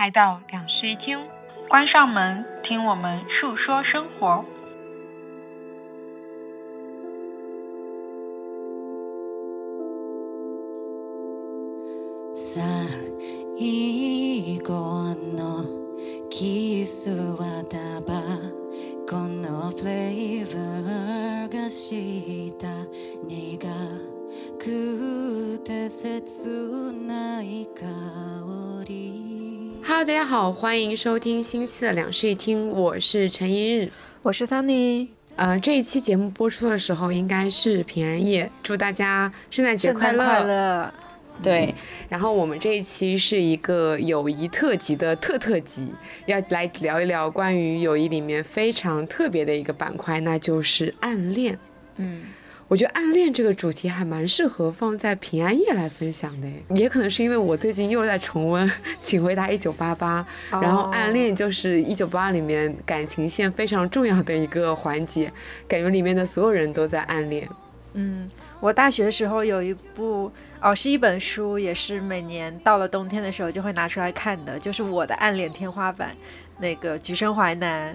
[0.00, 1.18] 来到两室一厅，
[1.68, 4.42] 关上门，听我们述说生活。
[30.60, 35.08] 欢迎收听新期的两室一厅，我是陈一日，我是 Sunny。
[35.34, 40.22] 呃，这一期节目播出的时候应该是平安夜，祝大家圣诞节快乐！
[40.22, 40.92] 快乐。
[41.42, 41.74] 对，
[42.10, 45.90] 然后我们这一期是一个友谊特辑的特特辑，
[46.26, 51.58] 要来聊一聊关于友谊里面非常特别的一个板块，那就是暗恋。
[51.96, 52.24] 嗯。
[52.70, 58.64] 我觉得暗恋这个主题还蛮适合放在平安夜来分享的，也可能是因为我最近又在重温
[59.00, 60.24] 《请回答一九八八》，
[60.62, 65.28] 然后暗恋就是一九八八里面感情线非常重要的一个环节，
[65.66, 67.48] 感觉里面的所有人都在暗恋。
[67.94, 76.14] 嗯，我大学的时候有一部哦，是一本书，也是每年到了冬天的时候就会拿出来看的，就是我的暗恋天花板，
[76.60, 77.92] 那个《橘生淮南》。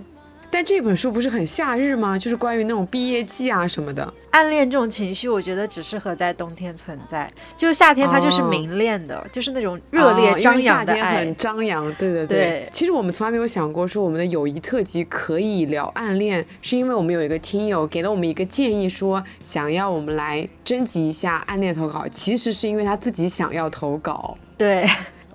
[0.50, 2.18] 但这本书不是很夏日吗？
[2.18, 4.14] 就是关于那种毕业季啊什么的。
[4.32, 7.30] 暗恋这种情绪，我觉得只适合在冬天存在。
[7.56, 11.00] 就是夏天，它就是明恋的，就是那种热烈张扬的爱。
[11.00, 12.70] 夏天很张扬，对对对。
[12.72, 22.06] 其实我们从来没有想过说我们的友谊特辑可以聊暗恋，是因为我们有一个听友给了我们一个建议，说想要我们来征集一下暗恋投稿。
[22.12, 24.38] 其实是因为他自己想要投稿。
[24.58, 24.86] 对。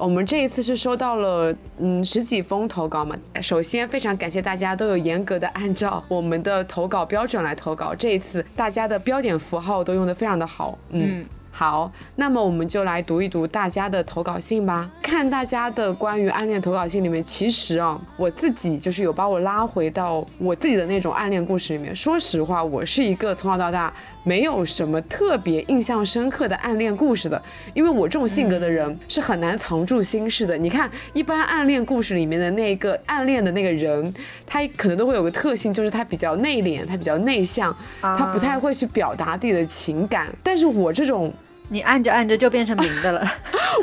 [0.01, 11.25] 我们这一次是收到了嗯十几封投稿嘛，首先非常感谢大家都有严格的按照我们的投稿标准来投稿，这一次大家的标点符号都用的非常的好，嗯。
[11.53, 14.89] 好，那么我们就来读一读大家的投稿信吧。
[15.03, 21.95] 看大家的关于暗恋投稿信里面，其实啊，我自己就是有把我拉回到我自己的那种暗恋故事里面。
[21.95, 23.93] 说实话，我是一个从小到大
[24.23, 27.41] 没有什么特别印象深刻的暗恋故事的，
[27.75, 30.57] 因为我这种性格的人是很难藏住心事的。
[30.57, 34.13] 你看，一般暗恋故事里面的那个暗恋的那个人，
[34.47, 40.27] 他可能都会有个特性，就是他比较内敛，他比较内向，他不太会去表达自己的情感。
[40.43, 41.33] 但是我这种。
[41.73, 43.33] 你按着按着就变成明的了，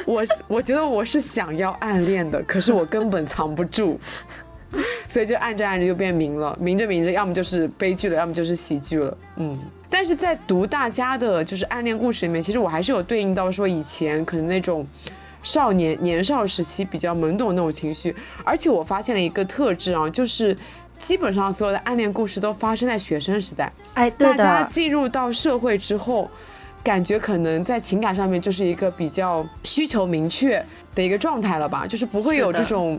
[0.05, 3.97] 我 我觉得我是想要暗恋的，可是我根本藏不住，
[5.07, 9.17] 所以就按着按着就变明了，明着明着，要么就是悲剧了，要么就是喜剧了。
[9.37, 9.57] 嗯，
[9.89, 14.85] 但是在读大家的就是暗恋故事里面，其实我还是有对应到说以前可能那种
[15.43, 20.55] 少年年少时期比较懵懂那种情绪，而且我发现了一个特质啊，就是
[20.97, 26.29] 基本上所有的暗恋故事都发生在学生时代，哎，大家进入到社会之后。
[26.83, 30.63] 感觉可能在情感上面就是一个比较需求明确
[30.95, 32.97] 的一个状态了吧，就是不会有这种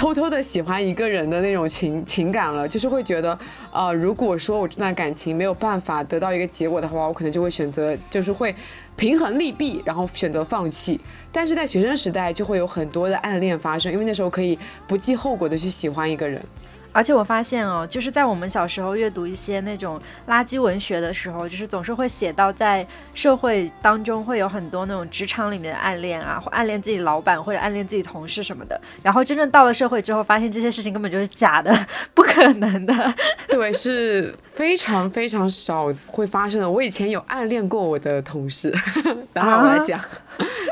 [0.00, 3.38] 偷偷的喜欢一个人的那种情情感了，就是会觉得，
[3.70, 8.54] 呃，如果说我这段感情没有办法得到一个结果的话，我可能就会选择，就是会
[8.96, 10.98] 平衡利弊，然后选择放弃。
[11.30, 16.42] 但是在学生时代就会有很多的暗恋发生，因为那时候可以不计后果的去喜欢一个人。
[16.92, 28.80] 而且我发现哦，就是在我们小时候阅读一些那种垃圾文学的时候，就是总是会写到在社会当中会有很多那种职场里面的暗恋啊，或暗恋自己老板或者暗恋自己同事什么的。
[29.02, 33.14] 然后真正到了社会之后，发现这些事情根本就是假的， 不可能的。
[33.48, 36.70] 对，是非常非常少会发生的。
[36.70, 38.74] 我以前有暗恋过我的同事，
[39.32, 40.00] 等会我来讲。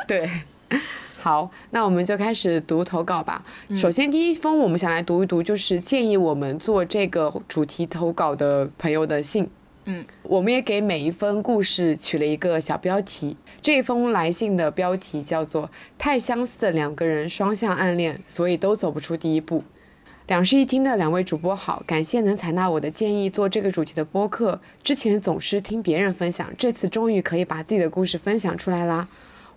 [0.07, 0.29] 对。
[1.21, 3.45] 好，那我们就开始读投稿吧。
[3.75, 9.49] 首先，第一封我们想来读一读，就是建议我们做这个主题投稿的朋友的信。
[9.85, 13.37] 嗯，我们也给每一封故事取了一个小标题。
[13.61, 15.65] 这封来信的标题叫做
[15.99, 19.61] 《太相似的两个人双向暗恋，所以都走不出第一步》。
[20.27, 24.61] 两室一厅的两位主播好，感谢能采纳我的建议做这个主题的播客。
[24.83, 29.09] 之前总是听别人分享，这次终于可以把自己的故事分享出来啦。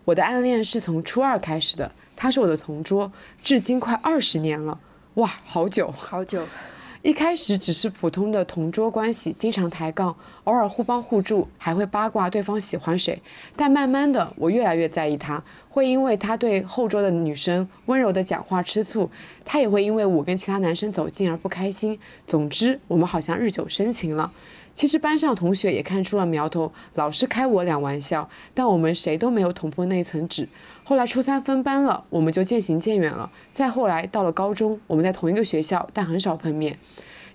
[0.06, 3.12] 我的暗恋是从初二开始的，他是我的同桌，
[3.44, 4.80] 至今快二十年了，
[5.16, 6.46] 哇，好久好久。
[7.04, 13.20] 一开始只是普通的同桌关系，经常抬杠，偶尔互帮互助，还会八卦对方喜欢谁。
[13.56, 19.10] 但慢慢的，我越来越在意他，会因为他对后桌的女生温柔的讲话吃醋，
[19.44, 21.98] 他也会因为我跟其他男生走近而不开心。
[22.28, 24.32] 总之，我们好像日久生情了。
[24.82, 30.50] 其实班上同学也看出了苗头，老是开我俩玩笑，但我们谁都没有捅破那层纸。
[30.84, 33.32] 后来初三分班了，我们就渐行渐远了。
[33.54, 36.80] 再后来到了高中，我们在同一个学校，但很少碰面。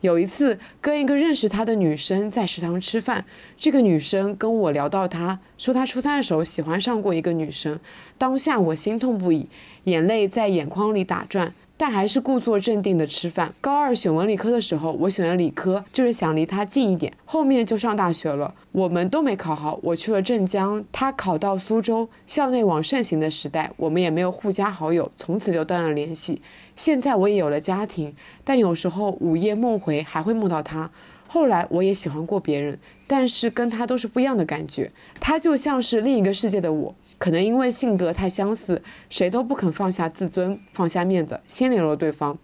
[0.01, 3.25] 有一次跟一个认识他的女生在食堂吃饭，
[3.57, 7.79] 这个女生跟我聊到他，说他初三的时候喜欢上过一个女生，
[8.19, 9.49] 当下我心痛不已，
[9.85, 11.55] 眼泪在眼眶里打转。
[11.77, 13.55] 但还是故作镇定的吃饭。
[13.61, 17.13] 高二选文理科的时候，我选了理科，就是想离他近一点。
[17.25, 19.79] 后面就上大学了，我们都没考好。
[19.83, 22.09] 我去了镇江，他考到苏州。
[22.27, 26.41] 校内网盛行的时代，我们也没有互加好友，从此就断了联系。
[26.75, 28.15] 现在我也有了家庭，
[28.45, 30.91] 但有时候午夜梦回还会梦到他。
[31.37, 34.91] 后来我也喜欢过别人，但是跟他都是不一样的感觉。
[35.21, 36.95] 他就像是另一个世界的我。
[37.19, 42.39] 可能因为性格太相似，谁都不肯放下自尊，放下面子，先联络对方。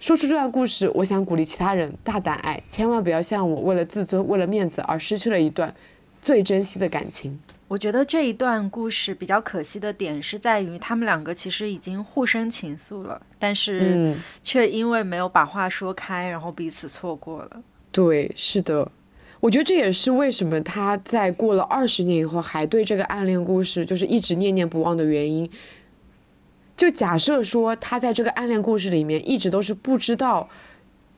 [0.00, 5.74] 说出这段故事，我想鼓励其他人大胆爱，千万不要像我为了自尊、为了面子而失去了一段
[6.20, 7.40] 最珍惜的感情。
[7.68, 17.62] 我觉得这一段故事比较可惜的点是在于，他们两个其实已经互生情愫了，但是却因为没有把话说开，然后彼此错过了。
[17.94, 18.90] 对，是的。
[19.38, 25.48] 我觉得这也是为什么他在过了二十年以后还对这个暗恋故事就是一直念念不忘的原因。
[26.76, 30.48] 就假设说他在这个暗恋故事里面一直都是不知道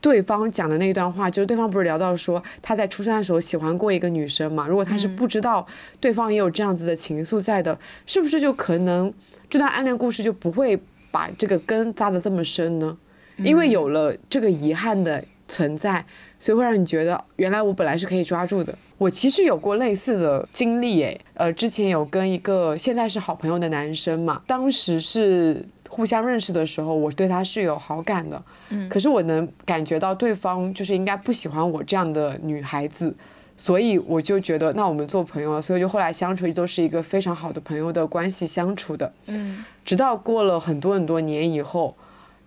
[0.02, 4.68] 对方讲的那段话，就是对方不是聊到说他在初三的时候喜欢过一个女生嘛？
[4.68, 5.66] 如果他是不知道
[5.98, 9.10] 对方也有这样子的情愫在的，是不是就可能
[9.48, 10.78] 这段暗恋故事就不会
[11.10, 12.98] 把这个根扎得这么深呢？
[13.38, 16.04] 因为有了这个遗憾的存在。
[16.38, 18.76] 所以会让你觉得，原来我本来是可以抓住的。
[18.98, 33.14] 我其实有过类似的经历，诶，呃，之前有跟一个现在是好朋友的男生嘛，当时是互相认识的时候，我对他是有好感的，嗯，可是我能感觉到对方就是应该不喜欢我这样的女孩子，
[33.56, 41.96] 所以我就觉得那我们做朋友了，所以就后来相处都是一个非常好的朋友的关系相处的，嗯，直到过了很多很多年以后，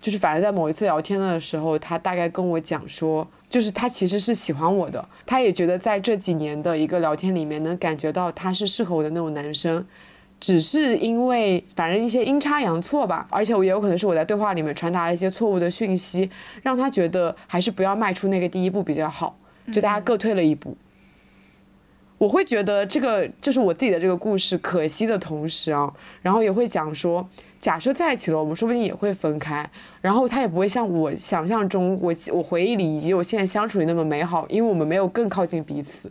[0.01, 3.27] 就是反正在某一次聊天的时候，他大概跟我讲说。
[3.49, 9.83] 就是他其实是喜欢我的，他也觉得在这几年的一个聊天里面能感觉到他是适合我的那种男生，
[10.39, 16.29] 只是因为反正一些阴差阳错吧，而且我也有可能是我在对话里面传达了一些错误的讯息，
[16.61, 19.35] 让他觉得还是不要迈出那个第一步比较好，
[19.73, 20.77] 就大家各退了一步。
[22.19, 27.27] 我会觉得这个就是我自己的这个故事可惜的同时啊，然后也会讲说。
[27.59, 29.69] 假设在一起了，我们说不定也会分开，
[29.99, 36.09] 然后他也不会像我想象中、我我回忆里以及我现在相处里那么美好，因为我们没有更靠近彼此。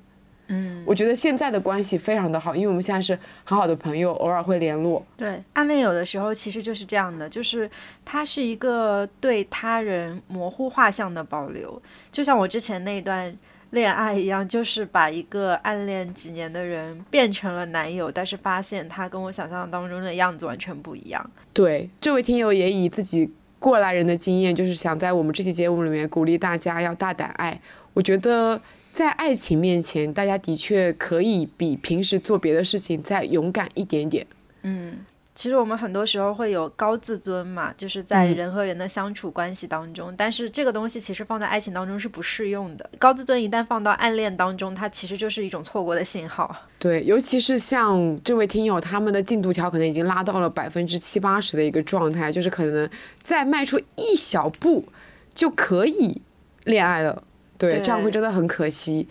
[0.49, 5.03] 嗯，我觉得现在的关系非常的好，因为我们现在是很好的朋友，偶尔会联络。
[5.17, 7.71] 对，暗恋有的时候其实就是这样的，就是
[8.05, 11.81] 它是一个对他人模糊画像的保留，
[12.13, 13.35] 就像我之前那段。
[13.71, 21.31] 恋爱一样，就是把一个暗恋几年的人变成了男友，但是发现他跟我想象当中的样子完全不一样。
[21.53, 27.61] 对，这位听友也以自己过来人的经验，就是想在我们这期节目里面鼓励大家要大胆爱。
[27.93, 28.61] 我觉得
[28.93, 34.27] 在爱情面前，大家的确可以比平时做别的事情再勇敢一点点。
[34.63, 34.99] 嗯。
[35.39, 42.91] 其实我们很多时候会有高自尊嘛，就是在人和人的相处关系当中，但是这个东西其实放在爱情当中是不适用的。
[42.99, 46.53] 高自尊一旦放到暗恋当中，它其实就是一种错过的信号。
[46.81, 52.91] 对，尤其是像这位听友，他们的进度条可能已经拉到了百分之七八十的一个状态，就是可能
[53.23, 54.89] 再迈出一小步
[55.33, 56.21] 就可以
[56.65, 57.23] 恋爱了。
[57.57, 59.07] 对，这样会真的很可惜。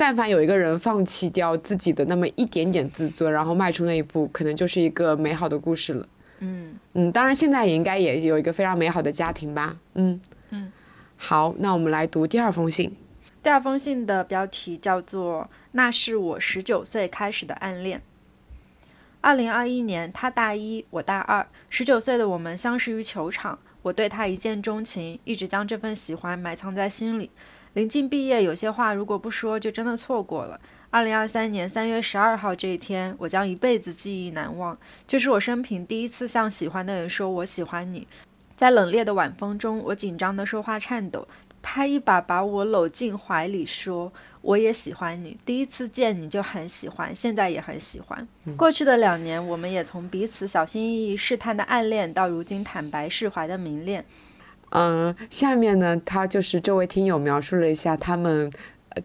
[0.00, 6.08] 但凡有一个人放弃掉自己的那么一点点自尊，然后迈出那一步，可能就是一个美好的故事了。
[6.38, 9.76] 嗯嗯，当然现在也应该也有一个非常美好的家庭吧。
[9.92, 10.72] 嗯嗯，
[11.18, 12.96] 好，那我们来读第二封信。
[13.42, 15.42] 第二封信的标题叫做
[15.72, 17.98] 《那是我十九岁开始的暗恋》。
[19.20, 23.58] 二零二一年，他大一，我大二，十九岁的我们相识于球场。
[23.82, 27.30] 我对他一见钟情，一直将这份喜欢埋藏在心里。
[27.74, 30.60] 临近毕业，有些话如果不说，就真的错过了。
[30.90, 34.76] 二零二三年三月十二号这一天，我将一辈子记忆难忘。
[35.06, 38.08] 这是我生平第一次向喜欢的人说“我喜欢你”。
[38.56, 41.28] 在冷冽的晚风中，我紧张的说话颤抖。
[41.62, 44.12] 他一把把我搂进怀里，说
[44.42, 45.36] ：“我也喜欢你。
[45.44, 54.04] 第一次见你就很喜欢，现在也很喜欢。”过去的两年，我们也从彼此小心翼翼试探的暗恋，到如今坦白释怀的明恋。
[54.70, 58.50] 嗯，下面呢，他就是这位听友描述了一下他们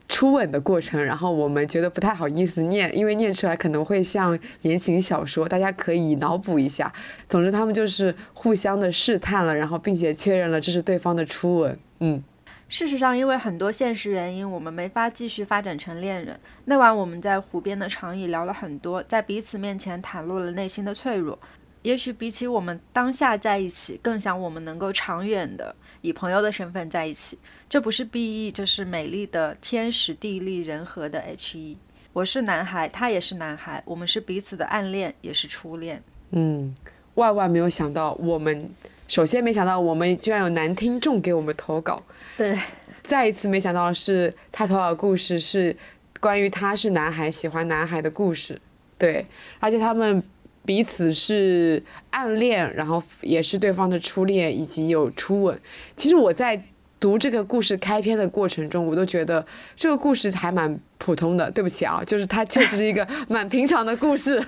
[0.08, 6.92] 初吻的过程，然后我们觉得不太好意思念，因为念出来可能会像言情小说，大家可以脑补一下。
[7.28, 11.78] 总之，他们就是互相的试探了，然后并且确认了这是对方的初吻。
[12.00, 12.24] 嗯，
[12.68, 16.40] 事实上，因为很多现实原因，我们没法继续发展成恋人。
[16.66, 21.38] 那晚我们在湖边的长椅聊了很多，在彼此面前袒露了内心的脆弱。
[21.86, 27.38] 也许比起我们当下在一起，更想我们能够长远的以朋友的身份在一起。
[27.70, 31.78] 这不是 B E，这是美丽的天时地利人和的 H E。
[32.12, 36.02] 我是男孩，他也是男孩，我们是彼此的暗恋，也是初恋。
[36.32, 36.74] 嗯，
[37.14, 38.68] 万万没有想到，我们
[39.08, 42.02] 首先没想到我们居然有男听众给我们投稿。
[42.36, 42.58] 对，
[43.04, 45.78] 再一次没想到是他投稿的故事是
[46.20, 48.60] 关于他是男孩喜欢男孩的故事。
[48.98, 49.24] 对，
[49.60, 50.24] 而且他们
[50.66, 55.60] 彼此是暗恋，然后也是对方的初恋，以及有初吻。
[55.96, 56.62] 其实我在
[57.00, 59.46] 读这个故事开篇的过程中，我都觉得
[59.76, 61.52] 这个故事还蛮普通的。
[61.52, 64.44] 对不起啊，就是它确实是一个 蛮平常的故事。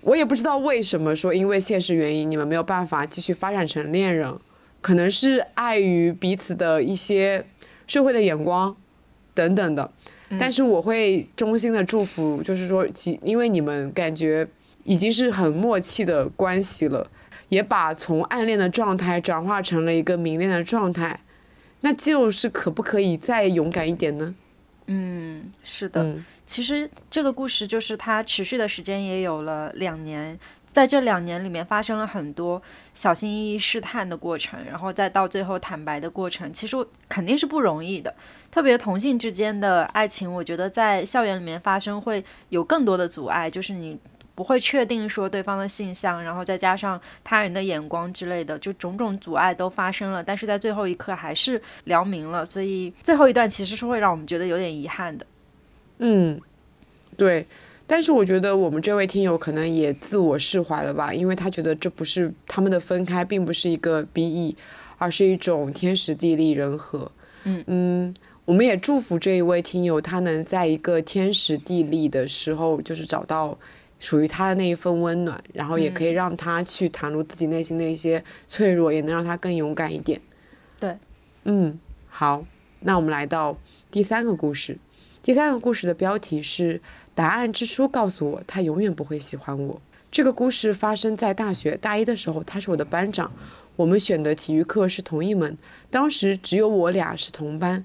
[0.00, 4.36] 我也不知道为什么说，因为现实原因，你们没有办法继续发展成恋人，
[4.80, 7.44] 可能是碍于彼此的一些
[7.86, 8.74] 社会的眼光
[9.32, 9.92] 等等的。
[10.38, 12.86] 但是我会衷心的祝福，就是说，
[13.22, 14.46] 因为你们感觉
[14.84, 17.06] 已经是很默契的关系了，
[17.48, 21.20] 也把从暗恋的状态转化成了一个明恋的状态，
[21.80, 24.34] 那就是可不可以再勇敢一点呢？
[24.86, 26.16] 嗯，是的。
[26.44, 32.60] 其实这个故事就是它持续的时间也有了两年，在这两年里面发生了很多
[32.92, 36.76] 小心翼翼试探的过程，然后再到最后坦白的过程，其实
[37.08, 38.12] 肯定是不容易的。
[38.52, 43.98] 特别同性之间的爱情，我觉得在校园里面发生会有更多的阻碍，就是你
[44.34, 50.22] 不会确定说对方的性向，然后再加上他人的眼光之类的，就种种阻碍都发生了。
[50.22, 55.24] 但是在最后一刻还是聊明了，所以最后一段其实是会让我们觉得有点遗憾的。
[55.96, 56.38] 嗯，
[57.16, 57.46] 对，
[57.86, 64.54] 但是我觉得我们这位听友可能也自我释怀了吧，因为他觉得这不是他们的分开，并不是一个 B E，
[64.98, 67.10] 而是一种天时地利人和。
[67.44, 73.58] 嗯嗯，我们也祝福这一位听友，他能在一个天时地利的时候，就是找到
[73.98, 80.20] 属于他的那一份温暖，然后也可以让他去袒露自己内心的一些脆弱，也能让他更勇敢一点。
[80.78, 80.96] 对，
[81.44, 82.44] 嗯，好，
[82.80, 83.56] 那我们来到
[83.90, 84.76] 第三个故事。
[85.22, 86.78] 第三个故事的标题是
[87.14, 89.80] 《答案之书》，告诉我他永远不会喜欢我。
[90.10, 93.32] 这个故事发生在大学大一的时候，他是我的班长，
[93.76, 95.56] 我们选的体育课是同一门，
[95.90, 97.84] 当时只有我俩是同班。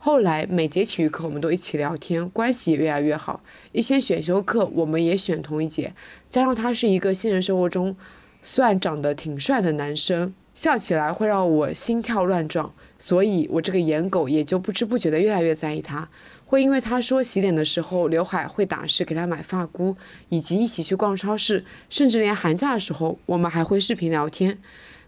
[0.00, 3.40] 后来每节体育课我们都一起聊天，关系也越来越好。
[3.72, 5.92] 一些选修课我们也选同一节，
[6.28, 7.96] 加上他是一个现实生活中
[8.40, 16.08] 算长得挺帅的男生，笑起来会让我心跳乱撞，所以我这个颜狗也就不知不觉的越来越在意他。
[16.46, 19.96] 会因为他说洗脸的时候刘海会打湿，给他买发箍，
[20.28, 24.58] 以及一起去逛超市，甚至连寒假的时候，我们还会视频聊天。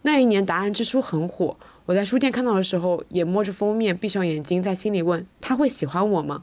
[0.02, 6.42] 那一年《答案之书》很火，我在书店看到的时候，也摸着封面，闭上眼睛，在心里问他会喜欢我吗？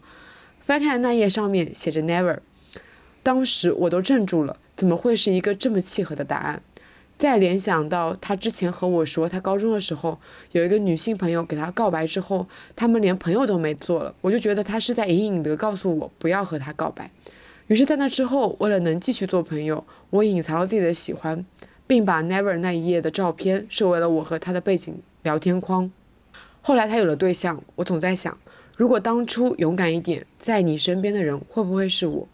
[0.59, 2.39] 翻开的那页上面写着 Never，
[3.23, 6.61] 当时我都镇住了，怎么会是一个这么契合的答案？
[7.17, 10.19] 再联想到他之前和我说，他高中的时候
[10.51, 17.09] 有一个女性朋友给他告白之后，他们连朋友都没做了，我就觉得他是在隐隐的告诉我不要和他告白。
[17.65, 21.43] 于是，在那之后，为了能继续做朋友，我隐藏了自己的喜欢，
[21.87, 25.89] 并把 Never 那一页的照片设为了我和他的背景聊天框。
[26.61, 28.37] 后来他有了对象，我总在想，
[28.75, 32.27] 如果当初勇敢一点，在你身边的人会不会是我？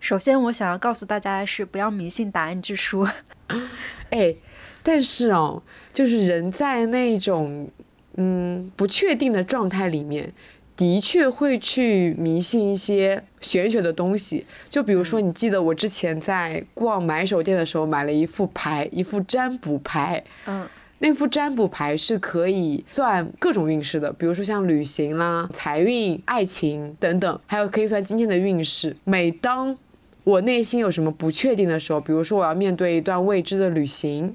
[0.00, 3.06] 首先，我想要告诉大家的是，不要迷信答案之书。
[4.08, 4.34] 哎，
[4.82, 7.68] 但是哦，就是人在那种
[8.14, 10.32] 嗯不确定的状态里面，
[10.80, 14.46] 的确会去迷信一些玄学的东西。
[14.70, 20.24] 就比如说，你记得我之前在逛买手店的时候，买了一副牌，一副占卜牌。
[20.46, 20.66] 嗯，
[21.00, 28.96] 那副占卜牌是可以算各种运势的，比如说像旅行啦、财运、爱情等等，还有可以算今天的运势。
[29.04, 29.76] 每当
[30.24, 34.34] 我内心有什么不确定的时候，比如说我要面对一段未知的旅行，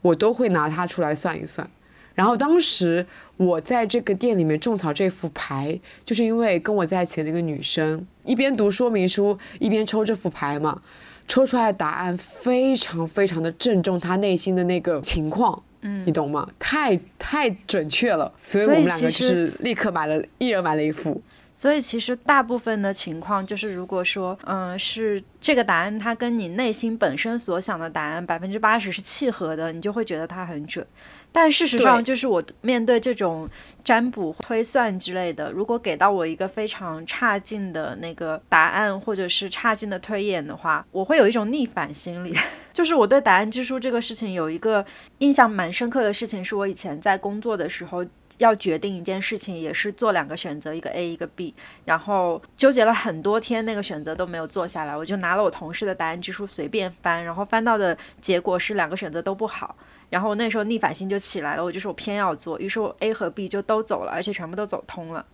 [0.00, 1.70] 我都会拿它出来算一算。
[2.14, 3.06] 然后当时
[3.44, 10.80] 我在这个店里面种草这副牌，就是因为跟我在一起的那个女生一边读说明书一边抽这副牌嘛，
[11.26, 16.48] 抽出来的答案非常非常的正中她内心的那个情况，嗯，你懂吗？
[16.58, 21.22] 太太准确了，所以我们两个就是立刻买了一人买了一副。
[21.54, 30.84] 所以其实大部分的情况就是，如果说，嗯，是这个答案它跟你内心本身所想的答案百分之八十是契合的，你就会觉得它很准。
[31.32, 33.48] 但事实上，就是我面对这种
[33.82, 42.36] 占卜、推算之类的，如果给到我一个非常差劲的那个答案，或者是差劲的推演的话，我会有一种逆反心理。
[42.72, 44.84] 就是我对答案之书这个事情有一个
[45.18, 48.04] 印象蛮深刻的事情，是我以前在工作的时候。
[48.38, 59.76] 要决定一件事情，也是做两个选择，一个 A 一个 B，然后纠结了很多天，那个选择都没有做下来，我就拿了我同事的答案之书随便翻，然后翻到的结果是两个选择都不好，
[60.12, 65.24] 然后我那时候逆反心就起来了，我就说我偏要做，于是我 A 和 B 就都走了，而且全部都走通了。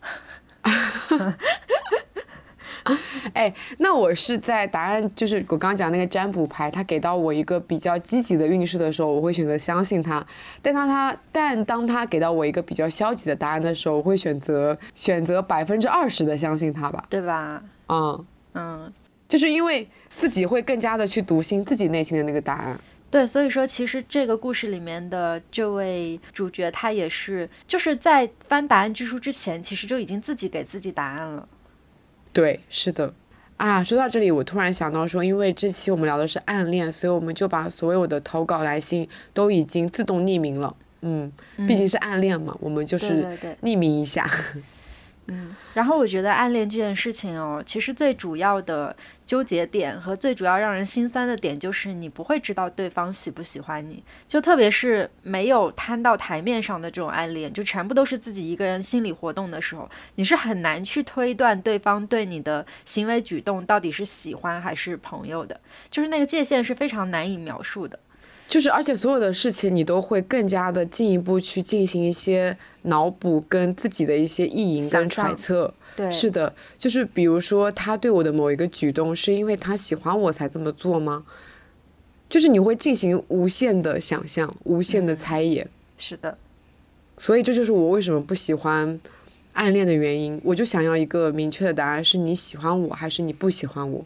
[3.34, 10.24] 哎，那我是在答案就是我刚刚讲那个占卜牌，他给到我一个比较积极的运势的时候，我会选择相信他；
[10.62, 17.60] 但他他但当他给到我一个比较消极的答案的时候，我会选择选择百分之二十的相信他吧，对吧？
[17.88, 18.92] 嗯嗯，
[19.28, 22.78] 就是因为自己会更加的去读心自己内心的那个答案。
[23.10, 31.48] 对，所以说其实这个故事里面的这位主角，他也是就是在翻答案之书之前，其实就已经自己给自己答案了。
[32.32, 33.14] 对，是的。
[33.56, 40.76] 啊，说到这里，我突然想到说，因为这期我们聊的是暗恋，所以我们就把所有的投稿来信都已经自动匿名了。
[41.00, 41.32] 嗯，
[41.66, 43.26] 毕竟是暗恋嘛，我们就是
[43.62, 44.28] 匿名一下。
[45.30, 67.98] 嗯，然后我觉得暗恋这件事情哦，其实最主要的纠结点和最主要让人心酸的点，就是你不会知道对方喜不喜欢你，就特别是没有摊到台面上的这种暗恋，就全部都是自己一个人心理活动的时候，你是很难去推断对方对你的行为举动到底是喜欢还是朋友的，就是那个界限是非常难以描述的。
[68.48, 75.72] 就是，而且所有的事情你都会更加的进一步去进行一些脑补跟自己的一些意淫跟揣测。
[75.94, 81.26] 对，是的，就是比如说他对我的某一个举动，是因为他喜欢我才这么做吗？
[82.30, 85.62] 就是你会进行无限的想象，无限的猜疑。
[85.98, 86.38] 是的，
[87.18, 88.98] 所以这就是我为什么不喜欢
[89.52, 90.40] 暗恋的原因。
[90.42, 94.02] 我就想要一个明确的答案：是你喜欢我还是你不喜欢我？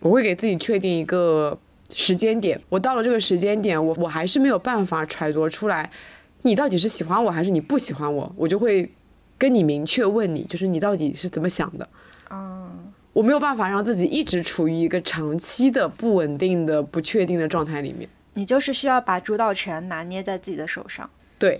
[0.00, 1.58] 我会给自己确定一个。
[1.92, 5.90] 时间点，我到了这个时间点，我我还是没有办法揣度出来，
[6.42, 8.90] 你到底是喜欢我还是你不喜欢我，我就会
[9.38, 11.88] 跟你明确问你，就是你到底是怎么想的。
[12.30, 18.08] 嗯，我没有办法让自己一直处于一个长期的不稳定的、不确定的状态里面。
[18.34, 21.08] 你就是需要把主导权拿捏在自己的手上。
[21.38, 21.58] 对，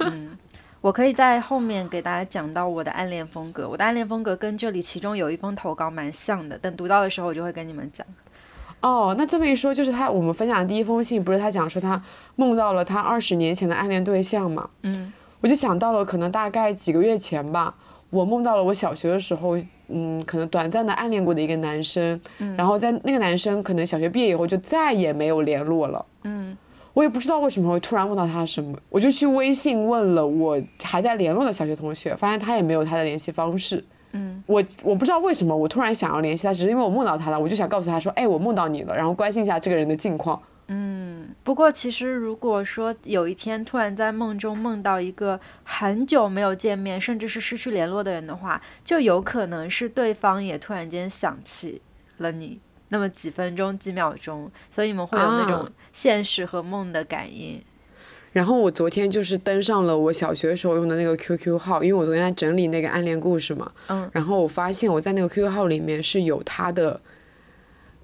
[0.00, 0.36] 嗯，
[0.80, 8.06] 我可以在后面给大家讲到我的暗恋风格，我的暗恋风格跟这里其中有一封投稿蛮像的，等读到的时候我就会跟你们讲。
[8.80, 12.02] 哦，那这么一说，就是他我们分享的第一封信，不是他讲说他
[12.36, 14.68] 梦到了他二十年前的暗恋对象嘛？
[14.82, 17.74] 嗯，我就想到了，可能大概几个月前吧，
[18.08, 26.56] 我梦到了我小学的时候，嗯，可能短暂的暗恋过的一个男生，嗯，然后在那个男生可能小学毕业以后就再也没有联络了，嗯，
[26.94, 33.84] 我也不知道为什么会突然梦到他什么，我就去微信问了我还在联络的小学同学，发现他也没有他的联系方式。
[34.12, 40.40] 嗯，我我不知道为什么我突然想要联系他，只是因为我梦到他了，我就想告诉他说，哎，我梦到你了，然后关心一下这个人的近况。
[40.72, 51.82] 嗯，不过其实如果说有一天突然在梦中梦到一个很久没有见面，甚至是失去联络的人的话，就有可能是对方也突然间想起
[52.18, 57.60] 了你那么几分钟几秒钟，所以你们会有那种现实和梦的感应。
[58.32, 63.70] 然后我昨天就是登上了我小学时候用的那个 QQ 号，因为我昨天在整理那个暗恋故事嘛。
[63.88, 64.08] 嗯。
[64.12, 67.00] 然后我发现我在那个 QQ 号里面是有他的，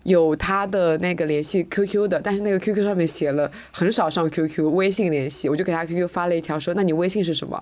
[0.07, 7.61] 有他的那个联系 QQ 的，但是那个 QQ 上面写了很少上 QQ，微信联系，我就给他 QQ 发了一条说：“那你微信是什么？”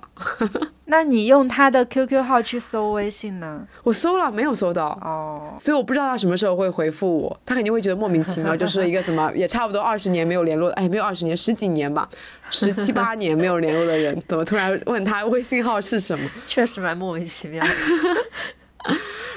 [0.86, 3.66] 那你用他的 QQ 号去搜微信呢？
[3.82, 7.40] 我搜了，没有搜到哦，所以我不知道他什么时候会回复我。
[7.46, 12.06] 他肯定会觉得莫名其妙， 就是一个怎么也差不多二十年没有联络，哎，没有二十年，十几年吧，
[12.50, 16.30] 十七八年没有联络的人，怎么突然问他微信号是什么？
[16.46, 17.64] 确实蛮莫名其妙。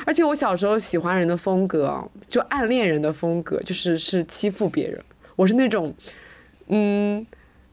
[0.07, 5.03] 而且我小时候喜欢人的风格，就暗恋人的风格，就是是欺负别人。
[5.35, 5.93] 我是那种，
[6.67, 7.25] 嗯。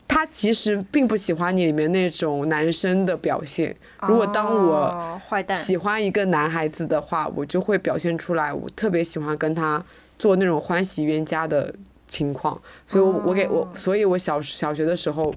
[0.06, 3.74] 他其实并不喜欢你里面那种男生的表现。
[4.06, 5.20] 如果当我
[5.54, 9.82] 喜欢一个男孩子的话，我就会表现出来，我特别喜欢跟他
[10.18, 11.74] 做那种欢喜冤家的
[12.06, 12.60] 情况。
[12.86, 15.34] 所以，我给我，所以我小小学的时候，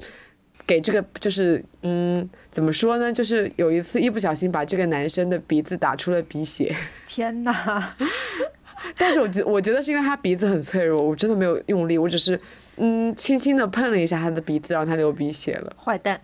[0.67, 3.12] 给这个就是，嗯，怎么说呢？
[3.12, 6.75] 就是有一次一不小心把这个男生的鼻子打出了鼻血。
[7.08, 7.95] 天哪！
[8.95, 12.39] 但是我觉我觉得是因为他鼻子很脆弱，我真的没有用力，我只是。
[12.80, 15.75] 嗯，轻轻的碰了一下他的鼻子，让他流鼻血了。
[15.84, 16.21] 坏蛋。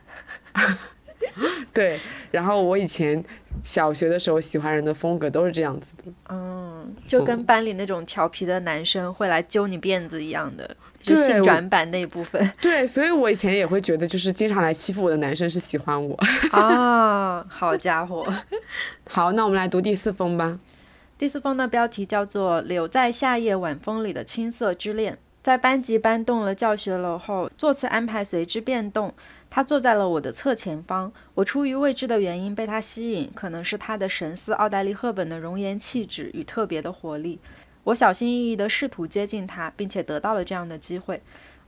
[1.74, 3.24] 对，然后我以前
[3.64, 6.12] 小学的时候喜欢人的风格都是这样子的。
[6.30, 12.50] 嗯，就跟班里那种调皮的男生会来揪你辫子一样的，就性转版那一部分。
[12.62, 16.16] 对，所以我以前也会觉得，就是经常来欺负我的男生是喜欢我。
[16.52, 18.26] 啊，好家伙。
[19.08, 20.60] 好，那我们来读第四封吧。
[21.18, 25.14] 第四封的标题叫做《留在夏夜晚风里的青涩之恋》。
[25.42, 29.14] 在班级搬动了教学楼后，座次安排随之变动。
[29.50, 37.40] 他坐在了我的侧前方，我出于未知的原因被他吸引，可能是他的神似奥黛丽·赫本的容颜气质与特别的活力。
[37.86, 41.22] 我小心翼翼地试图接近他，并且得到了这样的机会。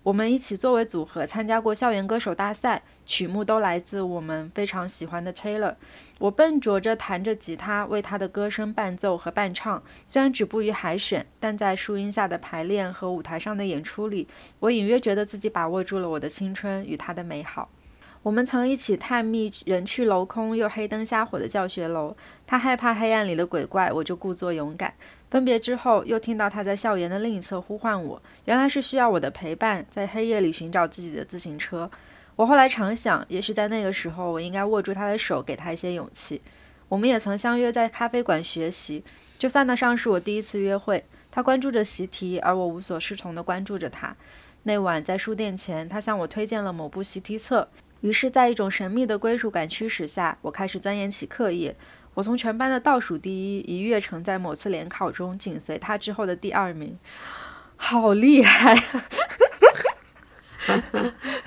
[0.04, 5.73] 我们一起作为组合参加过校园歌手大赛，曲目都来自我们非常喜欢的 Taylor。
[6.19, 9.82] 我笨拙着弹着吉他，为他的歌声伴奏和伴唱。
[10.08, 14.28] 虽然止步于海选，但在树荫下的排练和舞台上的演出里，
[14.60, 17.67] 我隐约觉得自己把握住了我的青春与他的美好。
[18.21, 22.15] 我们曾一起探秘人去楼空又黑灯瞎火的教学楼。
[22.47, 24.93] 他害怕黑暗里的鬼怪，我就故作勇敢。
[25.35, 31.91] 分别之后，又听到他在校园的另一侧呼唤我，原来是需要我的陪伴，在黑夜里寻找自己的自行车。
[32.37, 36.41] 我后来常想，也许在那个时候，我应该握住他的手，给他一些勇气。
[36.87, 39.03] 我们也曾相约在咖啡馆学习，
[39.37, 41.03] 就算得上是我第一次约会。
[41.29, 44.15] 他关注着习题，而我无所适从地关注着他。
[44.63, 47.67] 那晚在书店前，他向我推荐了某部习题册，
[47.99, 51.75] 于是，在一种神秘的归属感驱使下，我开始钻研起课业。
[52.15, 56.97] 我从全班的倒数第一一跃成在某次联考中紧随他之后的第二名，
[57.75, 58.75] 好厉害！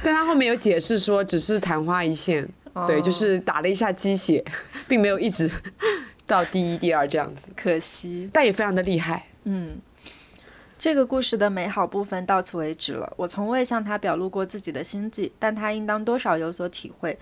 [0.04, 2.48] 但他后面有解释说，只是昙花一现，
[2.86, 4.44] 对，就是打了一下鸡血，
[4.86, 5.50] 并没有一直
[6.26, 7.48] 到第一、第二这样子。
[7.56, 9.26] 可惜，但也非常的厉害。
[9.44, 9.78] 嗯，
[10.78, 13.12] 这个故事的美好部分到此为止了。
[13.16, 17.18] 我从未向他表露过自己的心迹，但他应当多少有所体会。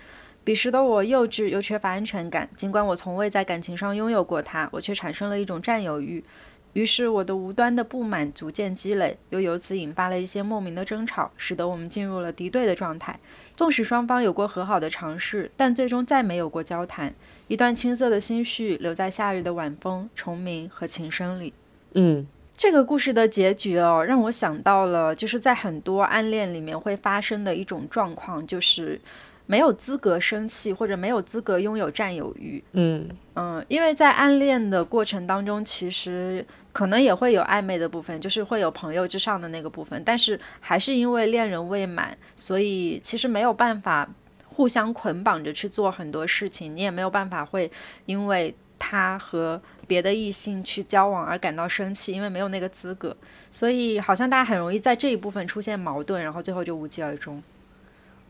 [0.47, 6.23] 彼时的我幼稚又缺乏安全感，尽管我从未在感情上拥有过他，我却产生了一种占有欲。
[6.71, 13.19] 于是我的无端的不满逐渐积累，又由此引发了一些莫名的争吵，使得我们进入了敌对的状态。
[13.57, 17.13] 纵使双方有过和好的尝试，但最终再没有过交谈。
[17.49, 21.53] 一段青涩的心绪留在夏日的晚风、虫鸣和琴声里。
[21.95, 29.01] 嗯，这个故事的结局哦，让我想到了就是在很多暗恋里面会发生的一种状况，就是。
[29.47, 32.63] 没有资格生气，或者没有资格拥有占有欲。
[32.73, 44.07] 嗯嗯，因为在暗恋的过程当中，其实可能也会有暧昧的部分，就是会有朋友之上的那个部分，但是还是因为恋人未满，所以其实没有办法
[44.45, 46.75] 互相捆绑着去做很多事情。
[46.75, 47.71] 你也没有办法会
[48.05, 53.15] 因为他和别的异性去交往而感到生气，因为没有那个资格。
[53.49, 57.41] 所以好像大家很容易在这一部分出现矛盾，然后最后就无疾而终。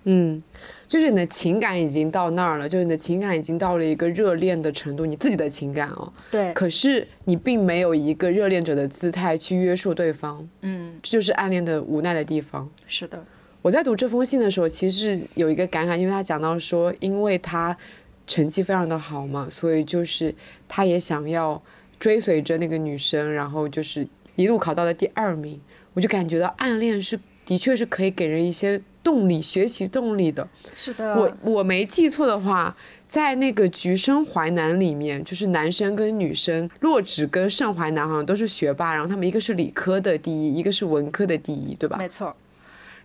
[0.09, 0.41] 嗯，
[0.87, 6.13] 就是你的情感已经到那儿了，就是你的情感已经到了一个热恋的程度，你自己的情感哦。
[6.31, 6.53] 对。
[6.53, 10.47] 可是你并没有一个热恋者的姿态去约束对方。
[10.61, 10.97] 嗯。
[11.03, 12.69] 这就是暗恋的无奈的地方。
[12.87, 13.21] 是的。
[13.61, 17.75] 我在读这封信的时候，其实有一个感慨，因为他讲到说，因为他
[18.25, 20.33] 成绩非常的好嘛，所以就是
[20.69, 21.61] 他也想要
[21.99, 25.59] 追随着那个女生，然后就是一路考到了第二名。
[25.93, 28.81] 我就感觉到暗恋是的确是可以给人一些。
[29.07, 31.15] 动力学习动力的，是的。
[31.15, 32.75] 我我没记错的话，
[33.07, 41.95] 在那个《橘生淮南》里面，就是男生跟女生，洛枳跟盛淮南好像都是学霸，然后他们一个是理科的第一，一个是文科的第一，对吧？
[41.97, 42.35] 没错。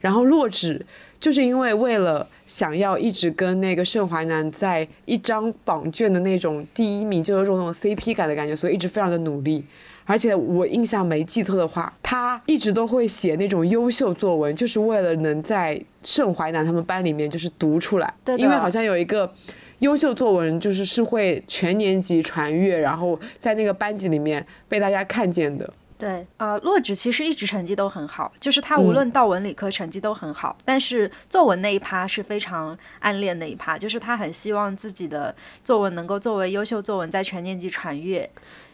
[0.00, 0.80] 然后洛枳
[1.20, 9.64] 就是因为为了想要一直跟那个盛淮南在一张榜卷的那种第一名，就有种那种 CP 感的感觉，所以一直非常的努力。
[10.12, 18.12] 而且我印象没记错的话，他一直都会写那种优秀作文，就是为了能在盛淮南他们班里面就是读出来。
[18.22, 19.33] 对因为好像有一个
[19.79, 25.72] 优秀作文，就是是会全年级传阅，然后在那个班级里面被大家看见的。
[26.02, 38.28] 对，呃，洛枳其实一直成绩都很好，就是他无论到文理科成绩都很好，但是作文那一趴是非常暗恋的一趴，就是他很希望自己的作文能够作为优秀作文在全年级传阅。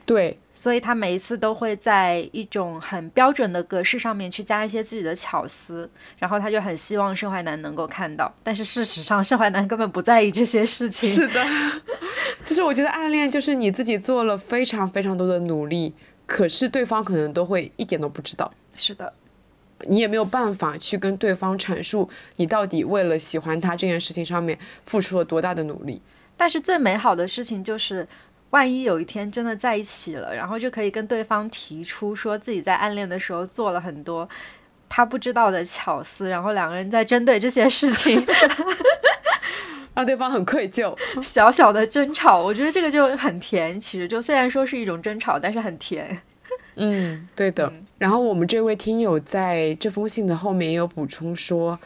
[0.07, 5.87] 对，所以他每一次都会在一种很标准的格式上面去加一些自己的巧思，
[6.17, 11.07] 然后他就很希望盛淮南能够看到，但是事实上盛淮南根本不在意这些事情。
[11.07, 11.45] 是的，
[12.43, 15.93] 就是我觉得暗恋就是你自己做了非常非常多的努力，
[16.29, 18.49] 可是对方可能都会一点都不知道。
[18.77, 19.13] 是的，
[19.89, 26.01] 你也没有办法去跟对方阐述你到底为了喜欢他这件事情上面付出了多大的努力。
[26.37, 28.07] 但是最美好的事情就是。
[28.51, 34.27] 万一有一天真的在一起了，然后就可以跟对方提出说自己在暗恋的时候做了很多
[34.89, 38.19] 他不知道的巧思，然后两个人在针对这些事情，
[39.99, 43.81] 让对方很愧疚， 小小的争吵，我觉得这个就很甜。
[43.81, 46.23] 其实就虽然说是一种争吵，但是很甜。
[46.77, 47.73] 嗯，对的。
[47.99, 51.77] 然后我们这位听友在这封信的后面也有补充说，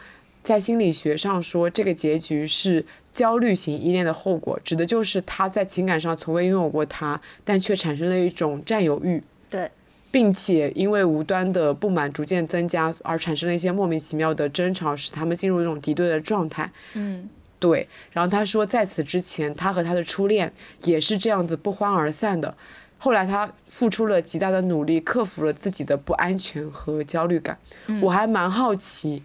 [0.43, 2.85] 在心理学上说这个结局是。
[3.13, 9.21] 焦虑型依恋的后果，指的就是他在情感上从未拥有过他，但却产生了一种占有欲。
[9.51, 9.69] 对，
[10.09, 16.67] 并且因为无端的不满逐渐增加，而产生了一些莫名其妙的争吵，使他们进入一种敌对的状态。
[16.95, 17.29] 嗯，
[17.63, 17.87] 对。
[18.11, 20.51] 然后他说，在此之前，他和他的初恋
[20.83, 22.53] 也是这样子不欢而散的。
[22.97, 27.57] 后来他付出了极大的努力，克服了自己的不安全和焦虑感。
[28.01, 29.23] 我还蛮好奇，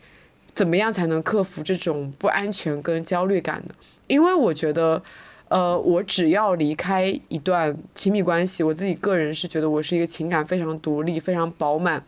[0.55, 3.75] 怎么样才能克服这种不安全跟焦虑感呢？
[4.07, 5.03] 因为我觉得，
[5.49, 12.05] 呃，我只要离开一段亲密关系，我自己个人是觉得我是一个情感非常独立、非常饱满，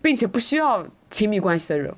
[0.00, 1.92] 并且不需要亲密关系的人。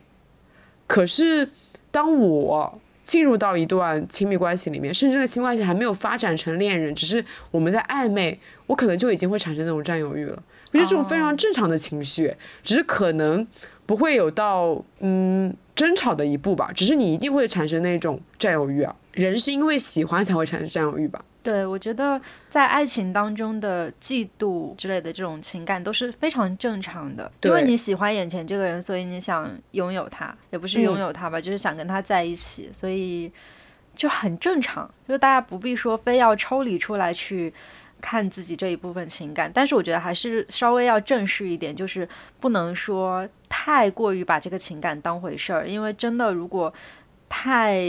[0.87, 1.49] 可是
[1.91, 10.41] 当我进入到一段亲密关系里面，甚至这个亲密关系还没有发展成恋人，只是我们在暧昧，我可能就已经会产生那种占有欲了。
[10.71, 13.45] 我觉得这种非常正常的情绪，只是可能
[13.85, 18.95] 不会有到嗯争吵的一步吧，只是你一定会产生那种占有欲啊。
[19.15, 21.21] 人是因为喜欢才会产生占有欲吧？
[21.43, 33.33] 对，我觉得在爱情当中的嫉妒之类的这种情感都是非常正常的，因为你喜欢眼前这个人，所以你想拥有他，也不是拥有他吧，就是想跟他在一起，所以
[33.95, 34.89] 就很正常。
[35.09, 37.51] 就大家不必说非要抽离出来去
[38.03, 42.07] 看自己这一部分情感，但是我觉得还是稍微要正视一点，就是
[42.39, 46.71] 不能说太过于把这个情感当回事儿，因为真的如果
[47.31, 47.83] 太。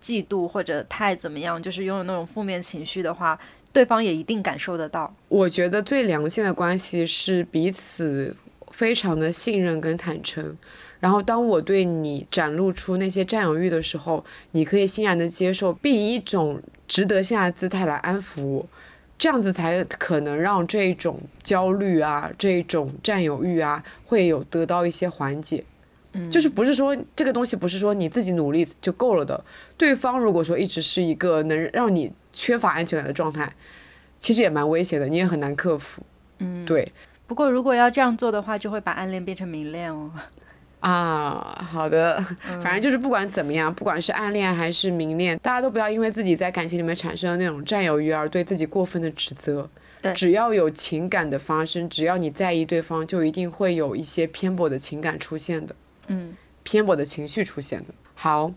[0.00, 3.38] 嫉妒或者太怎么样，就是拥有那种负面情绪的话，
[3.72, 5.12] 对方也一定感受得到。
[5.28, 8.34] 我觉得最良性的关系是彼此
[8.70, 10.56] 非常的信任跟坦诚。
[11.00, 18.66] 然后当我对你展露出那些占有欲的时候，你可以欣然的接受，并以一种值得下的姿态来安抚我，
[19.16, 25.62] 这样子才可能让这种焦虑啊、这种占有欲啊，会有得到一些缓解。
[26.30, 29.42] 就是不是说这个东西不是说你自己努力就够了的，
[29.76, 33.52] 对方如果说一直是一个能让你缺乏安全感的状态，
[34.18, 36.02] 其实也蛮危险的，你也很难克服。
[36.38, 36.86] 嗯，对。
[37.26, 40.10] 不过如果要这样做的话，就会把暗恋变成明恋哦。
[40.80, 42.18] 啊，好的，
[42.62, 49.68] 反正就是不管怎么样，不管是暗恋还是明恋，大家都不要因为自己在感情里面产生的那种占有欲而对自己过分的指责。
[50.00, 55.74] 对，只要有情感的发生，只要你在意对方，就一定会有一些偏颇的情感出现的。
[56.08, 57.86] 嗯，偏颇的情绪出现的。
[58.14, 58.52] 好，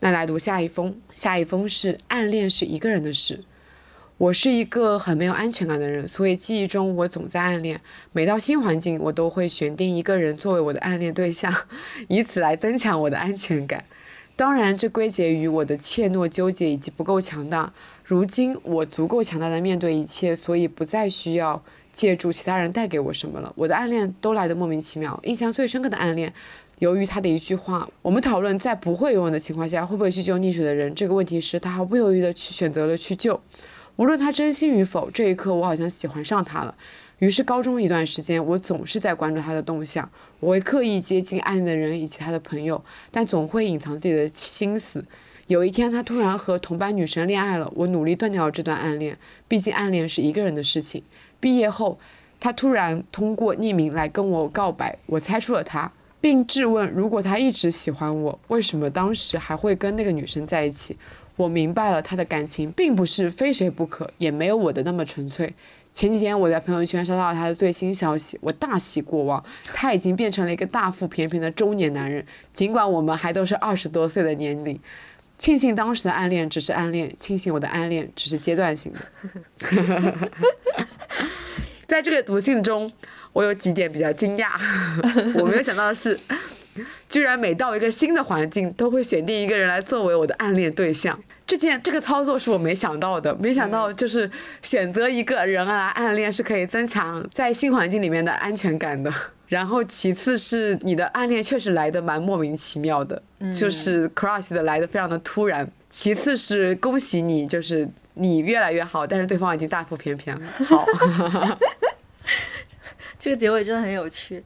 [0.00, 1.00] 那来读下一封。
[1.14, 3.42] 下一封是暗恋是一个人的事。
[4.18, 7.80] 我是一个很没有安全感的人，所以记忆中我总在暗恋。
[8.12, 11.50] 每到新环境，我都会选定一个人作为我的暗恋对象，
[12.08, 13.82] 以此来增强我的安全感。
[14.36, 17.72] 当然，这归结于我的怯懦、纠结以及不够强大。
[18.04, 21.62] 如今我足够强大的面对一切，所以不再需要
[21.94, 23.50] 借助其他人带给我什么了。
[23.56, 25.18] 我的暗恋都来得莫名其妙。
[25.22, 26.34] 印象最深刻的暗恋。
[26.80, 33.38] 由于他的一句话，我们讨论在不会游泳的情况下会不会去救溺水的人这个问题时，他毫不犹豫地去选择了去救，
[33.96, 35.10] 无论他真心与否。
[35.10, 36.74] 这一刻，我好像喜欢上他了。
[37.18, 45.04] 于是，高中一段时间，我总是在关注他的动向，我会刻意接近暗恋的人以及他的朋友，但总会隐藏自己的心思。
[45.48, 51.02] 有一天，他突然和同班女生恋爱了，我努力断掉了这段暗恋，毕竟暗恋是一个人的事情。
[51.38, 51.98] 毕业后，
[52.40, 55.92] 他突然通过匿名来跟我告白，我猜出了他。
[56.20, 60.96] 并质问：如果他一直喜欢我，为什么当时还会跟那个女生在一起？
[61.36, 65.54] 我明白了，他的感情并不是非谁不可，也没有我的那么纯粹。
[65.94, 72.24] 前几天我在朋友圈刷到了他的最新消息，我大喜过望，他已经变成了一个大腹便便的中年男人。
[72.52, 74.78] 尽管我们还都是二十多岁的年龄，
[75.38, 79.00] 庆幸当时的暗恋只是暗恋，庆幸我的暗恋只是阶段性的。
[81.88, 82.92] 在这个读信中。
[83.32, 84.48] 我有几点比较惊讶，
[85.38, 86.18] 我没有想到的是，
[87.08, 91.18] 居然每到一个新的环境，都会选定一个人来作为我的暗恋对象。
[91.46, 94.30] 这件这个操作是我没想到的，没想到就是
[94.62, 99.12] 选择一个人来暗恋是可以增强在新环境里面的安全感的。
[99.48, 103.20] 然后其次是你的暗恋确实来的蛮莫名其妙的，
[103.52, 105.68] 就是 crush 的来的非常的突然。
[105.90, 110.46] 其次是恭喜你，就是你越来越好，但是对方已经大腹便便了。
[110.64, 110.86] 好。
[113.20, 114.42] 这个结尾真的很有趣。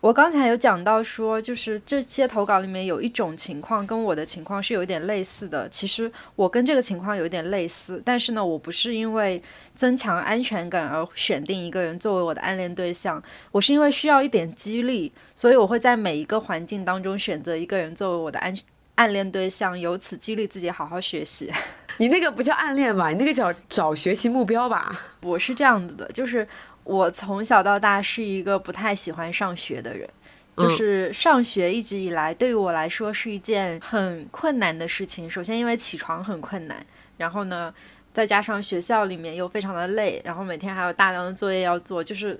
[0.00, 5.66] 我刚才有讲到说，就是这些投稿里面有一种情况跟我的情况是有一点类似的。
[5.70, 9.40] 其实我跟这个情况有点类似，但是呢，我不是因为
[9.74, 18.52] 增强安全感而选定一个人作为我的暗恋对象，我是因为需要一点激励，所以我会在每一个环境当中选择一个人作为我的暗
[18.96, 21.50] 暗恋对象，由此激励自己好好学习。
[21.96, 23.08] 你那个不叫暗恋吧？
[23.08, 25.00] 你那个叫找学习目标吧？
[25.22, 26.46] 我是这样子的，就是。
[26.84, 30.08] 我从小到大是一个不太喜欢上学的人，
[30.56, 35.28] 就是上学一直以来对于我来说是一件很困难的事情。
[35.28, 36.84] 首先，因为起床很困难，
[37.16, 37.72] 然后呢，
[38.12, 42.38] 再加上学校里面又非常的累，然后每天还有大量的作业要做，就是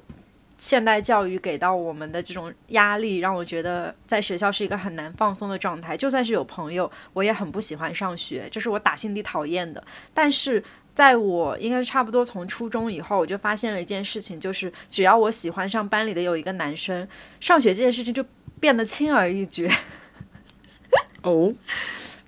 [0.56, 5.96] 现代教育给到我们的这种压力，让我觉得在学校是一个很难放松的状态。
[5.96, 9.82] 就算是有朋友，我也很不喜欢上学，这是我打心底讨厌的。
[10.12, 10.62] 但是
[10.94, 17.06] 在我应该差不多从初中以后，我就发现了一件事情，就是只要我喜欢上班里的有一个男生，
[17.40, 18.24] 上学这件事情就
[18.60, 19.68] 变得轻而易举。
[21.22, 21.52] 哦，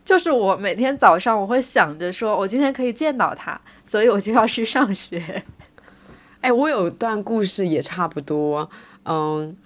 [0.04, 5.44] 就是我每天早上我会想着说，我今天可以见到他，所以我就要去上学。
[6.40, 8.68] 哎，我有段故事也差不多，
[9.04, 9.56] 嗯，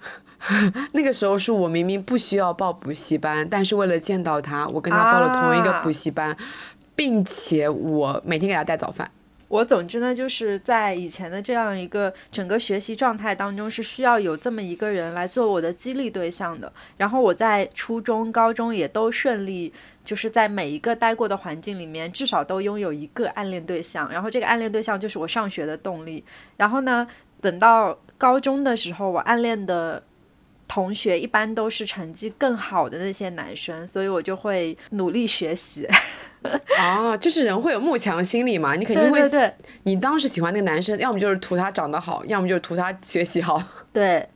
[0.93, 6.35] 那个时候是我明明不需要报补习班，但是为了见到他，我跟他报了同一个补习班，
[6.95, 9.09] 并且我每天给他带早饭。
[9.47, 16.71] 我总之呢，就是在以前的这样一个整个学习状态当中，是需要有这么一个人来做我的激励对象的。
[16.95, 19.73] 然后我在初中、高中也都顺利，
[20.05, 24.09] 就是在每一个待过的环境里面，至少都拥有一个暗恋对象。
[24.09, 26.23] 然后这个暗恋对象就是我上学的动力。
[26.55, 27.05] 然后呢，
[27.41, 30.01] 等到高中的时候，我暗恋的
[30.65, 35.85] 同学一般都是成绩更好的那些男生，所以我就会努力学习。
[36.77, 39.21] 啊， 就是人会有慕强心理嘛，你肯定会，
[39.83, 43.61] 你当时喜欢那个男生，要么就是图他长得好，要么就是图他学习好。
[43.93, 44.27] 对。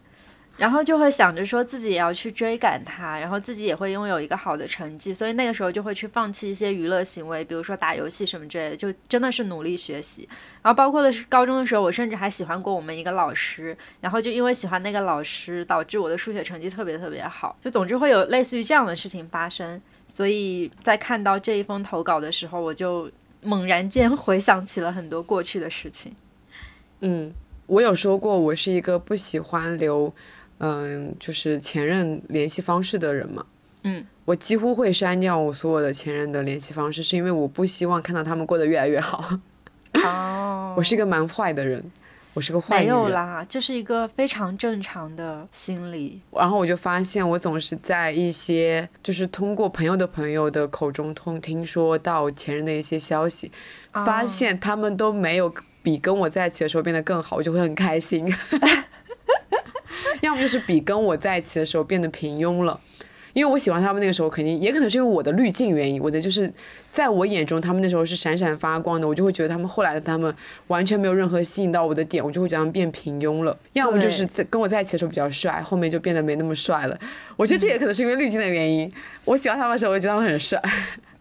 [0.57, 10.27] 然后就会想着说自己也要去追赶他，然后自己也会拥有一个好的成绩，所以那个时候就会去放弃一些娱乐行为，比如说打游戏什么之类的，就真的是努力学习。
[10.61, 17.57] 然后包括的是高中的时候，我甚至还喜欢过我们一个老师，然后就因为喜欢那个老师，导致我的数学成绩特别特别好。
[17.61, 19.81] 就总之会有类似于这样的事情发生。
[20.07, 26.15] 所以在看到这一封投稿的时候，我就猛然间 回想起了很多过去的事情。
[27.01, 27.33] 嗯，
[27.67, 30.13] 我有说过，我是一个不喜欢留。
[30.59, 33.45] 嗯，就是前任联系方式的人嘛。
[33.83, 39.39] 嗯，我几乎会删掉我所有的前任的联系方式，是因为我不希望看到他们过得越来越好。
[40.03, 41.83] 哦， 我是一个蛮坏的人，
[42.33, 42.85] 我是个坏人。
[42.85, 46.19] 没有啦，这是一个非常正常的心理。
[46.31, 53.51] 然后我就发现，我总是在一些就是通过朋友的朋友的口中通听说到前任的一些消息，
[53.91, 58.33] 发现他们都没有比跟我在一起的时候变得更好，我就会很开心。
[60.21, 62.79] 要么就是比跟我在一起的时候变得平庸了，
[63.33, 66.51] 因为我喜欢他们那个时候，肯定也可能是因为我的滤镜原因，我的就是
[66.91, 70.33] 在我眼中他们那时候是闪闪发光的，我就会觉得他们后来的他们
[70.67, 73.57] 完全没有任何吸引到我的点，我就会这样变平庸了。
[73.73, 76.97] 要么就是在跟我在一起的时候比较帅，后面就变得没那么帅了。
[77.35, 78.89] 我觉得这也可能是因为滤镜的原因。
[79.25, 80.61] 我喜欢他们的时候，我觉得他们很帅。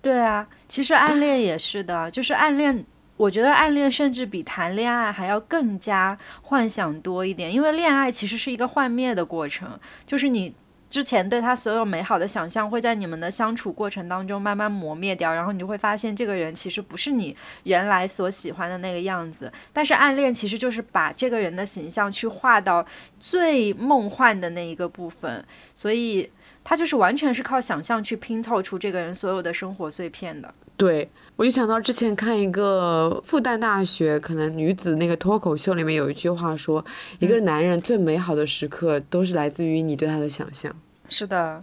[0.00, 2.84] 对啊，其实暗恋也是的，就是暗恋。
[3.16, 10.52] 我觉得暗恋甚至比谈恋爱还要更加幻想多一点，因为恋爱其实是一个幻灭的过程，就是你
[10.90, 19.52] 之前对他所有美好的想象会在你们的相处过程当中慢慢磨灭掉，然后你就会发现这个人其实不是你原来所喜欢的那个样子。
[19.72, 22.84] 但是暗恋其实就是把这个人的形象去画到
[23.18, 26.30] 最梦幻的那一个部分，所以
[26.62, 30.52] 他就是完全是靠想象去拼凑出这个人所有的生活碎片的。
[30.76, 36.84] 对，我就想到之前看一个复旦大学可能女子那个脱口秀里面有一句话说，
[37.20, 40.74] 一个男人最美好的时刻都是来自于你对他的想象。
[41.08, 41.62] 是的，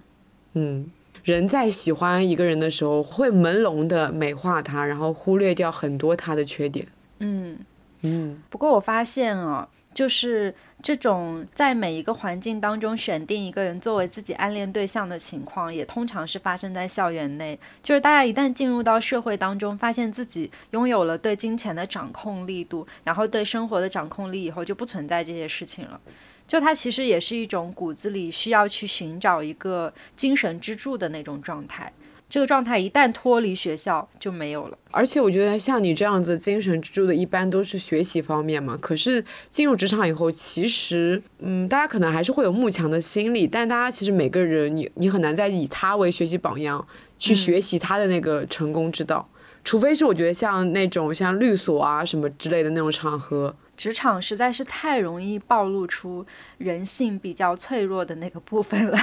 [0.53, 0.89] 嗯，
[1.23, 6.87] 人在喜欢一个人的时候会朦胧的美化他，然后忽略掉很多他的缺点。
[7.19, 7.57] 嗯
[8.01, 8.41] 嗯。
[8.49, 9.67] 不过我发现啊。
[9.93, 17.59] 就是这种在每一个环境当中选定一个人作为自己暗恋对象的情况，也通常是发生在校园内。
[17.83, 25.99] 就是大家一旦进入到社会当中，发现自己拥有了对金钱的掌控力度，然后对生活的掌控力以后，就不存在这些事情了。
[26.47, 31.91] 就它其实也是一种骨子里需要去寻找一个精神支柱的那种状态。
[32.31, 38.77] 这个状态一旦脱离学校就没有了，而且我觉得像你这样子精神支柱的，一般都是学习方面嘛。
[38.79, 46.87] 可是进入职场以后，其实，嗯，大家可能还是会有慕强的心理，但大家其实每个人，你你很难再以他为学习榜样
[47.19, 49.27] 去学习他的那个成功之道，
[49.65, 56.25] 除非是我觉得像那种像律所啊什么之类的那种场合，职场实在是太容易暴露出
[56.57, 58.97] 人性比较脆弱的那个部分了。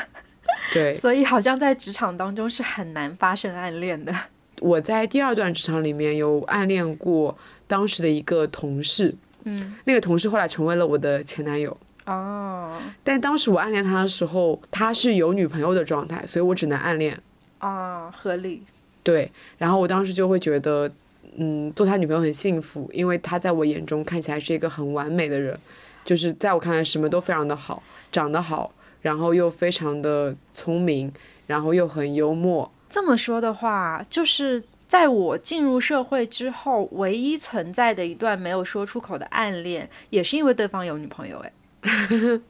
[0.73, 4.15] 对，所以好像在职场当中是很难发生暗恋的。
[4.61, 11.77] 我在第二段职场里面有暗恋过当时的一个同事，嗯，那个同事后来成为了我的前男友。
[12.07, 17.19] 哦，但当时我暗恋他的时候，他是有女朋友的状态，所以我只能暗恋。
[17.59, 18.63] 啊，合理。
[19.03, 20.91] 对，然后我当时就会觉得，
[21.37, 25.59] 嗯，做他女朋友很幸福，因为他在我眼中看起来是一个很完美的人，
[26.05, 28.73] 就是在我看来什么都非常的好，长得好。
[29.03, 31.13] 然后又非常的聪明，
[31.47, 32.71] 然后又很幽默。
[32.89, 41.39] 这么说的话，就是在我进入社会之后，唯一存在的一段没有说出口的暗恋，也是因为对方有女朋友。
[41.39, 41.53] 哎，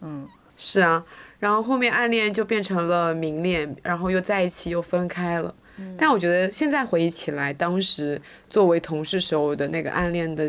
[0.00, 0.26] 嗯，
[0.56, 1.04] 是啊，
[1.38, 5.54] 然后后面暗恋就变成了明恋，然后又在一起又分开了。
[5.98, 10.48] 但我觉得现在回忆起来，当时作为同事时候的那个暗恋的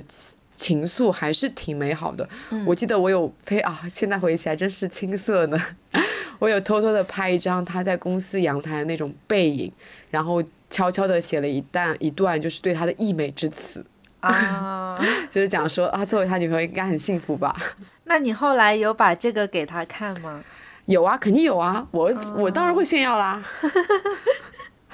[0.55, 2.27] 情情愫还是挺美好的。
[2.65, 5.61] 我记得我有非啊，现在回忆起来真是青涩呢。
[6.39, 9.71] 我有偷偷的拍一张他在公司阳台的那种背影，
[10.11, 13.85] 然后悄悄的写了一段一段就是对他的溢美之词，
[14.19, 14.99] 啊，
[15.31, 17.55] 就是讲说啊，作为他女朋友应该很幸福吧。
[18.03, 20.43] 那你后来有把这个给他看吗？
[20.87, 23.41] 有啊，肯定有啊，我我当然会炫耀啦。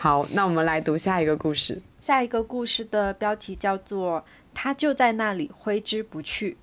[0.01, 1.79] 好，那我们来读下一个故事。
[1.99, 4.19] 下一个故事的标题叫做
[4.51, 6.53] 《他就在那里挥之不去》。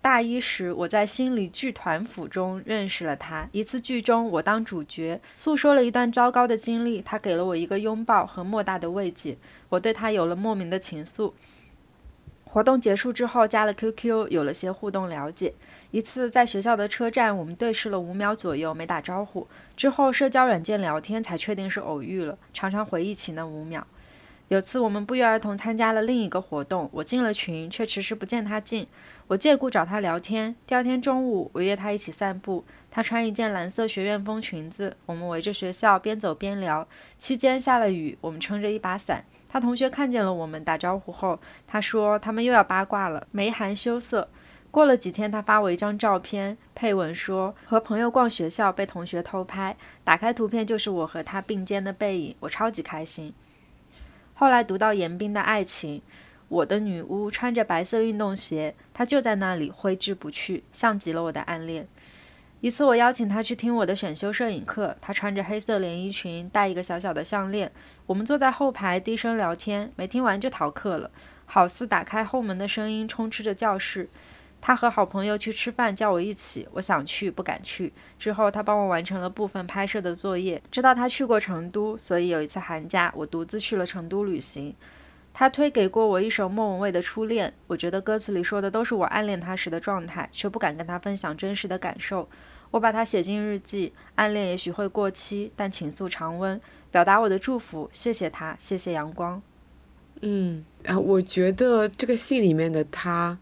[0.00, 3.46] 大一时，我在心理剧团府中认识了他。
[3.52, 7.02] 一次剧中，我当主角，诉说了一段糟糕的经历。
[7.02, 9.36] 他给了我一个拥抱和莫大的慰藉，
[9.68, 11.34] 我对他有了莫名的情愫。
[12.56, 15.52] 活动结束之后，加了 QQ，有了些互动了解。
[15.90, 19.46] 一次在学校的车站，我们对视了五秒左右，没打招呼。
[19.76, 22.38] 之后社交软件聊天，才确定是偶遇了。
[22.54, 23.86] 常常回忆起那五秒。
[24.48, 28.86] 有次我们不约而同参加了另一个活动，我进了群，却迟迟不见他进。
[29.26, 30.56] 我借故找他聊天。
[30.66, 32.64] 第二天中午，我约他一起散步。
[32.90, 36.88] 他穿一件蓝色学院风裙子，我们围着学校边走边聊。
[37.18, 39.26] 期间下了雨，我们撑着一把伞。
[39.48, 44.28] 他同学看见了我们，打招呼后，他说他们又要八卦了，眉含羞涩。
[44.70, 49.74] 过了几天，他发我一张照片，配文说和朋友逛学校被同学偷拍，
[50.04, 53.32] 打开图片就是我和他并肩的背影，我超级开心。
[54.34, 56.02] 后来读到严彬的爱情，
[56.48, 61.88] 我的女巫穿着白色运动鞋，他就在那里挥之不去，像极了我的暗恋。
[62.62, 64.96] 一次，我邀请他去听我的选修摄影课。
[65.00, 67.70] 他穿着黑色连衣裙，戴一个小小的项链。
[68.06, 71.10] 我们坐在后排低声聊天，没听完就逃课了，
[71.44, 74.08] 好似打开后门的声音充斥着教室。
[74.58, 76.66] 他和好朋友去吃饭，叫我一起。
[76.72, 77.92] 我想去，不敢去。
[78.18, 80.60] 之后，他帮我完成了部分拍摄的作业。
[80.70, 84.74] 知道他去过成都，所以有一次寒假，我独自去了成都旅行。
[85.38, 92.26] 他推给过我一首莫文蔚的《初恋》，我觉得歌词里说的都是我暗恋他时的状态，却不敢跟他分享真实的感受。
[92.70, 93.92] 我把它写进日记。
[94.14, 96.58] 暗恋也许会过期，但情愫常温。
[96.90, 99.42] 表达我的祝福，谢谢他，谢谢阳光。
[100.22, 103.36] 嗯，啊，我觉得这个信里面的他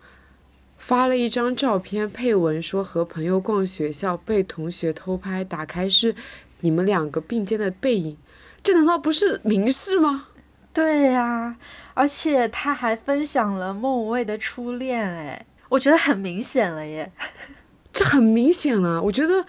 [0.76, 6.12] 发了一张照片，配文说和朋友逛学校被同学偷拍，打开是
[6.58, 8.16] 你们两个并肩的背影，
[8.64, 10.26] 这难道不是明示吗？
[10.72, 11.56] 对呀，
[11.94, 17.10] 而且他还分享了莫文蔚的初恋，哎，我觉得很明显了耶。
[17.92, 19.46] 这很明显了，我觉得，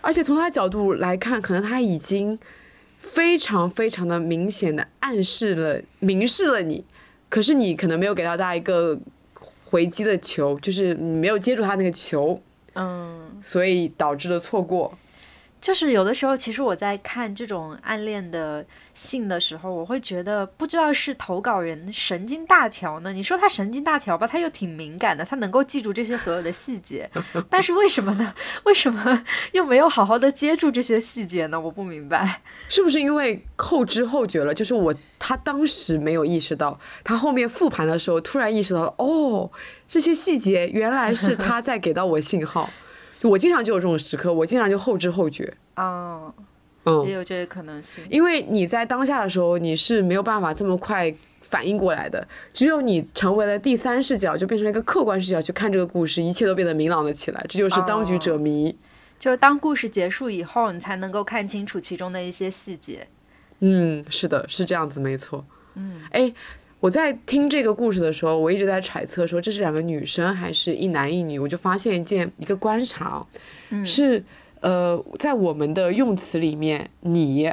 [0.00, 2.38] 而且从他的角度来看，可能他已经
[2.96, 6.84] 非常非常的明显的暗示了、明示了你，
[7.28, 8.96] 可是你可能没有给到他一个
[9.64, 12.40] 回击的球，就是你没有接住他那个球，
[12.74, 14.96] 嗯，所以导致了错过。
[15.60, 23.12] 就是有的时候，其实我在看这种暗恋的信的时候，我会觉得不知道是投稿人神经大条呢。
[23.12, 27.10] 你说他神经大条吧，他又挺敏感的，他能够记住这些所有的细节。
[27.50, 28.32] 但是为什么呢？
[28.64, 31.60] 为什么 又没有好好的接住这些细节呢？
[31.60, 34.54] 我不明白，是不是因为后知后觉了？
[34.54, 39.50] 就是我他当时没有意识到，他后面复盘的时候突然意识到了，哦，
[39.88, 42.70] 这些细节原来是他在给到我信号。
[43.22, 45.52] 我经常就有这种时刻，我经常就后知后觉。
[45.76, 46.32] 哦，
[46.84, 48.04] 嗯，也有这个可能性。
[48.08, 52.26] 因为你在当下的时候，你是没有办法这么快反应过来的。
[52.52, 57.44] 只有你成为了第三视角，就变成了一个客观视角去看这个故事，一切都变得明朗了起来。
[57.48, 58.76] 这就是当局者迷。
[59.18, 63.08] 就是当故事结束以后，你才能够看清楚其中的一些细节。
[63.60, 65.44] 嗯，是的，是这样子，没错。
[65.74, 66.32] 嗯，哎。
[66.80, 71.36] 我在听这个故事的时候，我一直在揣测说这是两个女生还是一男一女。
[71.38, 73.26] 我就发现一件一个观察，
[73.84, 74.22] 是
[74.60, 77.50] 呃，在我们的用词里面，你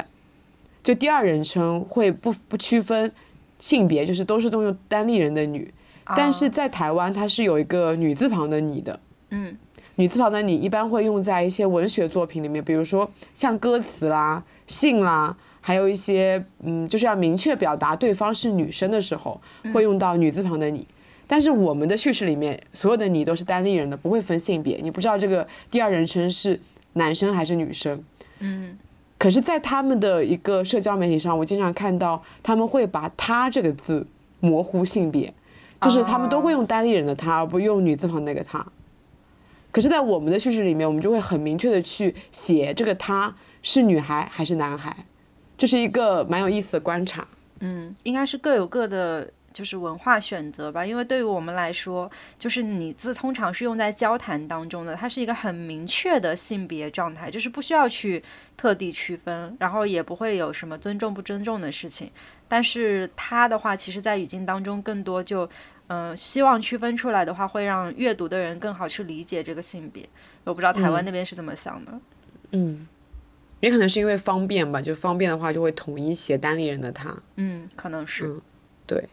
[0.83, 3.11] 就第二人称会不不区分
[3.57, 5.73] 性别，就是都是动用单立人的女。
[6.15, 8.99] 但是在台湾，它是有一个女字旁的你的。
[9.31, 9.57] 嗯，
[9.95, 15.35] 女字旁的你一般会用在一些文学作品里面，比如说像歌词啦、信啦。
[15.67, 19.41] 还有一些，嗯，就是要明确表达对方是女生的时候，
[19.73, 20.85] 会用到女字旁的你。
[21.25, 26.61] 但是我们的叙事里面，所有的你都是单立人的，不会分性别，你不知道这个第二人称是
[26.93, 28.03] 男生还是女生。
[28.37, 28.77] 嗯。
[29.17, 34.05] 可是，在他们的一个社交媒体上，我经常看到他们会把他这个字
[34.41, 35.33] 模糊性别，
[35.81, 38.63] 就是他们都会用单立人的他，而不用女字旁那个他。
[39.71, 44.95] 可是，在我们的叙事里面，我们就会很明确的去写这个他是女孩还是男孩。
[45.57, 47.25] 这是一个蛮有意思的观察，
[47.59, 50.85] 嗯，应该是各有各的就是文化选择吧。
[50.85, 58.21] 因为对于我们来说，就是你字通常是用在交谈当中的，它是一个很明确的性别状态，就是不需要去
[58.57, 62.11] 特地区分，然后也不会有什么尊重不尊重的事情。
[62.49, 65.49] 但是它的话，其实在语境当中更多就，
[65.87, 70.07] 嗯，希望区分出来的话，会让阅读的人更好去理解这个性别。
[70.43, 71.91] 我不知道台湾那边是怎么想的。
[72.51, 72.85] 嗯。
[73.59, 77.15] 也可能是因为方便吧，就方便的话就会统一写单立人的他。
[77.37, 78.27] 嗯，可能是。
[78.27, 78.41] 嗯，
[78.85, 79.09] 对。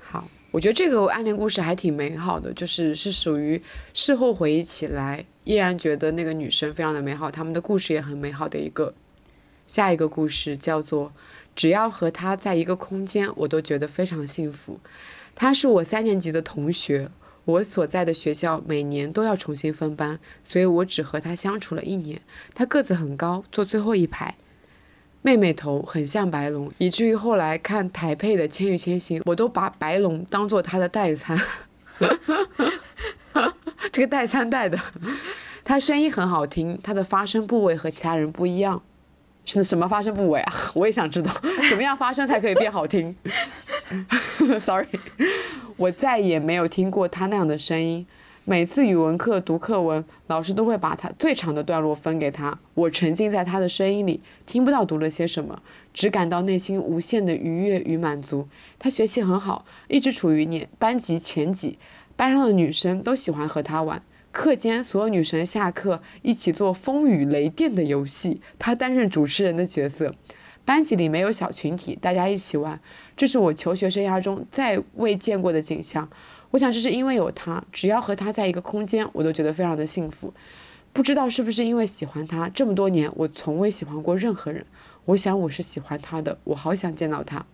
[0.00, 3.62] 好，我觉得这个暗恋故事还挺美好的，就是是属于
[3.92, 8.94] 事后回忆起来依然觉得那个女生非常的美好，他们的故事也很美好的一个。
[9.66, 11.12] 下一个故事叫做
[11.54, 14.80] “只要和他在一个空间，我都觉得非常幸福”。
[15.36, 17.10] 他是我三年级的同学。
[17.48, 22.20] 我所在的学校每年都要重新分班，所以我只和他相处了一年。
[22.54, 24.34] 他个子很高，坐最后一排，
[25.22, 31.40] 妹妹头很像白龙，以至于后来看台配的《千与千寻》，我都把白龙当做他的代餐。
[33.90, 34.78] 这个代餐代的，
[35.64, 38.82] 他声音很好听，他的发声部位和其他人不一样。
[39.48, 40.52] 是什么发声部位啊？
[40.76, 41.32] 我也想知道，
[41.70, 43.16] 怎么样发声才可以变好听？
[44.60, 44.86] Sorry，
[45.76, 48.06] 我再也没有听过他那样的声音。
[48.44, 52.58] 每次语文课读课文，老师都会把他最长的段落分给他。
[52.72, 55.58] 我沉浸在他的声音里，听不到读了些什么，
[55.92, 58.48] 只感到内心无限的愉悦与满足。
[58.78, 61.78] 他学习很好，一直处于年班级前几，
[62.16, 64.02] 班上的女生都喜欢和他玩。
[64.38, 70.14] 课间，所有女生下课一起做风雨雷电的游戏，他担任主持人的角色。
[70.64, 72.80] 班级里没有小群体，大家一起玩，
[73.16, 76.08] 这是我求学生涯中再未见过的景象。
[76.52, 80.32] 我想这是因为有他，只要和他在一个空间，我都觉得非常的幸福。
[80.92, 84.64] 不知道是不是因为喜欢他，这么多年我从未喜欢过任何人。
[85.06, 87.44] 我想我是喜欢他的，我好想见到他。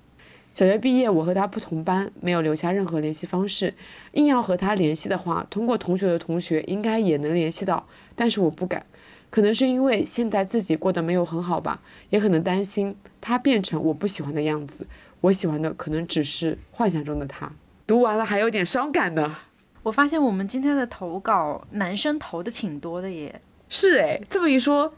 [0.54, 3.74] 小学毕业，我和他不同班，没有留下任何联系方式。
[4.12, 7.84] 硬要和他联系的话，通过同学的同学应该也能联系到，
[8.14, 8.86] 但是我不敢。
[9.30, 14.86] 可能是因为现在自己过得没有很好吧，也可能担心他变成我不喜欢的样子。
[15.22, 17.50] 我喜欢的可能只是幻想中的他。
[17.84, 19.36] 读完了还有点伤感呢。
[19.82, 23.40] 我发现我们今天的投稿，男生投的挺多的耶。
[23.68, 24.94] 是诶，这么一说，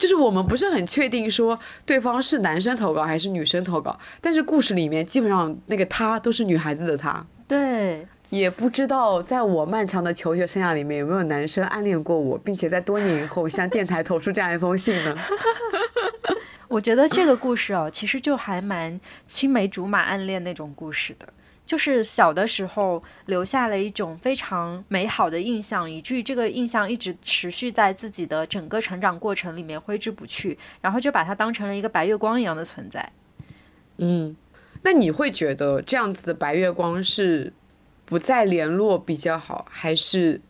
[0.00, 7.24] 就是我们不是很确定说对方是男生投稿还是女生投稿，但是故事里面基本上那个他都是女孩子的他。
[7.46, 8.06] 对。
[8.30, 15.18] 也不知道在我漫长的求学生涯里面有没有男生暗恋过我，并且在多年以后向电台投出这样一封信呢？
[16.68, 21.28] 我觉得这个故事哦，其实就还蛮青梅竹马暗恋那种故事的，
[21.70, 33.12] 就是小的时候留下了一种非常美好的印象，以至于这个印象一直持续在自己的整个成长过程里面挥之不去，然后就把它当成了一个白月光一样的存在。
[33.98, 34.34] 嗯，
[34.82, 37.52] 那你会觉得这样子的白月光是？
[38.06, 40.40] 不再联络比较好，还是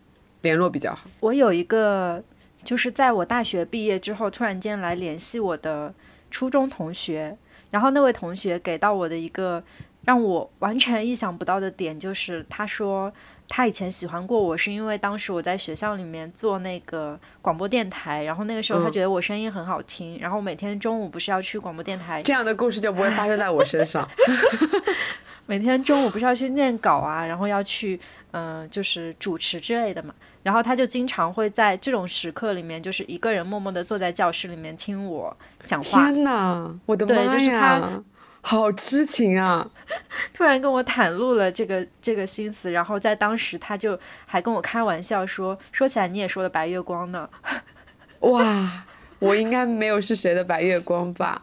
[0.40, 1.10] 联络比较好？
[1.20, 2.24] 我有一个，
[2.64, 5.92] 就是在我大学毕业之后，突然间来联系我的
[6.30, 7.36] 初中同学，
[7.70, 9.62] 然后那位同学给到我的一个
[10.10, 13.12] 让我完全意想不到的点，就是他说
[13.48, 24.04] 他以前喜欢过我，是因为当时我在学校里面做那个广播电台，然后那个时候他觉得我声音很好听，然后每天中午不是要去广播电台，这样的故事就不会发生在我身上。
[25.46, 27.98] 每天中午不是要去念稿啊，然后要去
[28.32, 30.12] 嗯，就是主持之类的嘛。
[30.42, 36.10] 然后他就经常会在这种时刻里面，就是一个人默默的坐在教室里面听我讲话。
[36.10, 38.02] 天哪，我的妈呀，
[38.42, 39.68] 好痴情啊！
[40.32, 47.28] 突然跟我袒露了这个这个心思，然后在当时他就还跟我开玩笑说：“说起来你也说了白月光呢。
[48.20, 48.84] ”哇，
[49.18, 51.42] 我应该没有是谁的白月光吧？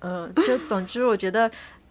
[0.00, 1.50] 嗯， 就总之我觉得。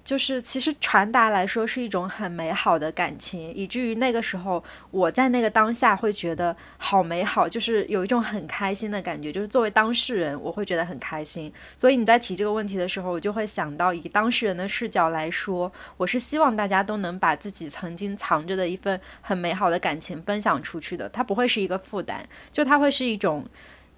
[0.10, 9.32] 就是其实传达来说是一种很美好的感情，以至于那个时候我在那个当下会觉得好美好，就是有一种很开心的感觉。
[9.32, 11.54] 就是作为当事人，我会觉得很开心。
[11.78, 23.46] 所以你在提这个问题的时候，我就会想到以当事人的视角来说，我是希望大家都能把自己曾经藏着的一份很美好的感情分享出去的，它不会是一个负担，就它会是一种。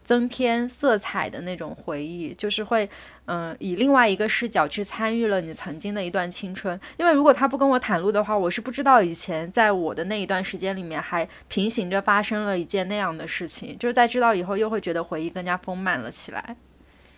[0.04, 2.90] 增添色彩的那种回忆，就是会，
[3.26, 6.80] 嗯，以另外一个视角去参与了你曾经的一段青春。
[6.98, 13.78] 因为如果他不跟我袒露的话，我是不知道以前在我的那一段时间里面还平行着发生了一件那样的事情。
[13.78, 16.56] 就是在知道以后，又会觉得回忆更加丰满了起来。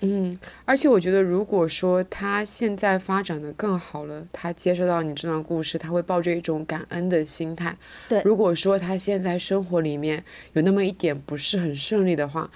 [0.06, 7.74] 嗯，而且我觉得，如果说他现在发展的更好了，他接受到你这段故事，他会抱着一种感恩的心态。
[8.10, 12.52] 对，如果说他现在生活里面有那么一点不是很顺利的话，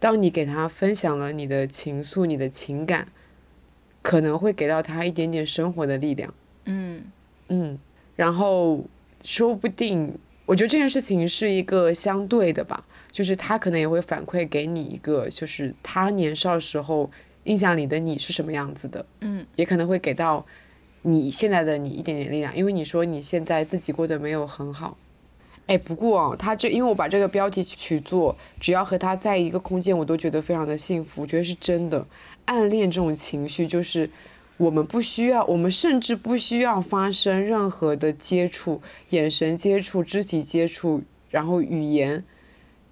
[0.00, 3.06] 当你给他分享了你的情愫、你的情感，
[4.02, 6.34] 可能会给到他一点点生活的力量。
[6.64, 7.04] 嗯
[7.48, 7.78] 嗯，
[8.16, 8.84] 然后
[9.22, 17.10] 说不定，我觉得这件事情是一个相对的吧，就是他可能也会反馈给你一个，就是他年少时候
[17.44, 20.44] 印象里的你是什么样子的，嗯也可能会给到
[21.02, 24.96] 你现在的你一点点力量，因为你说你现在自己过得没有很好。
[25.66, 31.20] 哎，不过啊，他这因为我把这个标题取做，只要和他在一个空间，我都觉得非常的幸福。
[31.20, 32.06] 我觉得是真的，
[32.46, 34.08] 暗恋这种情绪，就是
[34.56, 38.80] 我们不需要，我们甚至不需要发生任何的接触，
[39.10, 42.24] 眼神接触、肢体接触，然后语言，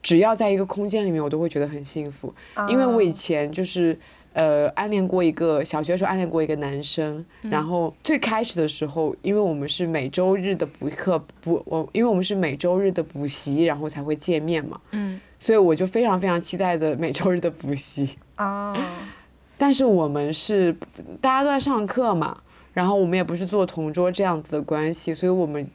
[0.07, 2.33] 只要在一个空间里面，我都会觉得很幸福。
[2.69, 3.99] 因为我以前就是
[4.35, 15.21] 呃暗恋过一个小学的时候暗恋过一个男生，然后最开始的时候，因为我们是每周日的补课补我，因为我们是每周日的补习，然后才会见面嘛，嗯。
[15.41, 18.11] 所以我就非常非常期待的每周日的补习。
[18.37, 18.77] 啊。
[19.59, 20.73] 但是我们是
[21.21, 22.39] 大家都在上课嘛，
[22.73, 25.69] 然后我们也不是做同桌这样子的关系，所以我们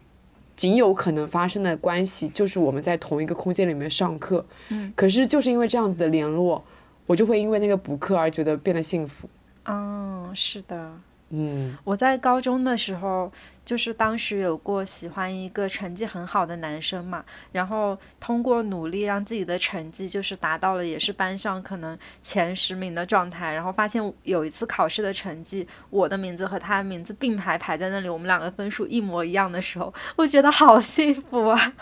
[0.61, 4.45] 仅有可能发生的关系就是我们在同一个空间里面上课。
[4.69, 6.63] 嗯，可是就是因为这样子的联络，
[7.07, 9.27] 我就会因为那个补课而觉得变得幸福。
[9.65, 10.91] 嗯，是的。
[11.33, 13.31] 嗯我在高中的时候，
[13.63, 31.73] 就是当时有过喜欢一个成绩很好的男生嘛，然后通过努力让自己的成绩就是达到了也是班上可能前十名的状态，然后发现有一次考试的成绩，我的名字和他的名字并排排在那里，我们两个分数一模一样的时候，我觉得好幸福啊！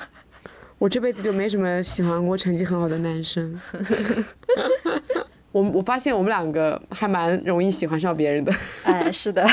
[0.77, 3.59] 我这辈子就没什么喜欢过成绩很好的男生。
[5.51, 8.53] 我我发现我们两个还蛮容易喜欢上别人的，
[8.85, 9.47] 哎，是的，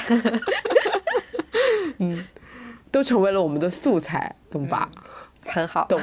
[1.99, 2.25] 嗯
[2.91, 4.91] 都成为了我们的素材，懂吧？
[5.47, 5.87] 很好。
[5.89, 6.01] 懂。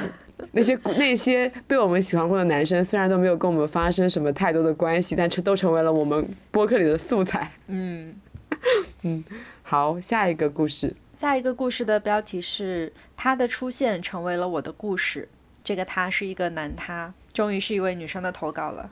[0.50, 7.50] 那些那些被我们喜欢过的男生，虽然都没有跟我们发生什么太多的关系，但是都成为了我们播客里的素材。
[7.68, 8.14] 嗯
[9.02, 9.24] 嗯，
[9.62, 10.94] 好，下一个故事。
[11.18, 15.28] 下一个故事的标题是“他的出现成为了我的故事”。
[15.62, 18.90] 这个他是一个男他，终于是一位女生的投稿了。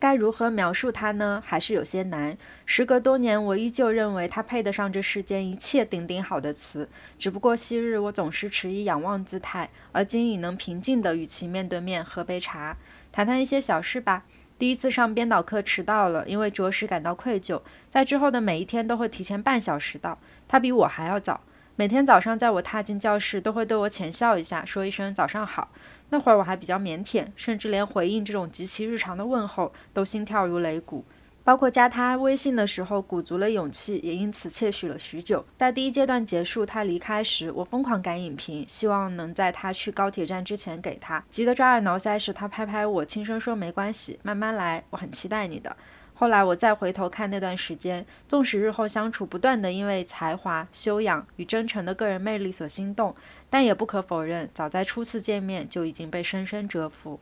[0.00, 1.42] 该如何描述他呢？
[1.44, 2.36] 还是有些难。
[2.64, 6.88] 时隔多年，我依旧认为他配得上这世间一切顶顶好的词。
[7.18, 12.78] 只不过昔日我总是持以仰望姿态，而今已能平静地与其面对面喝杯茶，
[13.12, 14.24] 谈谈一些小事吧。
[14.58, 17.60] 第一次上编导课迟到了，因为着实感到愧疚。
[17.90, 21.42] 在之后的每一天都会提前半小时到，他比我还要早。
[21.80, 25.70] 每天早上在我踏进教室，都会对我浅笑一下，说一声早上好。
[26.10, 31.02] 那会儿我还比较腼腆，甚至连回应这种极其日常的问候都心跳如擂鼓。
[31.42, 35.42] 包括加他微信的时候，鼓足了勇气，也因此窃喜了许久。
[35.56, 41.24] 在第一阶段结束，他离开时，我疯狂赶影评，希望能在他去高铁站之前给他。
[41.30, 45.74] 急得抓耳挠腮时，他拍拍我，轻声说：“没关系，慢慢来，我很期待你的。”
[46.20, 53.16] 后来我再回头看那段时间，纵使日后相处不断的因为才华、修养与真诚的个人魅力所心动，
[53.48, 57.18] 但也不可否认，早在初次见面就已经被深深折服。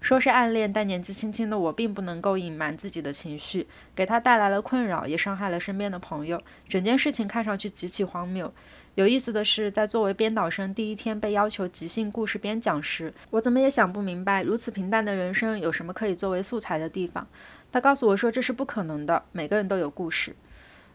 [0.00, 6.40] 说是暗恋，但年纪轻轻的我并不能够隐瞒自己的情绪，给他带来了困扰，也伤害了身边的朋友。
[6.68, 8.52] 整件事情看上去极其荒谬。
[8.94, 17.26] 有意思的是，在作为编导生第一天被要求即兴故事编讲时，我怎么也想不明白，如此平淡的人生有什么可以作为素材的地方。
[17.72, 20.34] 他告诉我说这是不可能的，每个人都有故事。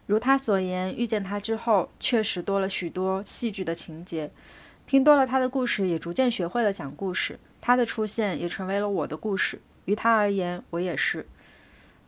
[0.08, 4.32] 如他所言，遇见他之后，确实多了许多戏剧的情节。
[4.88, 7.40] 听多了他的故事，也逐渐学会了讲故事。
[7.62, 9.62] 他的出现也成为了我的故事。
[9.86, 11.26] 于他而言，我也是。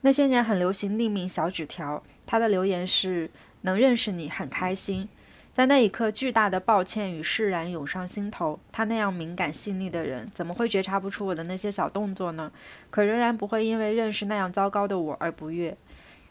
[0.01, 3.29] 那些年很流行匿名小纸条，他的留言是
[3.61, 5.07] ：“能认识你很开心。”
[5.53, 8.59] 在那一刻，巨大的抱歉与释然涌上心头。
[8.71, 12.51] 他那样敏感细腻的人，怎么会觉察不出我的那些小动作呢？
[12.89, 15.77] 可仍然不会因为认识那样糟糕的我而不悦。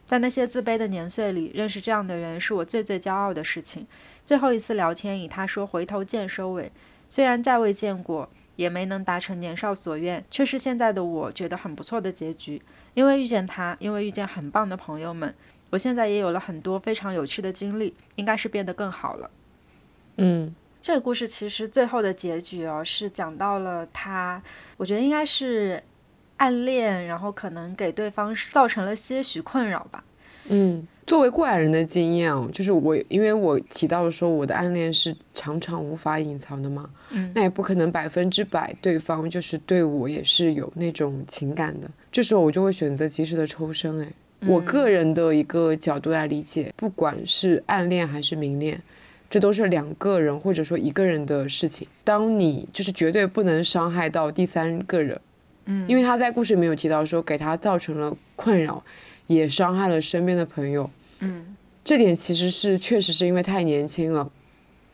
[0.04, 3.86] 在那些自卑的年岁里，认识这样的人是我最最骄傲的事情。
[4.26, 6.72] 最后一次聊天以他说“回头见”收尾，
[7.08, 12.60] 虽然再未见过，也没能达成年少所愿，却是现在的我觉得很不错的结局。
[12.94, 15.32] 因为遇见他，因为遇见很棒的朋友们，
[15.72, 19.30] 我现在也有了很多非常有趣的经历，应该是变得更好了。
[20.18, 24.42] 嗯这个故事其实最后的结局哦，是讲到了他，
[24.76, 25.82] 我觉得应该是
[26.36, 30.04] 暗恋，然后可能给对方造成了些许困扰吧。
[30.50, 44.02] 嗯，作为过来人的经验哦，就是我因为我提到说我的暗恋是常常无法隐藏的嘛，嗯那也不可能百分之百对方就是对我也是有那种情感的，这时候我就会选择及时的抽身。
[44.02, 44.12] 哎，
[44.46, 48.80] 我个人的一个角度来理解，不管是暗恋还是明恋。
[49.30, 51.88] 这都是两个人或者说一个人的事情。
[52.04, 55.18] 当你就是绝对不能伤害到第三个人，
[55.64, 58.84] 嗯，因为他在故事里面有提到说给他造成了困扰，
[59.26, 60.90] 也伤害了身边的朋友。
[61.20, 64.30] 嗯这点其实是确实是因为太年轻了，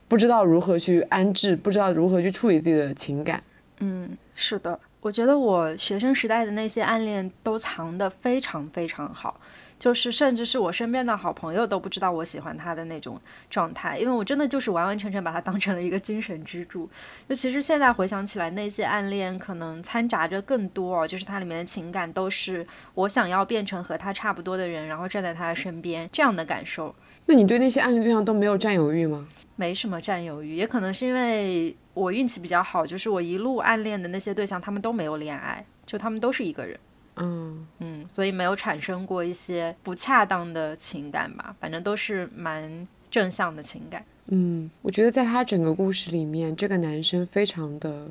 [0.06, 3.42] 不知道如何去安置，不知道如何去处理自己的情感。
[3.80, 9.40] 嗯，是的，我觉得我学生时代的那些暗恋都藏得非常非常好。
[9.78, 16.90] 就是，甚至是我身边的好朋友都不知道我喜欢他的那种状态，因为我真的就是完完全全把他当成了一个精神支柱。
[17.28, 26.92] 就其实现在回想起来，那些暗恋可能掺杂着更多，就是它里面的情感都是我想要变成和他差不多的人，然后站在他的身边这样的感受。
[27.26, 29.28] 那你对那些暗恋对象都没有占有欲吗？
[29.58, 36.78] 没什么占有欲，也可能是因为我运气比较好，就是我一路暗恋的那些对象，他们都没有恋爱，就他们都是一个人。
[37.16, 44.04] 嗯嗯，所以没有产生过一些不恰当的情感吧，反正都是蛮正向的情感。
[44.26, 48.06] 嗯，我觉得在他整个故事里面，这个男生非常的、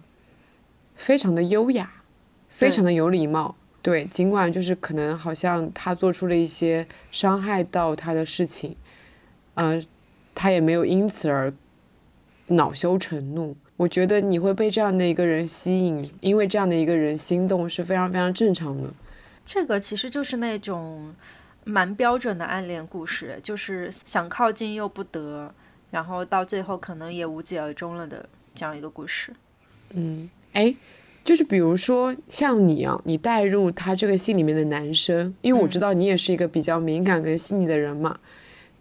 [0.95, 1.89] 非常的优雅，
[2.49, 3.55] 非常的有礼貌。
[3.81, 8.75] 对，尽管就是可能好像他做出了一些伤害到他的事情，
[9.53, 9.81] 呃，
[10.39, 11.51] 他也没有因此而
[12.45, 13.57] 恼羞成怒。
[13.75, 18.83] 我觉得你会被这样的一个人吸引，因为这样的一个人心动是非常非常正常的。
[19.43, 21.11] 这个其实就是那种
[21.63, 25.51] 蛮标准的暗恋故事，就是想靠近又不得，
[25.89, 29.33] 然后到最后可能也无疾而终了的这样一个故事。
[29.93, 30.75] 嗯，哎，
[31.23, 38.19] 就是比如说像你啊，你带入他这个戏里面的男生，因为我知道你也是一个比较敏感跟细腻的人嘛，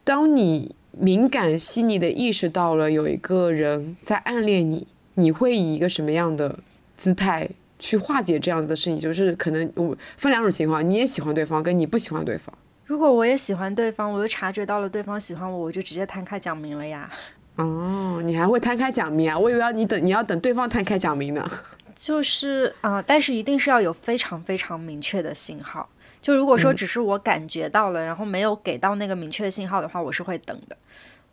[0.05, 0.75] 当你。
[0.99, 6.59] 敏感细腻的意识到了有一个人在暗恋你，你会以一个什么样的
[6.97, 8.99] 姿态去化解这样子的事情？
[8.99, 12.53] 就是可能我分两种情况，你也喜欢对方，跟你不喜欢对方。
[12.87, 17.11] 如果我也喜欢对方，我又察觉到了对方喜欢我，我就直接摊开讲明了呀。
[17.57, 19.39] 哦，你还会摊开讲明啊？
[19.39, 21.47] 我以为要你等你要等对方摊开讲明呢。
[21.95, 25.89] 就是啊，但是一定是要有非常非常明确的信号。
[26.27, 30.77] 就如果说只是我感觉到了，然后没有给到那个明确的信号的话，我是会等的。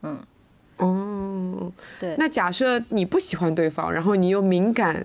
[0.03, 0.19] 嗯，
[0.77, 2.13] 哦，对。
[2.19, 5.03] 那假设你不喜欢对方，然后你又敏感、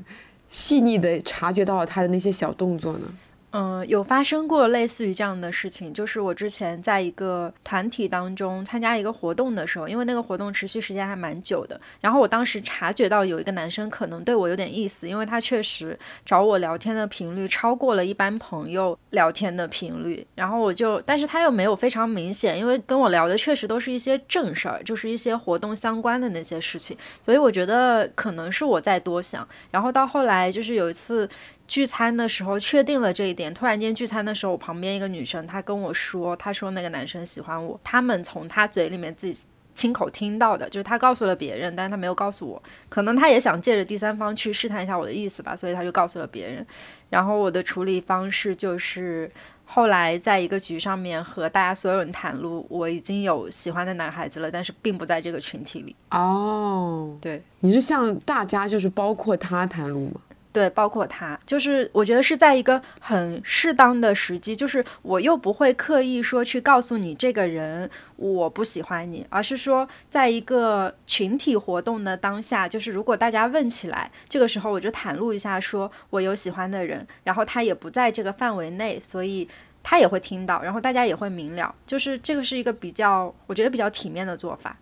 [0.50, 3.08] 细腻的察觉到了他的那些小动作呢？
[3.50, 26.94] 嗯，有发生过类似于这样的事情，就是我之前在一个团体当中参加一个活动的时候，因为那个活动持续时间还蛮久的，然后我当时察觉到有一个男生可能对我有点意思，因为他确实找我聊天的频率超过了一般朋友聊天的频率，然后我就，但是他又没有非常明显，因为跟我聊的确实都是一些正事儿，就是一些活动相关的那些事情，
[27.24, 31.26] 所以我觉得可能是我在多想，然后到后来就是有一次。
[31.68, 46.66] 聚餐的时候确定了这一点，突然间聚餐的时候，我旁边一个女生她跟我说，她说那个男生喜欢我，他们从他嘴里面自己亲口听到的，就是他告诉了别人，但是他没有告诉我，可能他也想借着第三方去试探一下我的意思吧，所以他就告诉了别人。
[47.10, 49.30] 然后我的处理方式就是
[49.64, 55.94] 后来在一个局上面和大家所有人袒露，我已经有喜欢的男孩子了，但是并不在这个群体里。
[56.10, 60.20] 哦，对，你是向大家就是包括他袒露吗？
[60.58, 79.46] 对，包括他，就是我觉得是在一个很适当的时机，就是我又不会刻意说去告诉你这个人我不喜欢你，而是说在一个群体活动的当下，就是如果大家问起来，这个时候我就袒露一下，说我有喜欢的人，然后他也不在这个范围内，所以
[79.84, 84.76] 他也会听到，然后大家也会明了，就是这个是一个比较，我觉得比较体面的做法。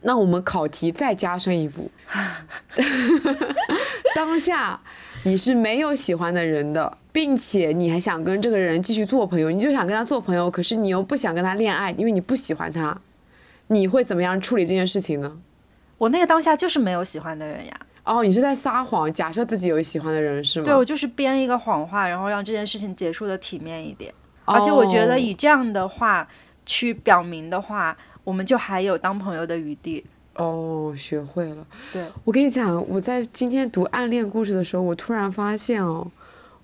[0.00, 1.90] 那我们考题再加深一步，
[4.16, 4.80] 当下
[5.24, 12.98] 你是没有喜欢的人的，并且你还想跟这个人继续做朋友，你就想跟他做朋友，可是你又不想跟他恋爱，因为你不喜欢他，
[13.68, 15.38] 你会怎么样处理这件事情呢？
[15.98, 17.80] 我那个当下就是没有喜欢的人呀。
[18.04, 20.66] 哦，你是在撒谎，假设自己有喜欢的人是吗？
[20.66, 24.12] 对，我就是编一个谎话，然后让这件事情结束的体面一点。
[24.44, 26.26] 而且我觉得以这样的话
[26.66, 27.96] 去表明的话。
[28.24, 30.04] 我们就还有当朋友的余地
[30.36, 31.66] 哦，学会了。
[31.92, 36.06] 对我跟你讲，我在今天读暗恋故事的时候，我突然发现哦，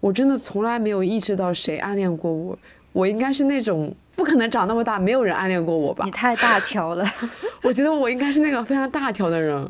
[0.00, 2.58] 我真的从来没有意识到谁暗恋过我。
[2.92, 6.04] 我应该是那种不可能长那么大没有人暗恋过我吧？
[6.04, 7.04] 你太大条了。
[7.62, 9.68] 我觉得我应该是那个非常大条的人，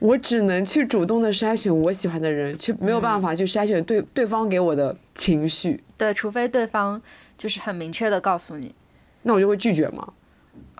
[0.00, 5.82] 我只能去主动的筛选我喜欢的人，却没有办法去筛选对对方给我的情绪。
[5.96, 7.00] 对，除非对方
[7.38, 8.74] 就是很明确的告诉你，
[9.22, 10.12] 那我就会拒绝嘛。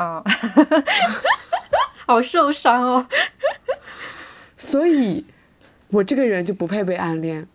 [0.04, 0.24] 啊，
[2.06, 3.06] 好受伤哦。
[4.56, 5.24] 所以，
[5.88, 7.46] 我这个人就不配被暗恋。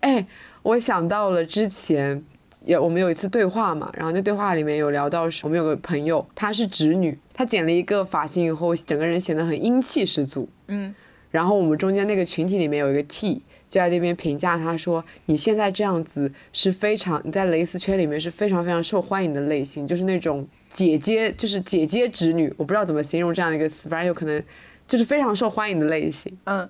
[0.00, 0.26] 哎，
[0.62, 2.24] 我想到了之前，
[2.64, 10.48] 有我们有一次对话嘛，然后那对话里面有聊到，我们有个朋友，她是直女，她剪了一个发型以后，整个人显得很英气十足。
[10.66, 10.94] 嗯，
[11.30, 13.42] 然后我们中间那个群体里面有一个 T，
[13.72, 24.42] 就在那边评价他说：“你现在这样子是非常你在蕾丝圈里面是非常非常受欢迎的类型，就是那种姐姐，就是姐姐侄女，我不知道怎么形容这样的一个词，反正有可能
[24.86, 26.68] 就是非常受欢迎的类型。”嗯，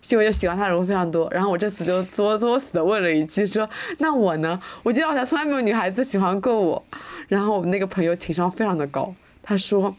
[0.00, 1.28] 所以我就喜欢他的人会非常多。
[1.32, 4.62] 然后我这次就作作死的问了一句说：“那我呢？
[4.84, 6.80] 我觉得好像从来没有女孩子喜欢过我。”
[7.26, 9.92] 然后我们那个朋友情商非常的高，他说。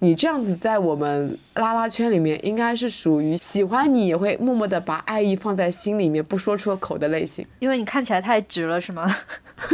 [0.00, 7.44] 你这样子在我们拉拉圈里面，应该是属于喜欢你也会默默的把爱意放在心里面不说出口的类型。
[7.58, 9.12] 因为你看起来太直了，是吗？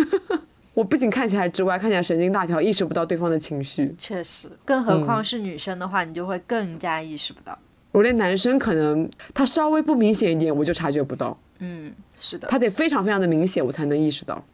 [0.73, 3.95] 我不仅看起来直，我还看起来神经大条，意识不到对方的情绪。
[3.99, 7.57] 确实，更何况是女生的话，你就会更加意识不到。
[7.93, 11.39] 我连男生可能他稍微不明显一点，我就察觉不到。
[11.61, 12.49] 嗯，是的。
[12.49, 14.45] 他得非常非常的明显，我才能意识到。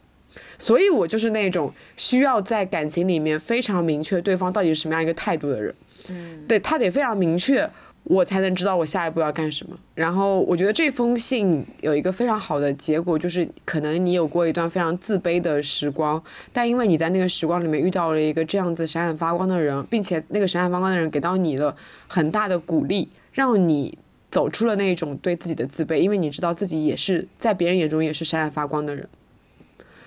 [0.60, 5.74] 所以我就是那种需要在感情里面非常明确对方到底是什么样一个态度的人，
[6.08, 7.68] 嗯，对他得非常明确，
[8.04, 9.74] 我才能知道我下一步要干什么。
[9.94, 21.74] 然后我觉得这封信有一个非常好的结果，就是可能你有过一段非常自卑的时光，但因为你在那个时光里面遇到了一个这样子闪闪发光的人，并且那个闪闪发光的人给到你了
[22.06, 23.96] 很大的鼓励，让你
[24.30, 29.08] 走出了那种对自己的自卑，因为你知道自己也是在别人眼中也是闪闪发光的人。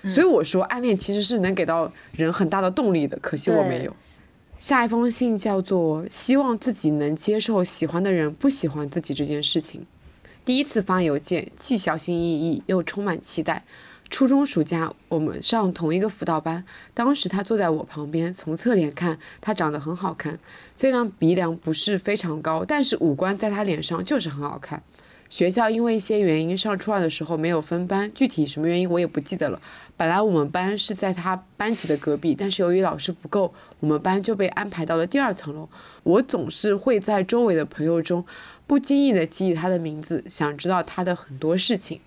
[0.07, 3.95] 所以我说，暗恋其实是能给到人很大的动力的，可惜我没有。
[4.57, 9.85] 下一封信叫做“希望自己能接受喜欢的人不喜欢自己这件事情”。
[10.45, 13.63] 第一次发邮件，既小心翼翼又充满期待。
[14.09, 20.37] 初中暑假，我们上同一个辅导班，当时他坐在我旁边，从侧脸看，他长得很好看，
[20.75, 24.83] 虽然鼻梁不是非常高，但是五官在他脸上就是很好看。
[25.29, 29.59] 学校因为一些原因，上初二的时候没有分班，具体什么原因我也不记得了。
[29.97, 35.67] 本来我们班是在他班级的隔壁，但是由于老师不够，我们班就被安排到了第二层楼。
[36.03, 38.23] 我总是会在周围的朋友中
[38.67, 41.99] 不经意的记忆他的名字，想知道他的很多事情。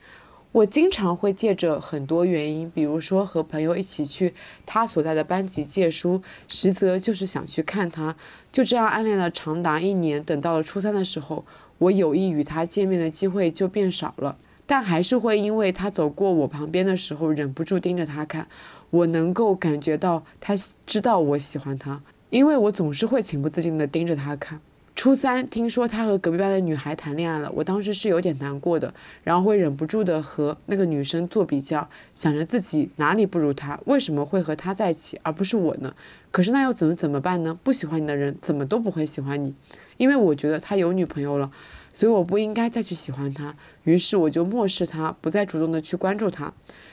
[0.53, 4.33] 我经常会借着很多原因，比如说和朋友一起去
[4.65, 8.17] 他所在的班级借书，实则就是想去看他。
[8.53, 11.45] 就这样暗恋了长达一年，等到了初三的时候。
[11.79, 18.47] 我有意与他见面的机会就变少了，但还是会因为他走过我旁边的时候忍不住盯着他看。
[18.91, 20.55] 我能够感觉到他
[20.87, 22.01] 知道我喜欢他，
[22.31, 24.61] 因为我总是会情不自禁地盯着他看。
[24.95, 35.95] 初三听说他和隔壁班的女孩谈恋爱了，我当时是有点难过的，然后会忍不住的和那个女生做比较，想着自己哪里不如她，为什么会和他在一起而不是我呢？
[36.31, 37.59] 可是那又怎么怎么办呢？
[37.63, 39.53] 不喜欢你的人怎么都不会喜欢你。
[39.97, 41.51] 因为我觉得他有女朋友了，
[41.93, 43.55] 所以我不应该再去喜欢他。
[43.85, 46.53] 于是我就漠视他，不再主动的去关注他。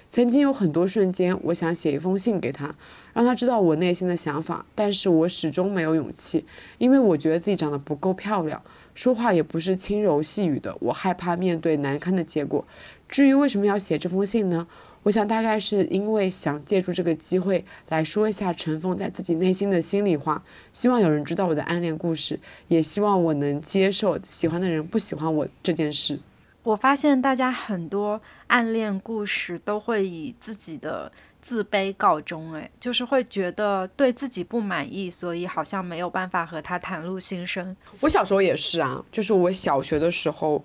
[0.09, 2.75] 曾经有很多瞬间，我想写一封信给他，
[3.13, 6.45] 让他知道我内心的想法，但是我始终没有勇气，
[6.77, 8.61] 因为我觉得自己长得不够漂亮，
[8.93, 12.65] 说话也不是轻柔细语的，我害怕面对难堪的结果。
[13.09, 14.67] 至于为什么要写这封信呢？
[15.03, 20.41] 我想大概是因为想借助这个机会来说一下尘封在自己内心的心里话，
[20.71, 22.39] 希望有人知道我的暗恋故事，
[22.69, 26.17] 也希望我能接受喜欢的人不喜欢我这件事。
[26.63, 37.75] 我发现大家很多暗恋故事都会以自己的自卑告终，哎，就是会觉得对自己不满意，所以好像没有办法和他袒露心声。
[37.99, 40.63] 我小时候也是啊，就是我小学的时候。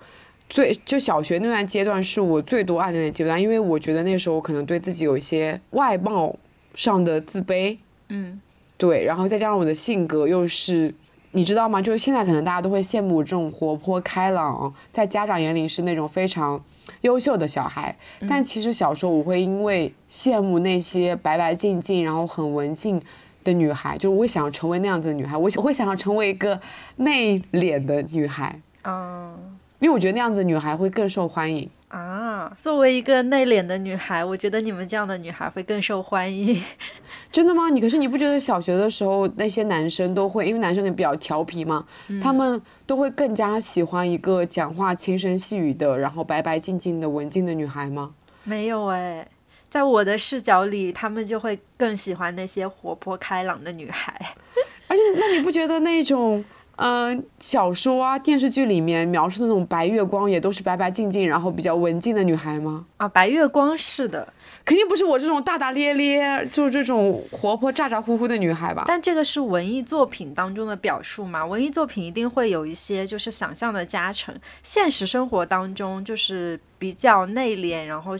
[0.48, 6.34] 最就小学那段阶段是我最多暗恋的阶段，因为我觉得那时候我可能对自己有一些外貌
[6.74, 7.76] 上的自卑，
[8.08, 8.40] 嗯，
[8.78, 10.94] 对，然后再加上我的性格又是，
[11.32, 11.82] 你知道吗？
[11.82, 16.64] 就是现在可能大家都会羡慕这种活泼开朗，在家长眼里是那种非常
[17.02, 17.94] 优秀的小孩，
[18.26, 23.02] 但其实小时候我会因为羡慕那些白白净净，然后很文静
[23.44, 26.58] 的女孩，就是我想要成为那样子的女孩，我我会想要成为一个
[26.96, 29.57] 内敛的女孩，嗯。
[29.80, 32.52] 因为我觉得那样子女孩会更受欢迎啊。
[32.58, 36.60] 作为一个内敛的女孩，我觉得你们这样的女孩会更受欢迎。
[37.30, 37.68] 真的吗？
[37.70, 41.84] 你可是你不觉得小学的时候那些男生都会，因为男生也比较调皮嘛，
[42.22, 48.12] 他们都会更加喜欢一个讲话轻声细语的，然后白白净净的文静的女孩吗？
[48.44, 49.28] 没有哎，
[49.68, 54.12] 在我的视角里，他们就会更喜欢那些活泼开朗的女孩。
[54.88, 56.44] 而且，那你不觉得那种？
[56.78, 62.86] 嗯，小说啊、电视剧里面描述的那种白月光，也都是白白净净，然后比较文静的女孩吗？
[62.98, 64.32] 啊，白月光是的，
[64.64, 68.84] 肯定不是我这种大大咧咧，就是这种活泼咋咋呼呼的女孩吧？
[68.86, 71.44] 但这个是文艺作品当中的表述嘛？
[71.44, 78.12] 文艺作品一定会有一些就是想象的加成，现实生活当中就是比较内敛，然后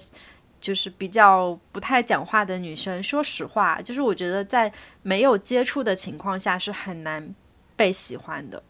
[0.61, 3.01] 就是比较不太讲话的女生。
[3.01, 7.33] 说实话，就是我觉得在没有接触的情况下是很难。
[7.79, 8.61] 被喜欢的，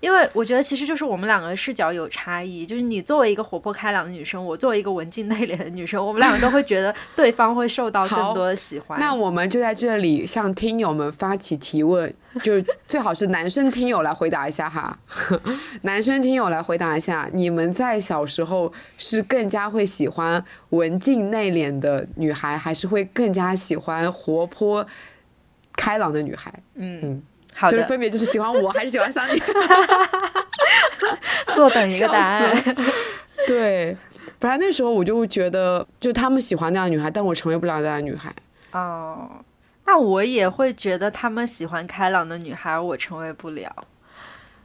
[0.00, 8.98] 因为我觉得其实就是我们两个视角有差异，就是你作为一个活泼开朗的女生，我作为一个文静内敛的女生，我们两个都会觉得对方会受到更多的喜欢。
[8.98, 12.12] 那我们就在这里向听友们发起提问，
[12.42, 12.54] 就
[12.86, 14.98] 最好是男生听友来回答一下哈。
[15.82, 24.84] 男生听友来回答一下，你们在小时候是更加会喜欢文静内敛的女孩，还是会更加喜欢活泼
[25.76, 26.52] 开朗的女孩？
[26.74, 27.22] 嗯嗯，
[27.54, 29.40] 好的，就是分别就是喜欢我还是喜欢桑尼？
[31.54, 32.76] 坐等一个答案。
[33.46, 33.96] 对，
[34.38, 38.32] 本来那时候我就觉得，就他们喜欢那样的女孩，但我成为不了那样的女孩。
[38.72, 39.28] 哦，
[39.84, 43.70] 那我也会觉得他们喜欢开朗的女孩，我成为不了。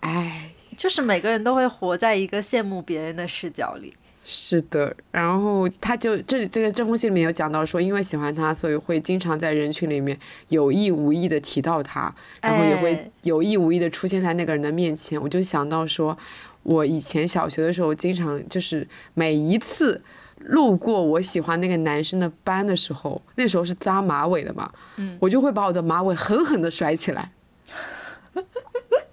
[0.02, 3.96] 哎，就是每个人都会活在一个羡慕别人的视角里。
[4.30, 10.20] 是的，然后他就这这个这封信里面有讲到说，因为喜欢他，所以会经常在人群里面
[10.50, 15.20] 有意无意的提到他，然后也会哎有意无意的出现在那个人的面前。
[15.22, 16.18] 我就想到说，
[16.64, 20.02] 我以前小学的时候，经常就是每一次
[20.40, 27.32] 路过我喜欢那个男生的班的时候，那时候是扎马尾的嘛，嗯我就会把我的马尾狠狠的 甩起来，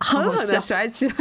[0.00, 1.14] 狠狠的甩起来。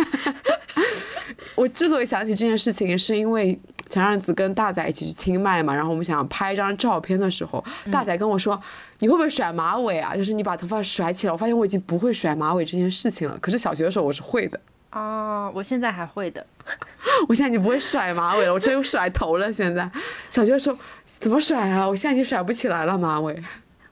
[1.55, 3.59] 我之所以想起这件事情，是因为
[3.93, 8.59] 前阵子跟大仔一起去清迈嘛，然后我们想拍一张照片的时候，大仔跟我说
[8.97, 10.15] ：“你会不会甩马尾啊？
[10.15, 14.59] 就是你把头发甩起来。”我发现我已经不会甩马尾这件事情了，可是小学的时候我是会的。
[14.93, 16.43] 哦，我现在还会的。
[17.29, 19.53] 我现在已经不会甩马尾了，我只有甩头了。
[19.53, 19.87] 现在
[20.31, 21.87] 小学的时候怎么甩啊？
[21.87, 23.43] 我现在已经甩不起来了马尾。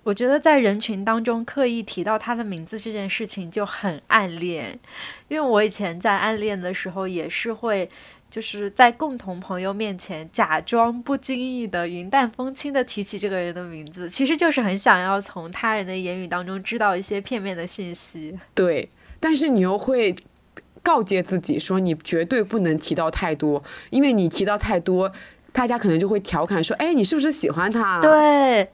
[0.03, 4.79] 我觉得在人群当中刻意提到他的名字这件事情就很暗恋，
[5.27, 7.87] 因为我以前在暗恋的时候也是会，
[8.29, 18.35] 就是在共同朋友面前假装不经意的云淡风轻的提起这个人的名字，其实就是很想要从他人的言语当中知道一些片面的信息。
[18.55, 18.89] 对，
[19.19, 20.15] 但是你又会
[20.81, 25.11] 告诫自己说，你绝对不能提到太多，因为你提到太多，
[25.51, 27.99] 大家可能就会调侃说：“哎，你是不是喜欢他？”。
[28.01, 28.67] 对，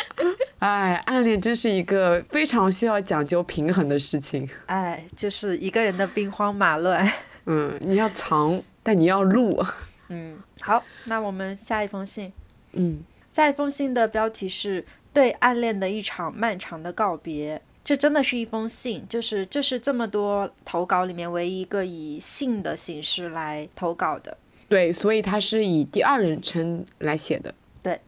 [0.60, 4.48] 哎，暗恋真是一个非常需要讲究平衡的事情。
[4.66, 7.10] 哎，就是一个人的兵荒马乱。
[7.46, 9.62] 嗯，你要藏，但你要录。
[10.10, 12.32] 嗯，好，那我们下一封信。
[12.72, 13.00] 嗯，
[13.30, 17.60] 下一封信的标题是“对暗恋的一场漫长的告别”。
[17.82, 24.36] 这真的是一封信，就是这是这么多投稿里面唯一一个以信的形式来投稿的。
[24.68, 27.54] 对，所以他是以第二人称来写的。
[27.82, 28.00] 对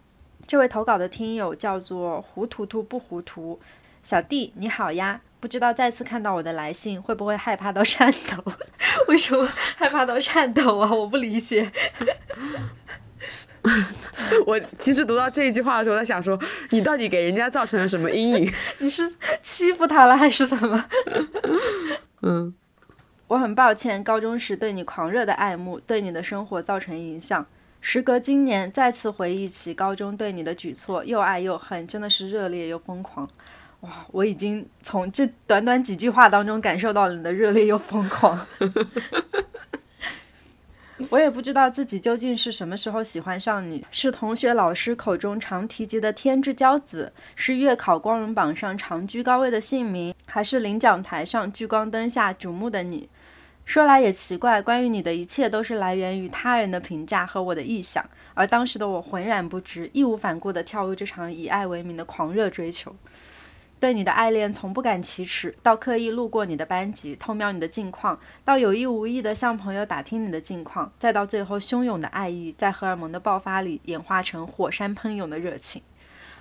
[0.47, 3.59] 这位投稿的听友叫做胡图图不糊涂，
[4.03, 8.53] 小弟你好呀，不知道再次看到我的来信会不会害怕到颤抖？
[9.09, 9.47] 为什么
[9.77, 10.93] 害怕到颤抖啊？
[10.93, 11.71] 我不理解。
[14.47, 16.39] 我其实读到这一句话的时候，在想说，
[16.71, 18.53] 你到底给人家造成了什么阴影？
[18.79, 20.85] 你是欺负他了还是怎么？
[22.23, 22.55] 嗯，
[23.31, 27.47] 我很抱歉，高中时对你狂热的爱慕对你的生活造成影响。
[27.81, 33.29] 时隔今年，再次回忆起高中对你的举措，又爱又恨，真的是热烈又疯狂。
[33.83, 38.37] 哇，我已经从这短短几句话当中感受到了你的热烈又疯狂。
[41.09, 53.09] 我也不知道自己究竟是什么时候喜欢上你，是同学老师口中常提及的天之骄子，是月考光荣榜上常居高位的姓名，还是领奖台上聚光灯下瞩目的你？
[53.71, 58.05] 说来也奇怪，关于你的一切都是来源于他人的评价和我的臆想，
[58.35, 62.93] 而当时的我浑然不知，义无反顾地跳入这场以爱为名的狂热追求。
[63.79, 75.81] 对你的爱恋从不敢启齿，到刻意路过你的班级偷瞄你的近况，到有意无意地向朋友打听你的近况，再到最后汹涌的爱意在荷尔蒙的爆发里演化成火山喷涌的热情。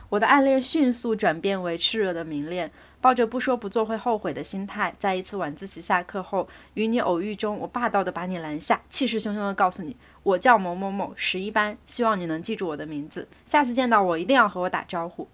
[0.09, 2.71] 我的暗恋迅速转变为炽热的明恋，
[3.01, 15.27] 抱着不说不做会后悔的心态，在一次晚自习下课后，与你偶遇中，我霸道地把你拦下，气势汹汹地告诉你，我叫某某某，十一班，希望你能记住我的名字，下次见到我一定要和我打招呼。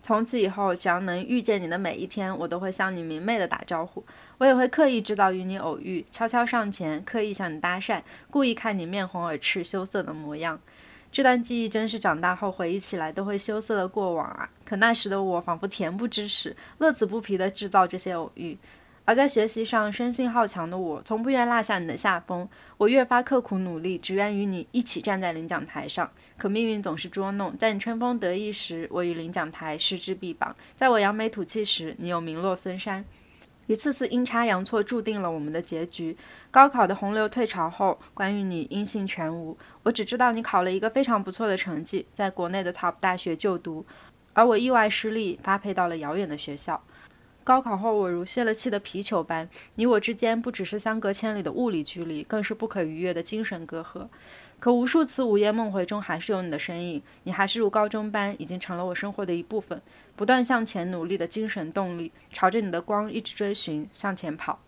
[0.00, 4.04] 从此以后，只要能遇见你的每一天，我都会向你明媚地打招呼。
[4.38, 10.58] 我也会刻意制造与你偶遇，悄悄上前，刻意向你搭讪，故意看你面红耳赤、羞涩的模样。
[11.10, 14.48] 这段记忆真是长大后回忆起来都会羞涩的过往啊！
[14.64, 18.56] 可那时的我仿佛恬不知耻，乐此不疲地制造这些偶遇。
[19.06, 22.46] 而在学习上生性好强的我，从不愿落下你的下风，
[22.76, 26.10] 我越发刻苦努力，只愿与你一起站在领奖台上。
[26.36, 33.02] 可命运总是捉弄，在你春风得意时，我与领奖台失之臂膀；在我扬眉吐气时，你又名落孙山。
[33.68, 36.16] 一次次阴差阳错，注定了我们的结局。
[36.50, 39.54] 高考的洪流退潮后，关于你音信全无。
[39.82, 43.84] 我只知道你考了一个非常不错的成绩，在国内的 top 大学就读，
[44.32, 46.82] 而我意外失利，发配到了遥远的学校。
[47.44, 54.06] 高考后，我如泄了气的皮球般，你我之间不只是相隔千里的物理距离，更是不可逾越的精神隔阂。
[54.60, 59.80] 可无数次午夜梦回中，还是有你的身影，你还是如高中般，已经成了我生活的一部分，
[60.16, 64.58] 不断向前努力的精神动力，朝着你的光一直追寻，向前跑。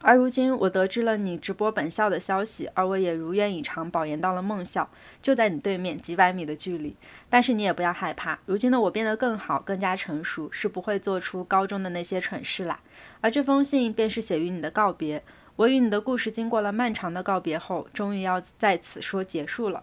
[0.00, 4.88] 而如今，我得知了你直播本校的消息，而我也如愿以偿保研到了梦校，
[5.22, 6.94] 就在你对面几百米的距离。
[7.30, 12.80] 但是你也不要害怕，如今的我变得更好，更加成熟，是不会做出高中的那些蠢事啦。
[13.20, 15.22] 而这封信便是写于你的告别。
[15.56, 19.82] 我与你的故事经过了漫长的告别后，终于要在此说结束了。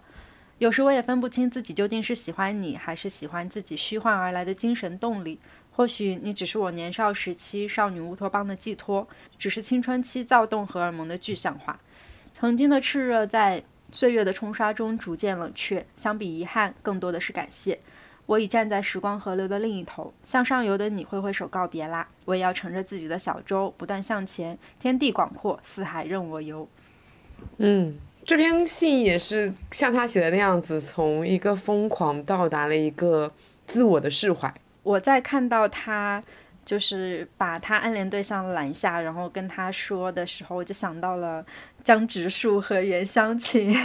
[0.60, 5.40] 有时我也分不清自己究竟是喜欢你，还是喜欢自己虚幻而来的精神动力。
[5.72, 9.08] 或许你只是我年少时期少女乌托邦的寄托，
[9.40, 11.80] 只是青春期躁动荷尔蒙的具象化。
[12.32, 17.80] 曾经的炽热在岁月的冲刷中逐渐冷却，相比遗憾，更多的是感谢。
[18.26, 22.08] 我已站在时光河流的另一头，向上游的你挥挥手告别啦。
[22.26, 26.68] 我也要乘着自己的小舟不断向前，天地广阔，四海任我游。
[27.58, 33.32] 嗯，这篇信也是像他写的那样子，从一个疯狂到达了一个
[33.68, 34.54] 自我的释怀。
[34.84, 36.24] 我在看到他
[36.64, 41.46] 就是把他暗恋对象拦下，然后跟他说的时候，我就想到了
[41.84, 43.76] 江直树和袁湘琴。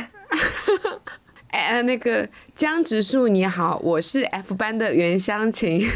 [1.49, 5.87] 哎，那个江直树你好，我是 F 班的袁湘琴。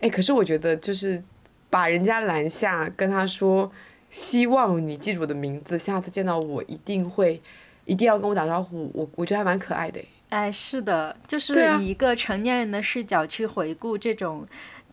[0.00, 1.22] 哎，可是我觉得就是
[1.68, 3.70] 把人家拦下，跟他说
[4.10, 7.40] 希望你记住我的名字，下次见到我一定会
[7.84, 8.90] 一定要跟我打招呼。
[8.94, 10.00] 我我觉得还蛮可爱的。
[10.30, 14.46] 哎，是的，就是以一个成年人的视角去回顾这种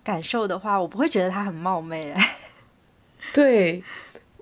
[0.03, 2.11] 感受的话，我不会觉得他很冒昧。
[2.11, 2.35] 哎，
[3.33, 3.83] 对，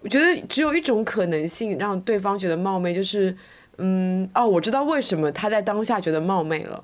[0.01, 3.36] 我觉得只有一种可能性让对方觉得冒昧，就是，
[3.82, 6.84] 嗯，哦，我知道为什么他在当下觉得冒昧了，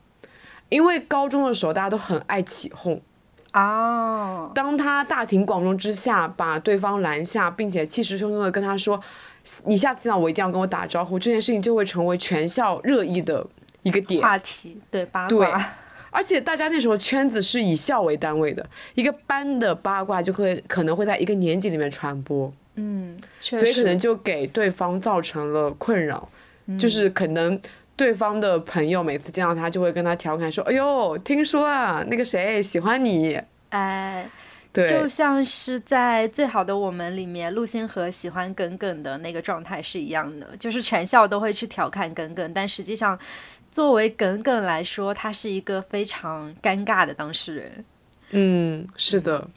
[0.70, 3.00] 因为高中的时候大家都很爱起哄。
[3.54, 4.52] 哦。
[4.54, 9.00] 当他大庭广众之下把对方拦下，并且气势汹汹的跟他说
[9.64, 13.46] ：“你下次见到我一定要跟我打招呼。”这件事情就会成为全校热议的。
[13.84, 15.66] 一个点话题对八卦，对，
[16.12, 26.28] 而且大家那时候圈子是以校为单位的，一个班的八卦就会可能会在一个年级里面传播，嗯，所以可能就给对方造成了困扰，
[26.80, 27.60] 就是可能
[27.96, 33.40] 对方的朋友每次见到他就会跟他调侃说：“哎呦，听说啊，那个谁喜欢你。”
[33.70, 34.30] 哎。
[34.74, 43.18] 就像是在《最好的我们》里面，陆星河喜欢耿耿的那个状态是一样的，就是全校都会去调侃耿耿，但实际上，
[43.72, 47.86] 作为耿耿来说，他是一个非常尴尬的当事人。
[48.30, 49.48] 嗯，是的。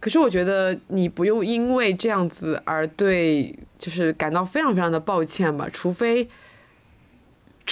[0.00, 6.26] 可是我觉得你不用因为这样子而对，就是感到非常非常的抱歉吧，除非，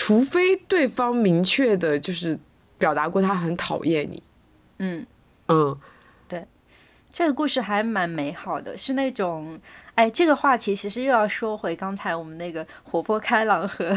[0.03, 2.39] 除非对方明确的就是
[2.79, 4.23] 表达过他很讨厌你。
[4.79, 5.07] 嗯。
[5.49, 5.79] 嗯。
[6.27, 6.43] 对。
[7.13, 9.61] 这个故事还蛮美好的，是那种，
[9.97, 13.95] 哎，这个话题其实又要说回刚才我们那个活泼开朗和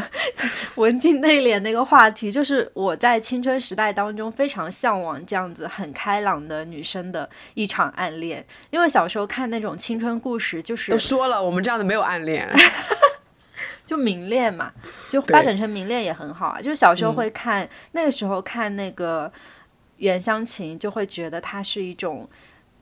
[0.74, 12.46] 文静内敛那个话题，就是我在青春时代当中非常向往这样子很开朗的女生的一场暗恋，因为小时候看那种青春故事，就是都说了，我们这样的没有暗恋，
[13.84, 14.72] 就明恋嘛，
[15.08, 19.32] 就发展成明恋也很好啊，就是小时候会看，那个时候看那个
[19.96, 22.28] 袁湘琴，就会觉得它是一种。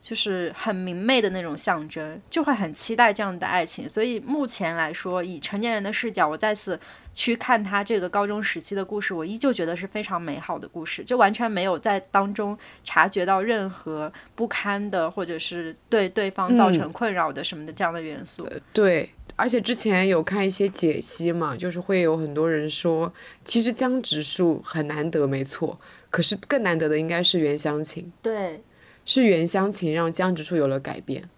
[0.03, 3.89] 就是很明媚的那种象征，就会很期待这样的爱情。
[3.89, 6.79] 所以目前来说，以成年人的视角，我再次
[7.15, 18.45] 去看他这个高中时期的故事，我依旧觉得是非常美好的故事，就完全没有在当中察觉到任何不堪的，或者是对对方造成困扰的什么的这样的元素。
[18.73, 25.79] 对，而且之前有看一些解析嘛，就是会有很多人说，其实江直树很难得，没错，
[26.11, 28.13] 可是更难得的应该是袁湘琴。
[28.21, 28.61] 对。
[29.05, 31.29] 是袁湘琴让江直树有了改变。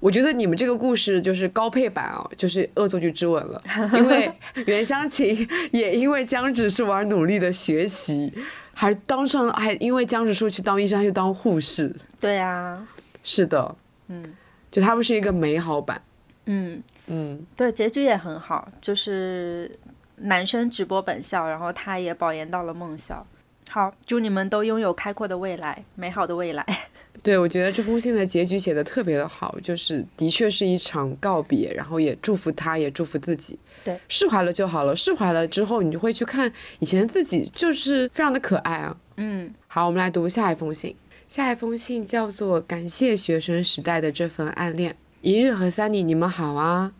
[0.00, 3.62] 我觉得你们这个故事就是高配版啊，就是恶作剧之吻了，
[3.94, 4.28] 因为
[4.66, 8.32] 袁湘琴也因为江直树而努力的学习，
[8.74, 11.94] 还当上，还因为江直树去当医生，他去当护士。
[12.20, 12.84] 对啊，
[13.22, 13.76] 是的，
[14.08, 14.34] 嗯，
[14.72, 16.02] 就他们是一个美好版。
[16.46, 19.78] 嗯嗯，对，结局也很好，就是
[20.16, 23.24] 男生直播本校，然后他也保研到了梦校。
[23.72, 26.62] 好，祝你们都拥有开阔的未来，美好的未来。
[27.24, 33.58] 对，我觉得这封信的结局写的特别的好，就是的确是一场告别，然后也祝福他，也祝福自己。
[33.82, 34.94] 对，释怀了就好了。
[34.94, 38.94] 释怀了之后，你就会去看以前自己，就是非常的可爱啊。
[39.16, 40.94] 嗯，好，我们来读下一封信。
[41.26, 44.94] 下一封信叫做“感谢学生时代的这份暗恋”。
[45.22, 46.92] 一日和 Sunny，你们好啊。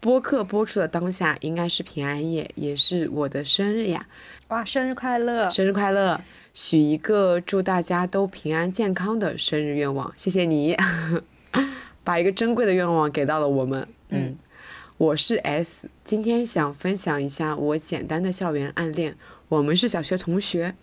[0.00, 4.06] 播客播出的当下应该是平安夜，也是我的生日呀！
[4.48, 5.50] 哇，生日快乐！
[5.50, 6.20] 生日快乐！
[6.54, 10.76] 许一个祝大家都平安健康的生日愿望，谢谢你，
[12.04, 13.88] 把一个珍贵的愿望给到了我们。
[14.10, 14.36] 嗯，
[14.96, 19.16] 我是 S，今天想分享一下我简单的校园暗恋。
[19.48, 20.74] 我们是小学同学。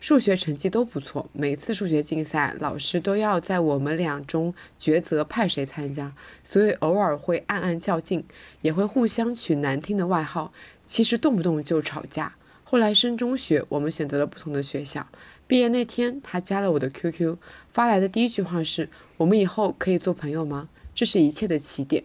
[0.00, 6.14] 数学成绩都不错，每次数学竞赛，老师都要在我们俩中抉择派谁参加，
[6.44, 8.24] 所以偶尔会暗暗较劲，
[8.60, 10.52] 也会互相取难听的外号，
[10.86, 12.36] 其实动不动就吵架。
[12.62, 15.08] 后来升中学，我们选择了不同的学校。
[15.48, 17.36] 毕业那天，他加了我的 QQ，
[17.72, 22.04] 发来的第一句话是：“我们以后可以做朋友吗？”这是一切的起点。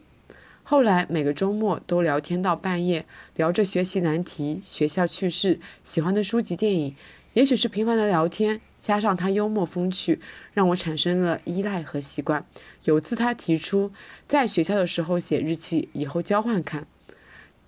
[0.64, 3.06] 后来每个周末都聊天到半夜，
[3.36, 6.96] 聊着学习难题、学校趣事、喜欢的书籍、电影。
[7.34, 10.20] 也许是频繁的聊天，加上他幽默风趣，
[10.54, 12.46] 让我产生了依赖和习惯。
[12.84, 13.92] 有次他提出
[14.28, 16.86] 在学校的时候写日记，以后交换看。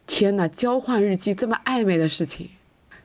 [0.05, 2.49] 天哪，交换日记这么暧昧的事情，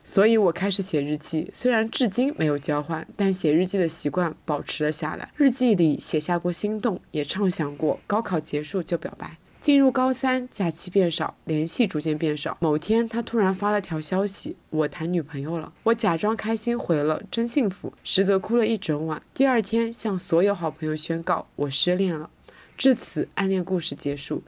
[0.03, 1.49] 所以我开始写日记。
[1.51, 5.31] 虽然至今没有交换，但写日记的习惯保持了下来。
[5.35, 9.37] 日记里写下过心动，也畅想过高考结束就表白。
[9.61, 12.57] 进入高三，假期变少，联系逐渐变少。
[12.59, 19.21] 某天，他突然发了条消息：“我谈女朋友了。”我假装开心回了：“真幸福。”实则哭了一整晚。
[19.35, 22.31] 第二天，向所有好朋友宣告：“我失恋了。”
[22.75, 24.41] 至此，暗恋故事结束。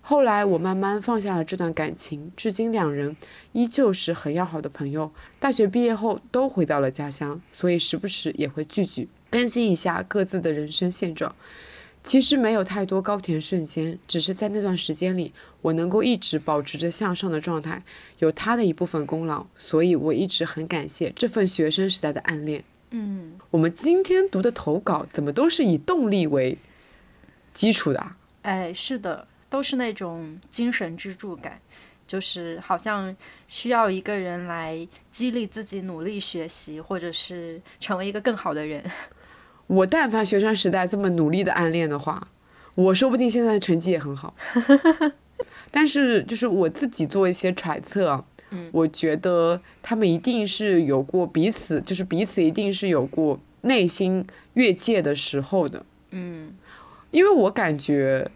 [0.00, 3.16] 后来，我慢慢放下了这段感情，至今两人
[3.50, 5.10] 依旧是很要好的朋友。
[5.40, 11.34] 大学毕业后，都回到了家乡，所以时不时也会聚聚，更新一下各自的人生现状。
[12.02, 17.82] 其实没有太多高甜瞬间，只是在那段时间里，我能够一直保持着向上的状态，
[18.20, 22.64] 有他的一部分功劳，所以我一直很感谢这份学生时代的暗恋。
[22.90, 26.56] 嗯，我们今天读的投稿怎么都是以动力为
[27.52, 28.12] 基础的？
[28.42, 31.60] 哎，是的，都是那种精神支柱感，
[32.06, 33.14] 就是好像
[33.46, 38.82] 需要一个人来激励自己努力学习，或者是成为一个更好的人。
[39.70, 42.26] 我但凡学生时代这么努力的暗恋的话，
[42.74, 44.34] 我说不定现在的成绩也很好。
[45.70, 56.52] 但是就是我自己做一些揣测，嗯，我觉得他们一定是有过彼此，就是彼此一定是有过内心越界的时候的，嗯，
[57.12, 58.28] 因为我感觉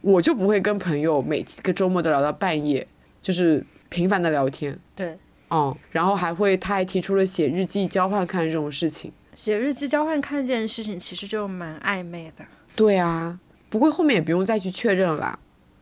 [0.00, 2.84] 我就不会跟朋友每个周末都聊到半夜，
[3.22, 5.16] 就是频繁的聊天，对，
[5.50, 9.12] 嗯，然后还会他还提出了写日记交换看这种事情。
[9.36, 12.44] 写日记交换看这件事情其实就蛮暧昧的。
[12.74, 13.38] 对啊，
[13.68, 15.38] 不过后面也不用再去确认了，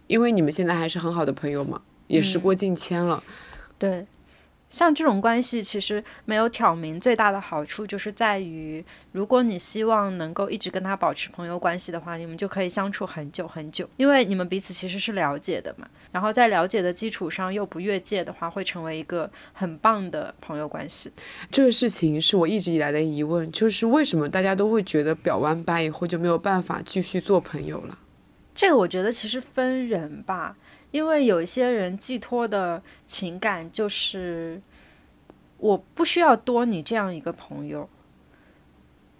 [0.09, 3.23] 因为你们现在还是很好的朋友嘛，也时过境迁了。
[3.79, 4.07] 对。
[4.75, 15.87] 像这种关系，其实没有挑明最大的好处，就是在于，如果你希望能够一直跟他保持朋友关系的话，你们就可以相处很久很久，因为你们彼此其实是了解的嘛。
[16.11, 21.13] 然后在了解的基础上又不越界的话，会成为一个很棒的朋友关系。
[21.53, 27.97] 这个事情是我一直以来的疑问，就是为什么大家都会觉得表完白以后就没有办法继续做朋友了？
[28.53, 30.57] 这个我觉得其实分人吧。
[30.95, 34.63] 因为有一些人寄托的情感就是，
[35.59, 37.89] 我不需要多你这样一个朋友，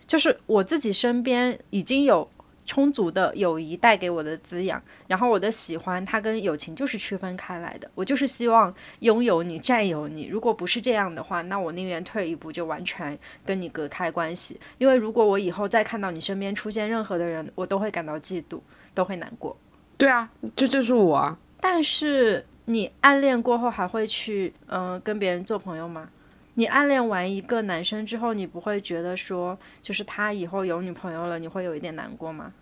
[0.07, 2.31] 就是我自己身边已经有
[2.65, 10.27] 充足的友谊带给我的滋养，然后我的喜欢它跟友情就是区分开来的，我就是希望拥有你、占有你。
[10.27, 14.61] 如果不是这样的话，那我宁愿退一步，就完全跟你隔开关系。
[14.79, 18.61] 因为如果我以后再看到你身边出现任何的人，我都会感到嫉妒，
[18.95, 19.57] 都会难过。
[19.99, 21.37] 对啊，这就是我。
[21.67, 26.11] 但是你暗恋过后还会去嗯跟别人做朋友吗？
[26.57, 32.53] 你暗恋完一个男生之后，你不会觉得说就是他以后有女朋友了，你会有一点难过吗？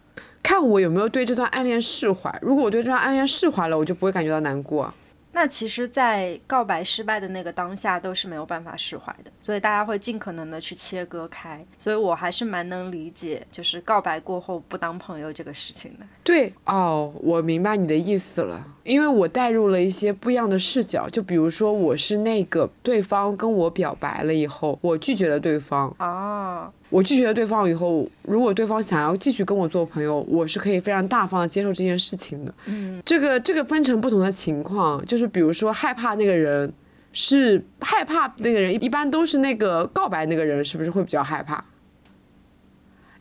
[0.41, 2.33] 看我有没有对这段暗恋释怀。
[2.41, 4.95] 如果我对这段暗恋释怀了，我就不会感觉到难过。
[5.35, 11.65] 那其实，在告白失败的那个当下，都是没有办法释怀的，所以大家会尽可能的去切割开。
[11.79, 16.07] 所以我还是蛮能理解，就是告白过后不当朋友这个事情的。
[16.23, 21.09] 对哦，我明白你的意思了，因为我带入了一些不一样的视角。
[21.09, 25.95] 就比如说，我是那个对方跟我表白了以后，我拒绝了对方。
[25.99, 26.71] 哦。
[26.93, 32.55] 我拒绝了对方以后，如果对方想要继续跟我做朋友，我是可以非常大方的接受这件事情的。
[32.67, 36.71] 嗯，这个这个分成不同的情况，就是比如说害怕那个人
[37.15, 41.65] 是害怕那个人，一般都是那个告白那个人是不是会比较害怕？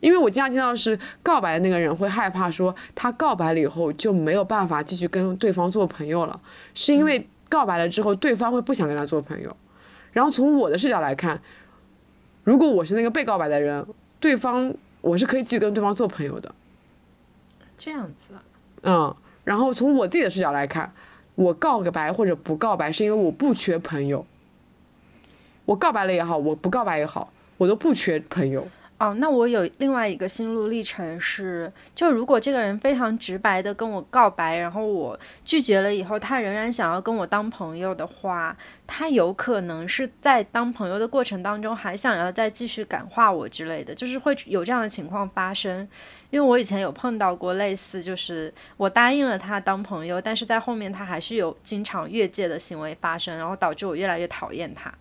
[0.00, 6.38] 因为我经常听到是告白的那个人会害怕说他告白了以后就没有办法继续跟对方做朋友了，
[6.74, 9.56] 是因为告白了之后对方会不想跟他做朋友。
[10.12, 11.40] 然后从我的视角来看。
[12.44, 13.86] 如果我是那个被告白的人，
[14.18, 16.54] 对方我是可以继续跟对方做朋友的。
[17.78, 18.34] 这样子。
[18.82, 19.14] 嗯，
[19.44, 20.92] 然后从我自己的视角来看，
[21.34, 24.26] 我告个白或者不告白，是因为我不缺朋友。
[25.64, 28.66] 我告白了也好，我不告白也好，我都不缺朋友。
[29.02, 38.56] 哦，那我有另外一个心路历程是，就如果这个人非常直白的跟我告白，然后我拒绝了以后，他仍然想要跟我当朋友的话，
[38.86, 45.80] 他有可能是在当朋友的过程当中还想要再继续感化我之类的，就是会有这样的情况发生。
[46.30, 54.94] 因为我以前有碰到过类似，就是我答应了他当朋友，但是在后面他还是有经常越界的行为发生，然后导致我越来越讨厌他。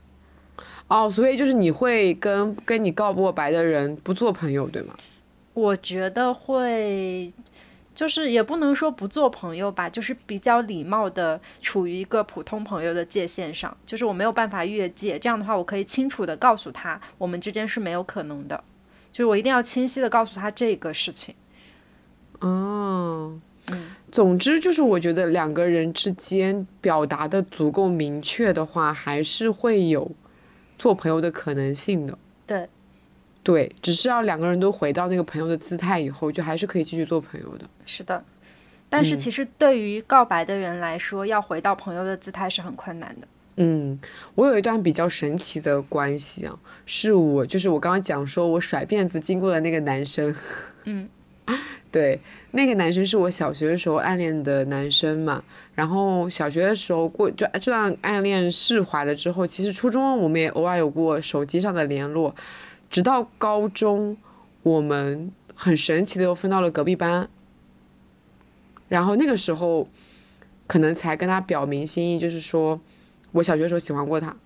[0.91, 4.93] 哦，所以就是你会跟跟你告过白的人不做朋友，对吗？
[5.53, 7.31] 我觉得会，
[7.95, 15.17] 就是也不能说不做朋友吧，就是比较礼貌的处于一个普通朋友的界限上，就是我没有办法越界。
[15.17, 18.61] 这样的话，我可以清楚的告诉他，我们之间是没有可能的，
[19.13, 21.33] 就是我一定要清晰的告诉他这个事情。
[22.41, 23.39] 哦，
[23.71, 30.11] 嗯，总之就是我觉得两个人之间表达的足够明确的话，还是会有。
[30.81, 32.17] 做朋友的可能性的，
[32.47, 32.67] 对，
[33.43, 37.69] 对，只是要两个人都回到那个朋友的姿态以后，就还是可以继续做朋友的。
[37.85, 38.25] 是的，
[38.89, 43.27] 但是其实对于告白的人来说，要回到朋友的姿态是很困难的。
[43.57, 43.99] 嗯，
[44.33, 50.35] 我有一段比较神奇的关系啊，是我就是我刚刚讲说我甩辫子经过的那个男生，
[50.85, 51.07] 嗯，
[51.91, 55.43] 对，那个男生是我小学的时候暗恋的男生嘛。
[55.81, 62.35] 然后小学的时候过就这段暗恋释怀了之后，其实初中我们也偶尔有过手机上的联络，
[62.87, 64.15] 直到高中，
[64.61, 67.27] 我们很神奇的又分到了隔壁班。
[68.89, 69.87] 然后那个时候，
[70.67, 72.79] 可能才跟他表明心意，就是说
[73.31, 74.37] 我小学的时候喜欢过他，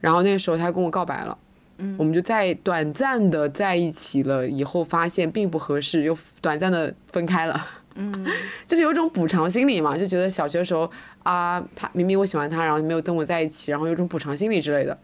[0.00, 1.36] 然后那个时候他跟我告白了，
[1.76, 7.66] 嗯，我们就在短暂的在一起了，以后发现并不合适，又短暂的分开了。
[7.96, 8.26] 嗯，
[8.66, 10.90] 就是有种补偿心理嘛，就觉得小学的时候
[11.22, 14.98] 啊，他明明我喜欢他，然后没有跟我在一起，然后有种补偿心理之类的。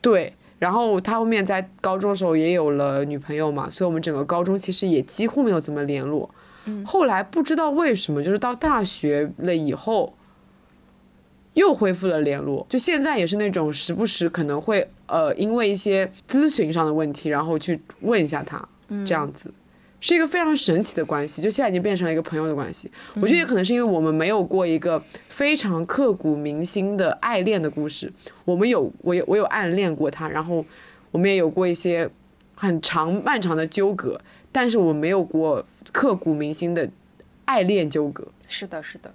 [0.00, 6.30] 对，然后他后面在高中的时候也有了女朋友嘛，所以我们整个高中其实也几乎没有怎么联络。
[6.66, 10.14] 嗯，后来不知道为什么，就是到大学了以后，
[11.54, 12.64] 又恢复了联络。
[12.68, 18.68] 就现在也是那种时不时可能会呃，因为一些咨询上的问题，然后去问一下他，
[19.04, 19.52] 这样子。
[20.06, 22.88] 是一个非常神奇的关系，就现在已经变成了一个朋友的关系。
[23.16, 28.12] 我觉得也可能是因为我们没有过一个非常刻骨铭心的爱恋的故事。
[28.44, 30.64] 我们有，我有，我有暗恋过他，然后
[31.10, 32.08] 我们也有过一些
[32.54, 34.20] 很长漫长的纠葛，
[34.52, 36.88] 但是我们没有过刻骨铭心的
[37.44, 38.28] 爱恋纠葛。
[38.46, 39.12] 是的，是的，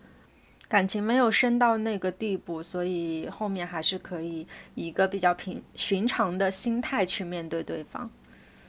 [0.68, 4.46] 感情没有深到那个地步，所以后面还是可以
[4.76, 8.12] 以一个比较平寻常的心态去面对对方。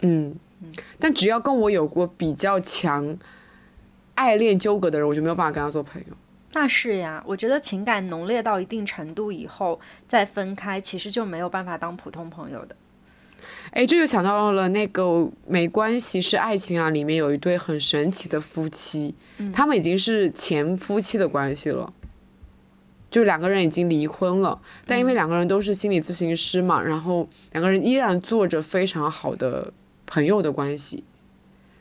[0.02, 0.36] 嗯。
[0.98, 3.16] 但只要跟我有过比较强
[4.14, 6.16] 爱恋纠葛的人，我就没有办法跟他做朋友。
[6.54, 12.76] 那是呀，我觉得情感浓烈到一定程度以后再分开，其实就没有办法当普通朋友的。
[13.70, 15.02] 哎，这就想到了那个
[15.46, 19.14] 《没关系是爱情啊》里面有一对很神奇的夫妻，
[19.52, 21.90] 他们已经是前夫妻的关系了，
[23.10, 29.72] 就两个人已经离婚了，但因为两个人都是心理咨询师嘛，然后两个人依然做着非常好的。
[30.06, 31.04] 朋友的关系，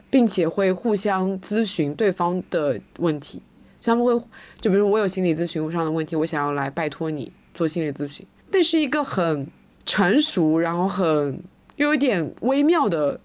[0.10, 3.41] 并且会互相咨询对方的问题，
[3.81, 4.14] 他们会
[4.60, 9.48] 就比如我有心理咨询上的问题，我想要来拜托你做心理咨询，那是一个很
[9.85, 11.41] 成熟，然后很
[11.76, 13.19] 又有点微妙的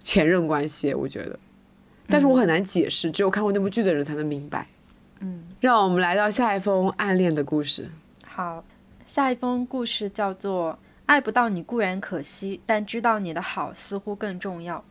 [0.00, 1.38] 前任关系，我觉得，
[2.08, 4.66] 但是我很难解释，只有看过那部剧的人才能明白。
[5.20, 7.90] 嗯，让我们来到下一封暗恋的故事。
[8.26, 8.64] 好，
[9.06, 10.78] 下一封故事叫做。
[11.06, 14.84] 爱不到你固然可惜，但知道你的好似乎更重要。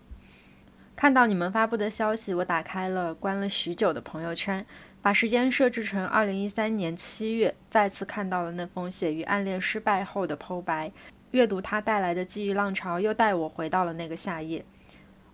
[0.96, 4.66] 看到你们发布的消息，我打开了关了许久的朋友圈，
[5.02, 10.90] 把时间设置成二零一三年七月，再次看到了那封写于暗恋失败后的剖白。
[11.32, 14.64] 阅读它带来的记忆浪潮，又带我回到了那个夏夜。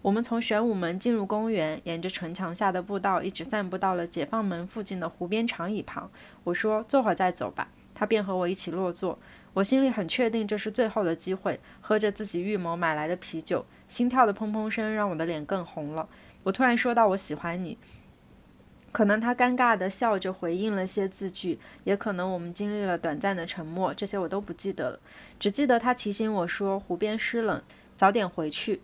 [0.01, 6.09] 我们从玄武门进入公园，沿着城墙下的步道，一直散步到了解放门附近的湖边长椅旁。
[6.43, 9.19] 我说：“坐会儿再走吧。”他便和我一起落座。
[9.53, 16.07] 我心里很确定这是最后的机会，喝着自己预谋买来的啤酒，心跳的砰砰声让我的脸更红了。
[16.43, 17.77] 我突然说到：“我喜欢你。”
[18.93, 24.99] 可能他尴尬地笑着回应了些字句，也可能我们经历了短暂的沉默，这些我都不记得了，
[25.39, 27.61] 只记得他提醒我说：“湖边湿冷，
[27.95, 28.81] 早点回去。”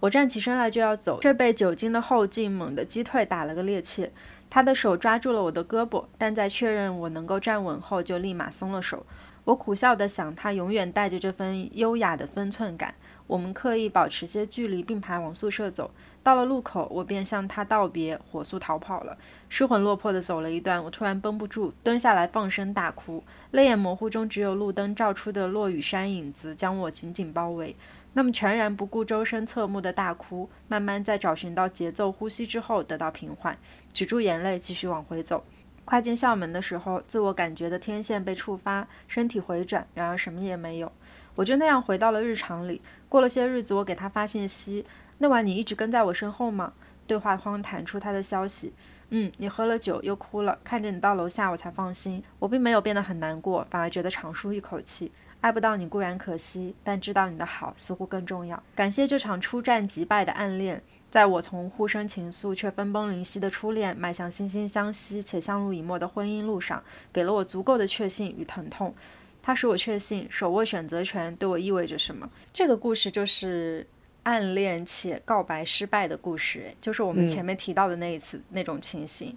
[0.00, 4.10] 我站起身来就要走，却被酒精的后劲猛地击退，打了个趔趄。
[4.50, 9.06] 他的手抓住了我的胳膊，但在确认我能够站稳后，就立马松了手。
[9.44, 12.94] 我苦笑地想，他永远带着这份优雅的分寸感。
[13.26, 15.90] 我们刻意保持些距离，并排往宿舍走。
[16.22, 19.16] 到了路口，我便向他道别，火速逃跑了。
[19.48, 23.22] 失魂落魄地走了一段，我突然绷不住，蹲下来放声大哭。
[23.50, 27.76] 泪眼模糊中，只有路灯照出的落雨山影子将我紧紧包围。
[28.14, 33.58] 那么全然不顾周身侧目的大哭，慢慢在找寻到节奏、呼吸之后得到平缓，
[33.92, 35.44] 止住眼泪，继续往回走。
[35.84, 40.90] 快进校门的时候，自我感觉的天线被触发，身体回转，然而什么也没有。
[41.34, 42.80] 我就那样回到了日常里。
[43.08, 44.84] 过了些日子，我给他发信息
[45.18, 46.72] ：“那晚你一直跟在我身后吗？”
[47.06, 48.72] 对话框弹出他的消息
[49.10, 55.12] ：“嗯，你喝了酒又哭了，看着你到楼下我才放心。”我并没有变得很难过，反而觉得长舒一口气。
[55.42, 58.62] 爱不到你固然可惜，但知道你的好似乎更重要。
[58.74, 60.82] 感谢这场初战即败的暗恋。
[61.10, 66.82] 在我从互生情愫却分崩离析的初恋，迈向惺惺相惜且相濡以沫的婚姻路上，
[67.12, 68.92] 给了我足够的确信与疼痛。
[69.40, 72.28] 它使我确信，手握选择权对我意味着什么。
[72.52, 73.86] 这个故事就是
[74.24, 79.36] 暗恋且告白失败的故事，就是我们前面提到的那一次那种情形。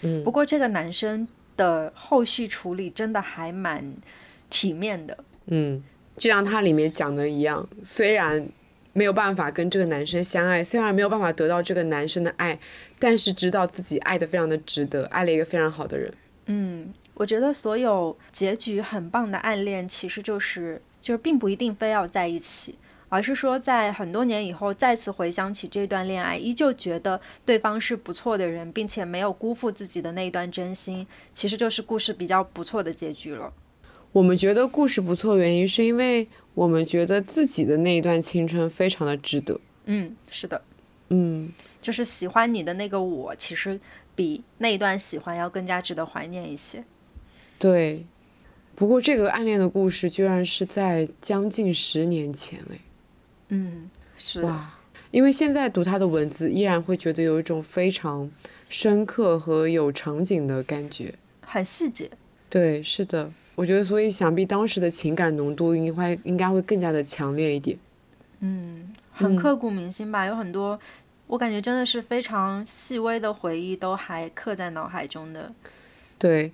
[0.00, 3.84] 嗯，不过这个男生的后续处理真的还蛮
[4.48, 5.18] 体面的。
[5.48, 5.84] 嗯，
[6.16, 8.48] 就像他里面讲的一样，虽然。
[8.92, 12.58] 没有办法跟这个男生相爱，虽然没有办法得到这个男生的爱，
[12.98, 16.12] 但是知道自己爱的非常的值得，爱了一个非常好的人。
[16.46, 22.74] 嗯，我觉得所有结局很棒的暗恋，其实就是就是并不一定非要在一起，
[23.08, 33.52] 而是说在很多年以后再次回想起这段恋爱，依旧觉得对方是不错的人，并且没有辜负自己的那一段真心，其实就是故事比较不错的结局了。
[34.12, 39.60] 我们觉得故事不错，原因是因为我们觉得自己的那一段青春非常的值得。
[39.84, 40.60] 嗯，是的，
[41.10, 43.78] 嗯，就是喜欢你的那个我，其实
[44.16, 46.84] 比那一段喜欢要更加值得怀念一些。
[47.58, 48.04] 对，
[48.74, 52.78] 不过这个暗恋的故事居然是在将近十年前，哎，
[53.50, 54.78] 嗯，是哇，
[55.12, 58.28] 因为现在读他的文字，依然会觉得有一种非常
[58.68, 62.10] 深刻和有场景的感觉，很细节。
[62.48, 63.30] 对，是的。
[63.60, 67.78] 我觉得，所以想必当时的情感浓度应该应该会更加的强烈一点。
[68.38, 70.24] 嗯，很刻骨铭心吧？
[70.24, 70.80] 有很多，
[71.26, 75.52] 我感觉真的是非常细微的回忆都还刻在脑海中的。
[76.18, 76.50] 对，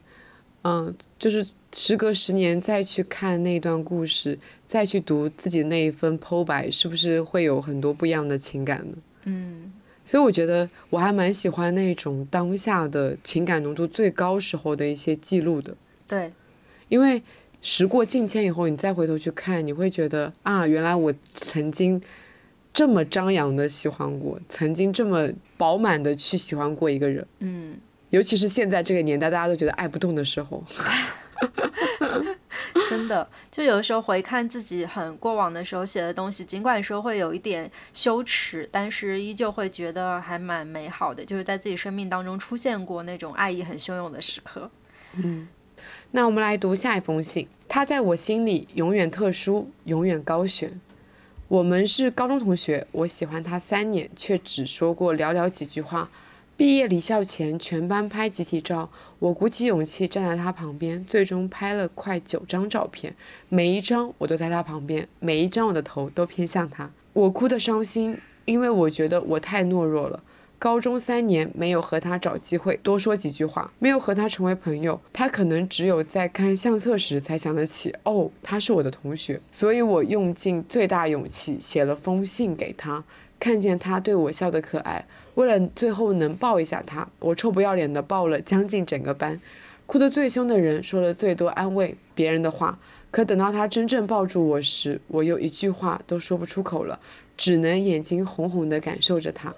[0.63, 8.97] 嗯，就是时隔十年再去看那段故事，再去读自己那一份剖白，是不是会有很多不一样的情感呢？
[9.27, 9.73] 嗯，
[10.05, 15.73] 所以我觉得我还蛮喜欢那种当下的情感浓度最高时候的一些记录的。
[16.09, 16.33] 对。
[16.89, 17.23] 因为
[17.61, 22.01] 时过境迁以后，你再回头去看，你会觉得啊，原来我曾经
[22.73, 27.27] 这么张扬的喜欢过，曾经这么饱满的去喜欢过一个人。
[27.41, 27.77] 嗯，
[28.11, 30.63] 尤其是现在这个年代，大家都觉得爱不动的时候
[32.89, 44.71] 真的，就有的时候回看自己很过往的时候写的东西，尽管说会有一点羞耻，但是依旧会觉得还蛮美好的，就是在自己生命当中出现过那种爱意很汹涌的时刻。
[45.17, 45.49] 嗯。
[46.17, 47.47] 那我们来读下一封信。
[47.69, 50.81] 他在我心里永远特殊，永远高悬。
[51.47, 56.09] 我们是高中同学，我喜欢他三年，却只说过寥寥几句话。
[56.57, 58.89] 毕业离校前，全班拍集体照，
[59.19, 63.15] 我鼓起勇气站在他旁边，最终拍了快九张照片，
[63.51, 66.91] 每一张我都在他旁边，每一张我的头都偏向他。
[67.13, 70.23] 我哭得伤心，因为我觉得我太懦弱了。
[70.59, 74.99] 高中三年没有和他找机会多说几句话，没有和他成为朋友。
[75.13, 79.41] 他可能只有在看相册时才想得起，哦，他是我的同学。
[79.53, 83.05] 所以我用尽最大勇气写了封信给他。
[83.39, 89.39] 看见他对我笑得可爱，为了最后能抱一下他，我臭不要脸的抱了将近整个班。
[89.85, 92.79] 哭得最凶的人说了最多安慰别人的话，
[93.11, 96.99] 可等到他真正抱住我时，我又一句话都说不出口了，
[97.37, 99.55] 只能眼睛红红的感受着他。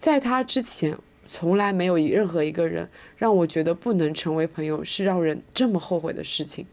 [0.00, 0.96] 在他之前，
[1.28, 6.66] 从来没有任何一个人让我觉得不能成为朋友是让人这么后悔的事情。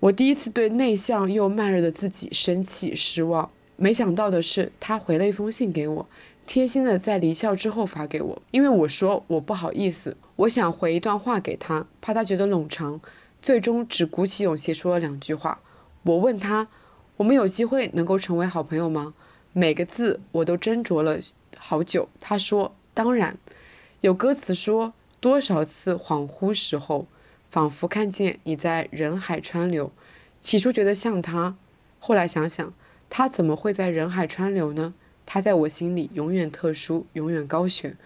[0.00, 3.50] 我第一次对内向又慢热的自己生气失望。
[3.76, 6.06] 没想到的是，他回了一封信给我，
[6.46, 8.42] 贴心的在离校之后发给我。
[8.50, 13.00] 因为我说我不好意思，我想回一段话给他，怕他觉得冗长，
[13.40, 15.62] 最终只鼓起勇气说了两句话。
[16.02, 16.68] 我问他，
[17.16, 19.14] 我们有机会能够成为好朋友吗？
[19.54, 21.18] 每个字我都斟酌了。
[21.68, 23.36] 好久，他说：“当然。”
[24.00, 27.08] 有歌词说：“多少次恍惚时候，
[27.50, 29.90] 仿佛看见你在人海川流。”
[30.40, 31.56] 起初觉得像他，
[31.98, 32.72] 后来想想，
[33.10, 34.94] 他怎么会在人海川流呢？
[35.26, 37.96] 他在我心里永远特殊，永远高悬。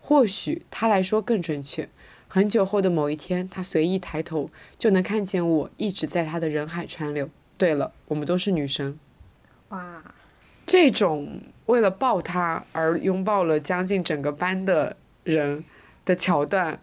[0.00, 1.88] 或许他来说更准确，
[2.28, 7.28] 很久后的某一天，他随意抬头就能看见我一直在他的人海川流。
[7.56, 8.96] 对了，我们都是女生。
[9.70, 10.14] 哇，
[10.64, 15.62] 这种为了抱他而拥抱了将近整个班的人
[16.06, 16.80] 的桥段，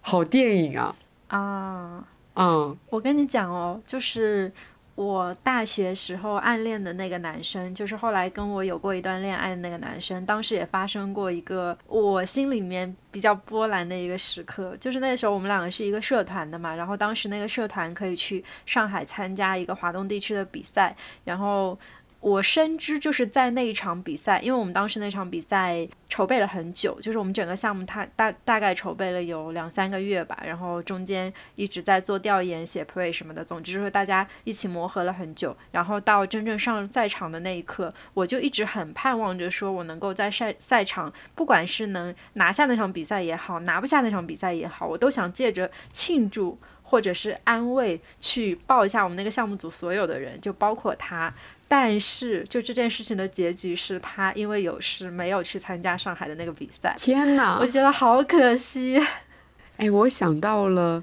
[0.00, 0.96] 好电影啊！
[1.28, 4.50] 啊，嗯，我跟你讲哦，就是
[4.94, 21.78] 我大学时候暗恋的那个男生，就是后来跟我有过一段恋爱的那个男生，当时也发生过一个我心里面比较波澜的一个时刻，就是那时候我们两个是一个社团的嘛，然后当时那个社团可以去上海参加一个华东地区的比赛，然后。
[22.24, 51.30] 我深知，就是在那一场比赛，因为我们当时那场比赛筹备了很久，就是我们整个项目，它大大概筹备了有两三个月吧，然后中间一直在做调研、写 play 什么的，总之就是大家一起磨合了很久，然后到真正上赛场的那一刻，我就一直很盼望着，说我能够在赛赛场，不管是能拿下那场比赛也好，拿不下那场比赛也好，我都想借着庆祝或者是安慰，去抱一下我们那个项目组所有的人，就包括他。
[51.66, 56.94] 但是，就这件事情的结局是他因为有事没有去参加上海的那个比赛。
[56.96, 59.02] 天哪，我觉得好可惜。
[59.78, 61.02] 哎，我想到了，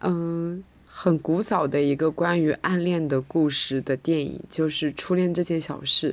[0.00, 6.12] 嗯，很古早的一个关于暗恋的故事的电影，就是《初恋这件小事》。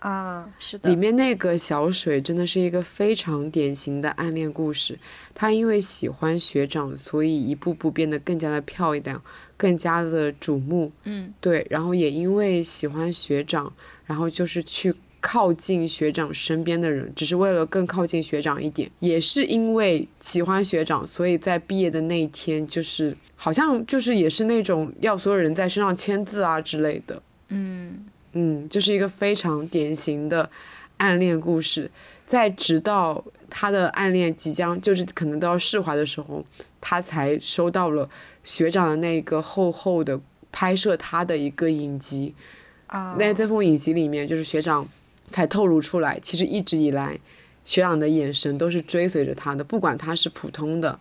[0.00, 0.90] 啊，是的。
[0.90, 4.98] 里面那个小水真的是一个非常典型的暗恋故事。
[5.34, 9.22] 她因为喜欢学长，所以一步步变得更加的漂亮。
[9.56, 13.70] 更加的瞩目，嗯，对，然后也因为喜欢学长，
[14.06, 14.90] 然后就是去
[15.20, 18.90] 靠近学长身边的人，只是为了更靠近学长一点。
[19.00, 27.22] 也是因为喜欢学长，所以在毕业的那一天，就是好像就是也是那种要所有人在身上签字啊之类的。
[27.48, 30.48] 嗯嗯，就是一个非常典型的
[30.96, 31.90] 暗恋故事。
[32.26, 36.44] 在直到他的暗恋即将就是可能都要释怀的时候，
[36.80, 38.08] 他才收到了。
[38.42, 40.18] 学长的那个厚厚的
[40.50, 42.34] 拍摄他的一个影集，
[42.86, 44.88] 啊，那这封影集里面，就是学长
[45.28, 47.20] 才透露出来，其实一直以来，
[47.66, 50.98] 学长的眼神都是追随着他的，不管他是普通的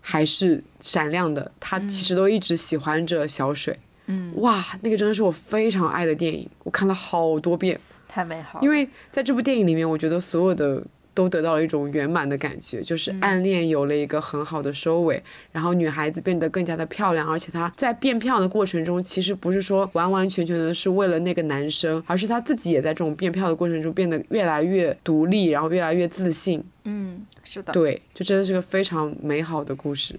[0.00, 3.74] 还是闪亮的，他其实都一直喜欢着小水。
[3.74, 3.89] 嗯，
[4.36, 7.78] 哇，那个真的是我非常爱的电影，我看了好多遍，
[8.08, 8.60] 太美好。
[8.62, 10.82] 因为在这部电影里面，我觉得所有的。
[11.12, 15.20] 都得到了一种圆满的感觉，就是暗恋有了一个很好的收尾，
[15.50, 26.62] 然后女孩子变得更加的漂亮，而且她在变漂亮的过程中，其实不是说完完全全的是为了那个男生，而是她自己也在这种变漂的过程中变得越来越独立，然后越来越自信。
[26.84, 30.14] 嗯，是的，对，就真的是个非常美好的故事。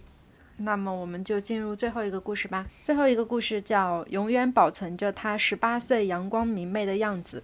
[0.63, 2.65] 那么我们就进入最后一个故事吧。
[2.83, 7.43] 最后一个故事叫《永远保存着他十八岁阳光明媚的样子》。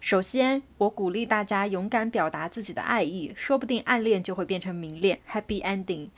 [0.00, 6.08] 首先，我鼓励大家勇敢表达自己的爱意，说不定暗恋就会变成明恋，Happy Ending。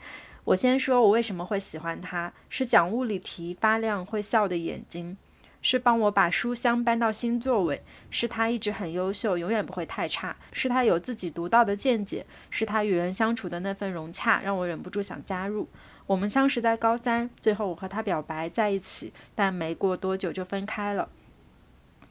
[0.43, 5.17] 我先说，我为什么会喜欢他，是讲物理题发亮会笑的眼睛，
[5.61, 15.67] 是帮我把书箱搬到新座位，是他一直很优秀，永远不会太差，是他有自己独到的见解，是他与人相处的那份融洽，让我忍不住想加入。
[16.11, 21.07] 我们相识在高三，最后我和他表白在一起，但没过多久就分开了。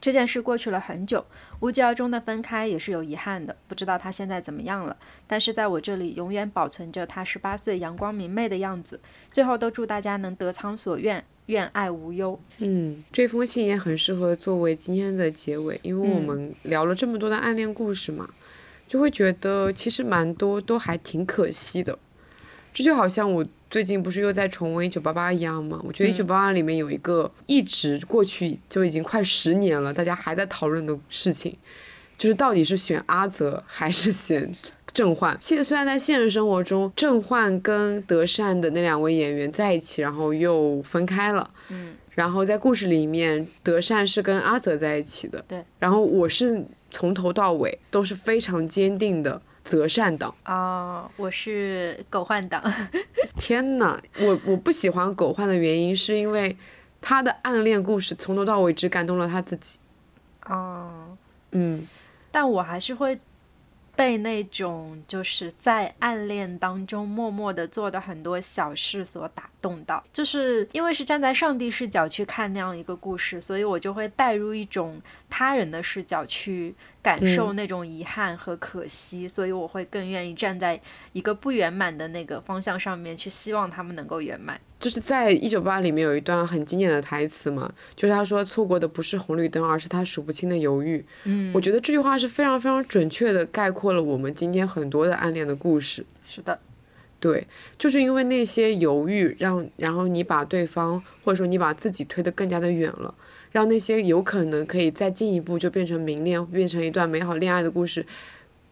[0.01, 1.23] 这件事过去了很久，
[1.59, 3.55] 无疾而终的分开也是有遗憾的。
[3.67, 4.97] 不知道他现在怎么样了，
[5.27, 8.99] 但是在我这里永远保存着他十八岁阳光明媚的样子。
[9.31, 12.39] 最后都祝大家能得偿所愿，愿爱无忧。
[12.57, 18.27] 嗯，这封信也很适合作为今天的结尾，因为我们聊了这么多的暗恋故事嘛，
[18.87, 21.99] 就会觉得其实蛮多都还挺可惜的。
[22.73, 23.45] 这就好像我。
[23.71, 25.79] 最近不是又在重温《一九八八》一样吗？
[25.85, 31.55] 我觉得《一九八八》里面有一个一直过去就已经快十年了，大家还在讨论的事情，
[32.17, 34.53] 就是到底是选阿泽还是选
[34.91, 35.37] 郑焕。
[35.39, 41.49] 现虽然在现实生活中，郑焕跟德善的那两位演员在一起，然后又分开了。
[41.69, 41.95] 嗯。
[42.13, 45.41] 然后在故事里面，德善是跟阿泽在一起的。
[45.47, 45.63] 对。
[45.79, 49.41] 然后我是从头到尾都是非常坚定的。
[49.63, 52.61] 择善党哦，我是狗焕党。
[53.37, 56.55] 天哪，我我不喜欢狗焕的原因是因为
[56.99, 59.77] 他的暗恋故事从头到尾只感动了他自己。
[60.45, 61.15] 哦，
[61.51, 61.87] 嗯，
[62.31, 63.19] 但我还是会
[63.95, 76.75] 被那种就是在暗恋当中默默的做的很多小事所打动到，就是因为是站在上帝视角去看那样一个故事，所以我就会带入一种他人的视角去。
[77.03, 80.79] 感受那种遗憾和可惜，所以我会更愿意站在
[81.13, 84.61] 一个不圆满的那个方向上面去，希望他们能够圆满。
[84.81, 91.05] 就是在《一九八》里面有一段很经典的台词嘛，就是他说错过的不是红绿灯，而是他数不清的犹豫。
[91.25, 96.03] 嗯，我觉得这句话是非常非常准确的概括了我们今天很多的暗恋的故事。
[96.27, 96.59] 是的，
[97.19, 97.45] 对，
[97.77, 103.13] 就是因为那些犹豫，让然后你把对方或者说你把自己推得更加的远了，
[103.51, 108.03] 让那些有可能可以再进一步就变成明恋，变成一段美好恋爱的故事，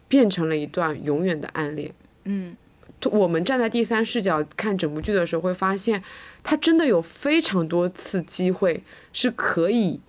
[0.07, 1.91] 变成了一段永远的暗恋。
[2.23, 2.55] 嗯，
[3.05, 6.03] 我们站在第三视角看整部剧的时候，会发现
[6.43, 9.99] 他真的有非常多次机会是可以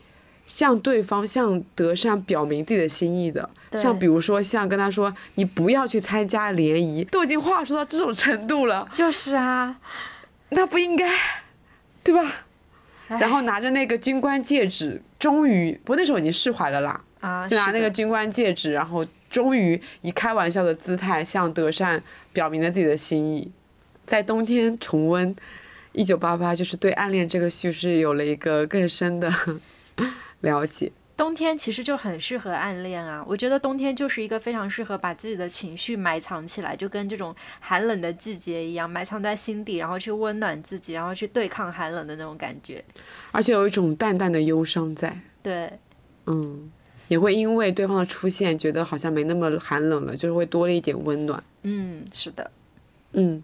[0.47, 3.49] 向对方、向德善表明自己的心意的。
[3.77, 9.79] 像比如说，像跟他说你不要去参加联谊，都已经话说到这种程度了， 就是啊，
[10.49, 11.09] 那不应该，
[12.03, 12.23] 对吧？
[13.07, 22.03] 哎然后拿着那个军官戒指，终于不，那时候已经释怀了啦，啊，就拿那个军官戒指，然后终于以开玩笑的姿态向德善
[22.33, 23.51] 表明了自己的心意。
[24.07, 25.35] 在冬天重温
[25.93, 29.33] 《一九八八》，就是对暗恋这个叙事有了一个更深的
[30.41, 30.91] 了解。
[31.17, 42.83] 冬天其实就很适合暗恋啊，我觉得冬天就是一个非常适合把自己的情绪埋藏起来，就跟这种寒冷的季节一样，埋藏在心底，然后去温暖自己，然后去对抗寒冷的那种感觉。
[43.33, 45.71] 而且有一种淡淡的忧伤在，对，
[46.25, 46.73] 嗯，
[47.11, 51.43] 也会因为对方的出现，觉得好像没那么寒冷了，就是会多了一点温暖。
[51.65, 52.49] 嗯，是的，
[53.15, 53.43] 嗯，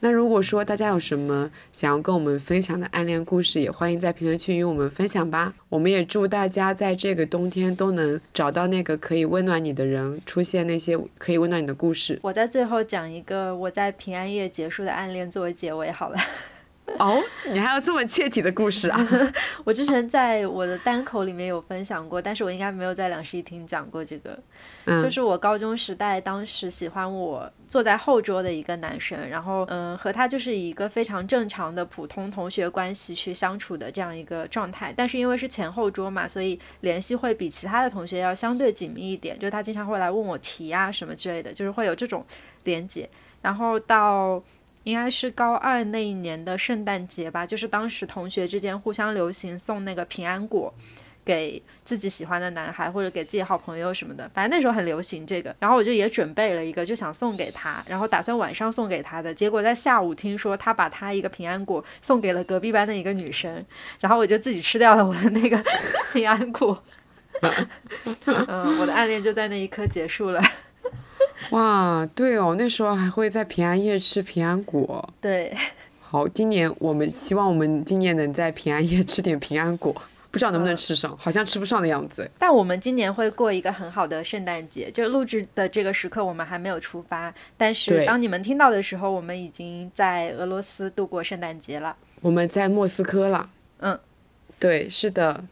[0.00, 5.54] 那如果说大家有什么想要跟我们分享的暗恋故事，也欢迎在评论区与我们分享吧。
[5.70, 12.18] 我们也祝大家在这个冬天都能找到那个可以温暖你的人，出现那些可以温暖你的故事。
[12.20, 16.18] 我在最后讲一个我在平安夜结束的暗恋作为结尾好了。
[16.98, 19.08] 哦，你还有这么切题的故事啊？
[19.64, 24.38] 我之前在我的单口里面有分享过，但是我应该没有在两室一厅讲过这个。
[24.84, 34.92] 嗯，就是我高中时代，当时喜欢我坐在后桌的一个男生，然后嗯，和他就是以一个非常正常的普通同学关系去相处的这样一个状态。
[34.94, 39.38] 但是因为是前后桌嘛，所以联系会比其他的同学要相对紧密一点。
[39.38, 42.24] 就他经常会来问我题啊什么之类的，就是会有这种
[42.64, 43.08] 连接。
[43.40, 44.40] 然后到
[44.84, 50.72] 应该是高二那一年的圣诞节吧，就是当时同学之间互相流行送那个平安果。
[51.24, 63.64] 给自己喜欢的男孩或者给自己好朋友什么的，反正那时候很流行这个，然后我就也准备了一个，就想送给他，然后打算晚上送给他的，结果在下午听说他把他一个平安果送给了隔壁班的一个女生，
[64.00, 65.56] 然后我就自己吃掉了我的那个
[66.12, 66.82] 平安果，
[68.26, 70.42] 嗯，我的暗恋就在那一刻结束了。
[71.50, 75.06] 哇，对哦，那时候还会在平安夜吃平安果。
[75.20, 75.54] 对，
[76.00, 79.94] 好，今年我们希望我们今年能在平安夜吃点平安果，
[80.30, 82.30] 不知道能不能吃上，好像吃不上的样子。
[82.38, 91.94] 但我们今年会过一个很好的圣诞节，就录制的这个时刻我们还没有出发，但是当你们听到的时候，我们已经在俄罗斯度过圣诞节了。
[92.20, 93.50] 我们在莫斯科了。
[93.80, 93.98] 嗯，
[94.58, 95.42] 对，是的。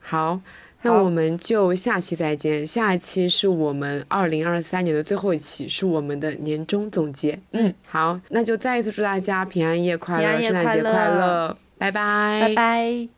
[0.00, 0.40] 好，
[0.82, 2.66] 那我们就下期再见。
[2.66, 7.38] 下一期是我们二零二三年的最后一期，是我们的年终总结。
[7.52, 13.17] 嗯，好，那就再一次祝大家平安夜快乐，圣诞节快乐快乐，拜拜，拜拜。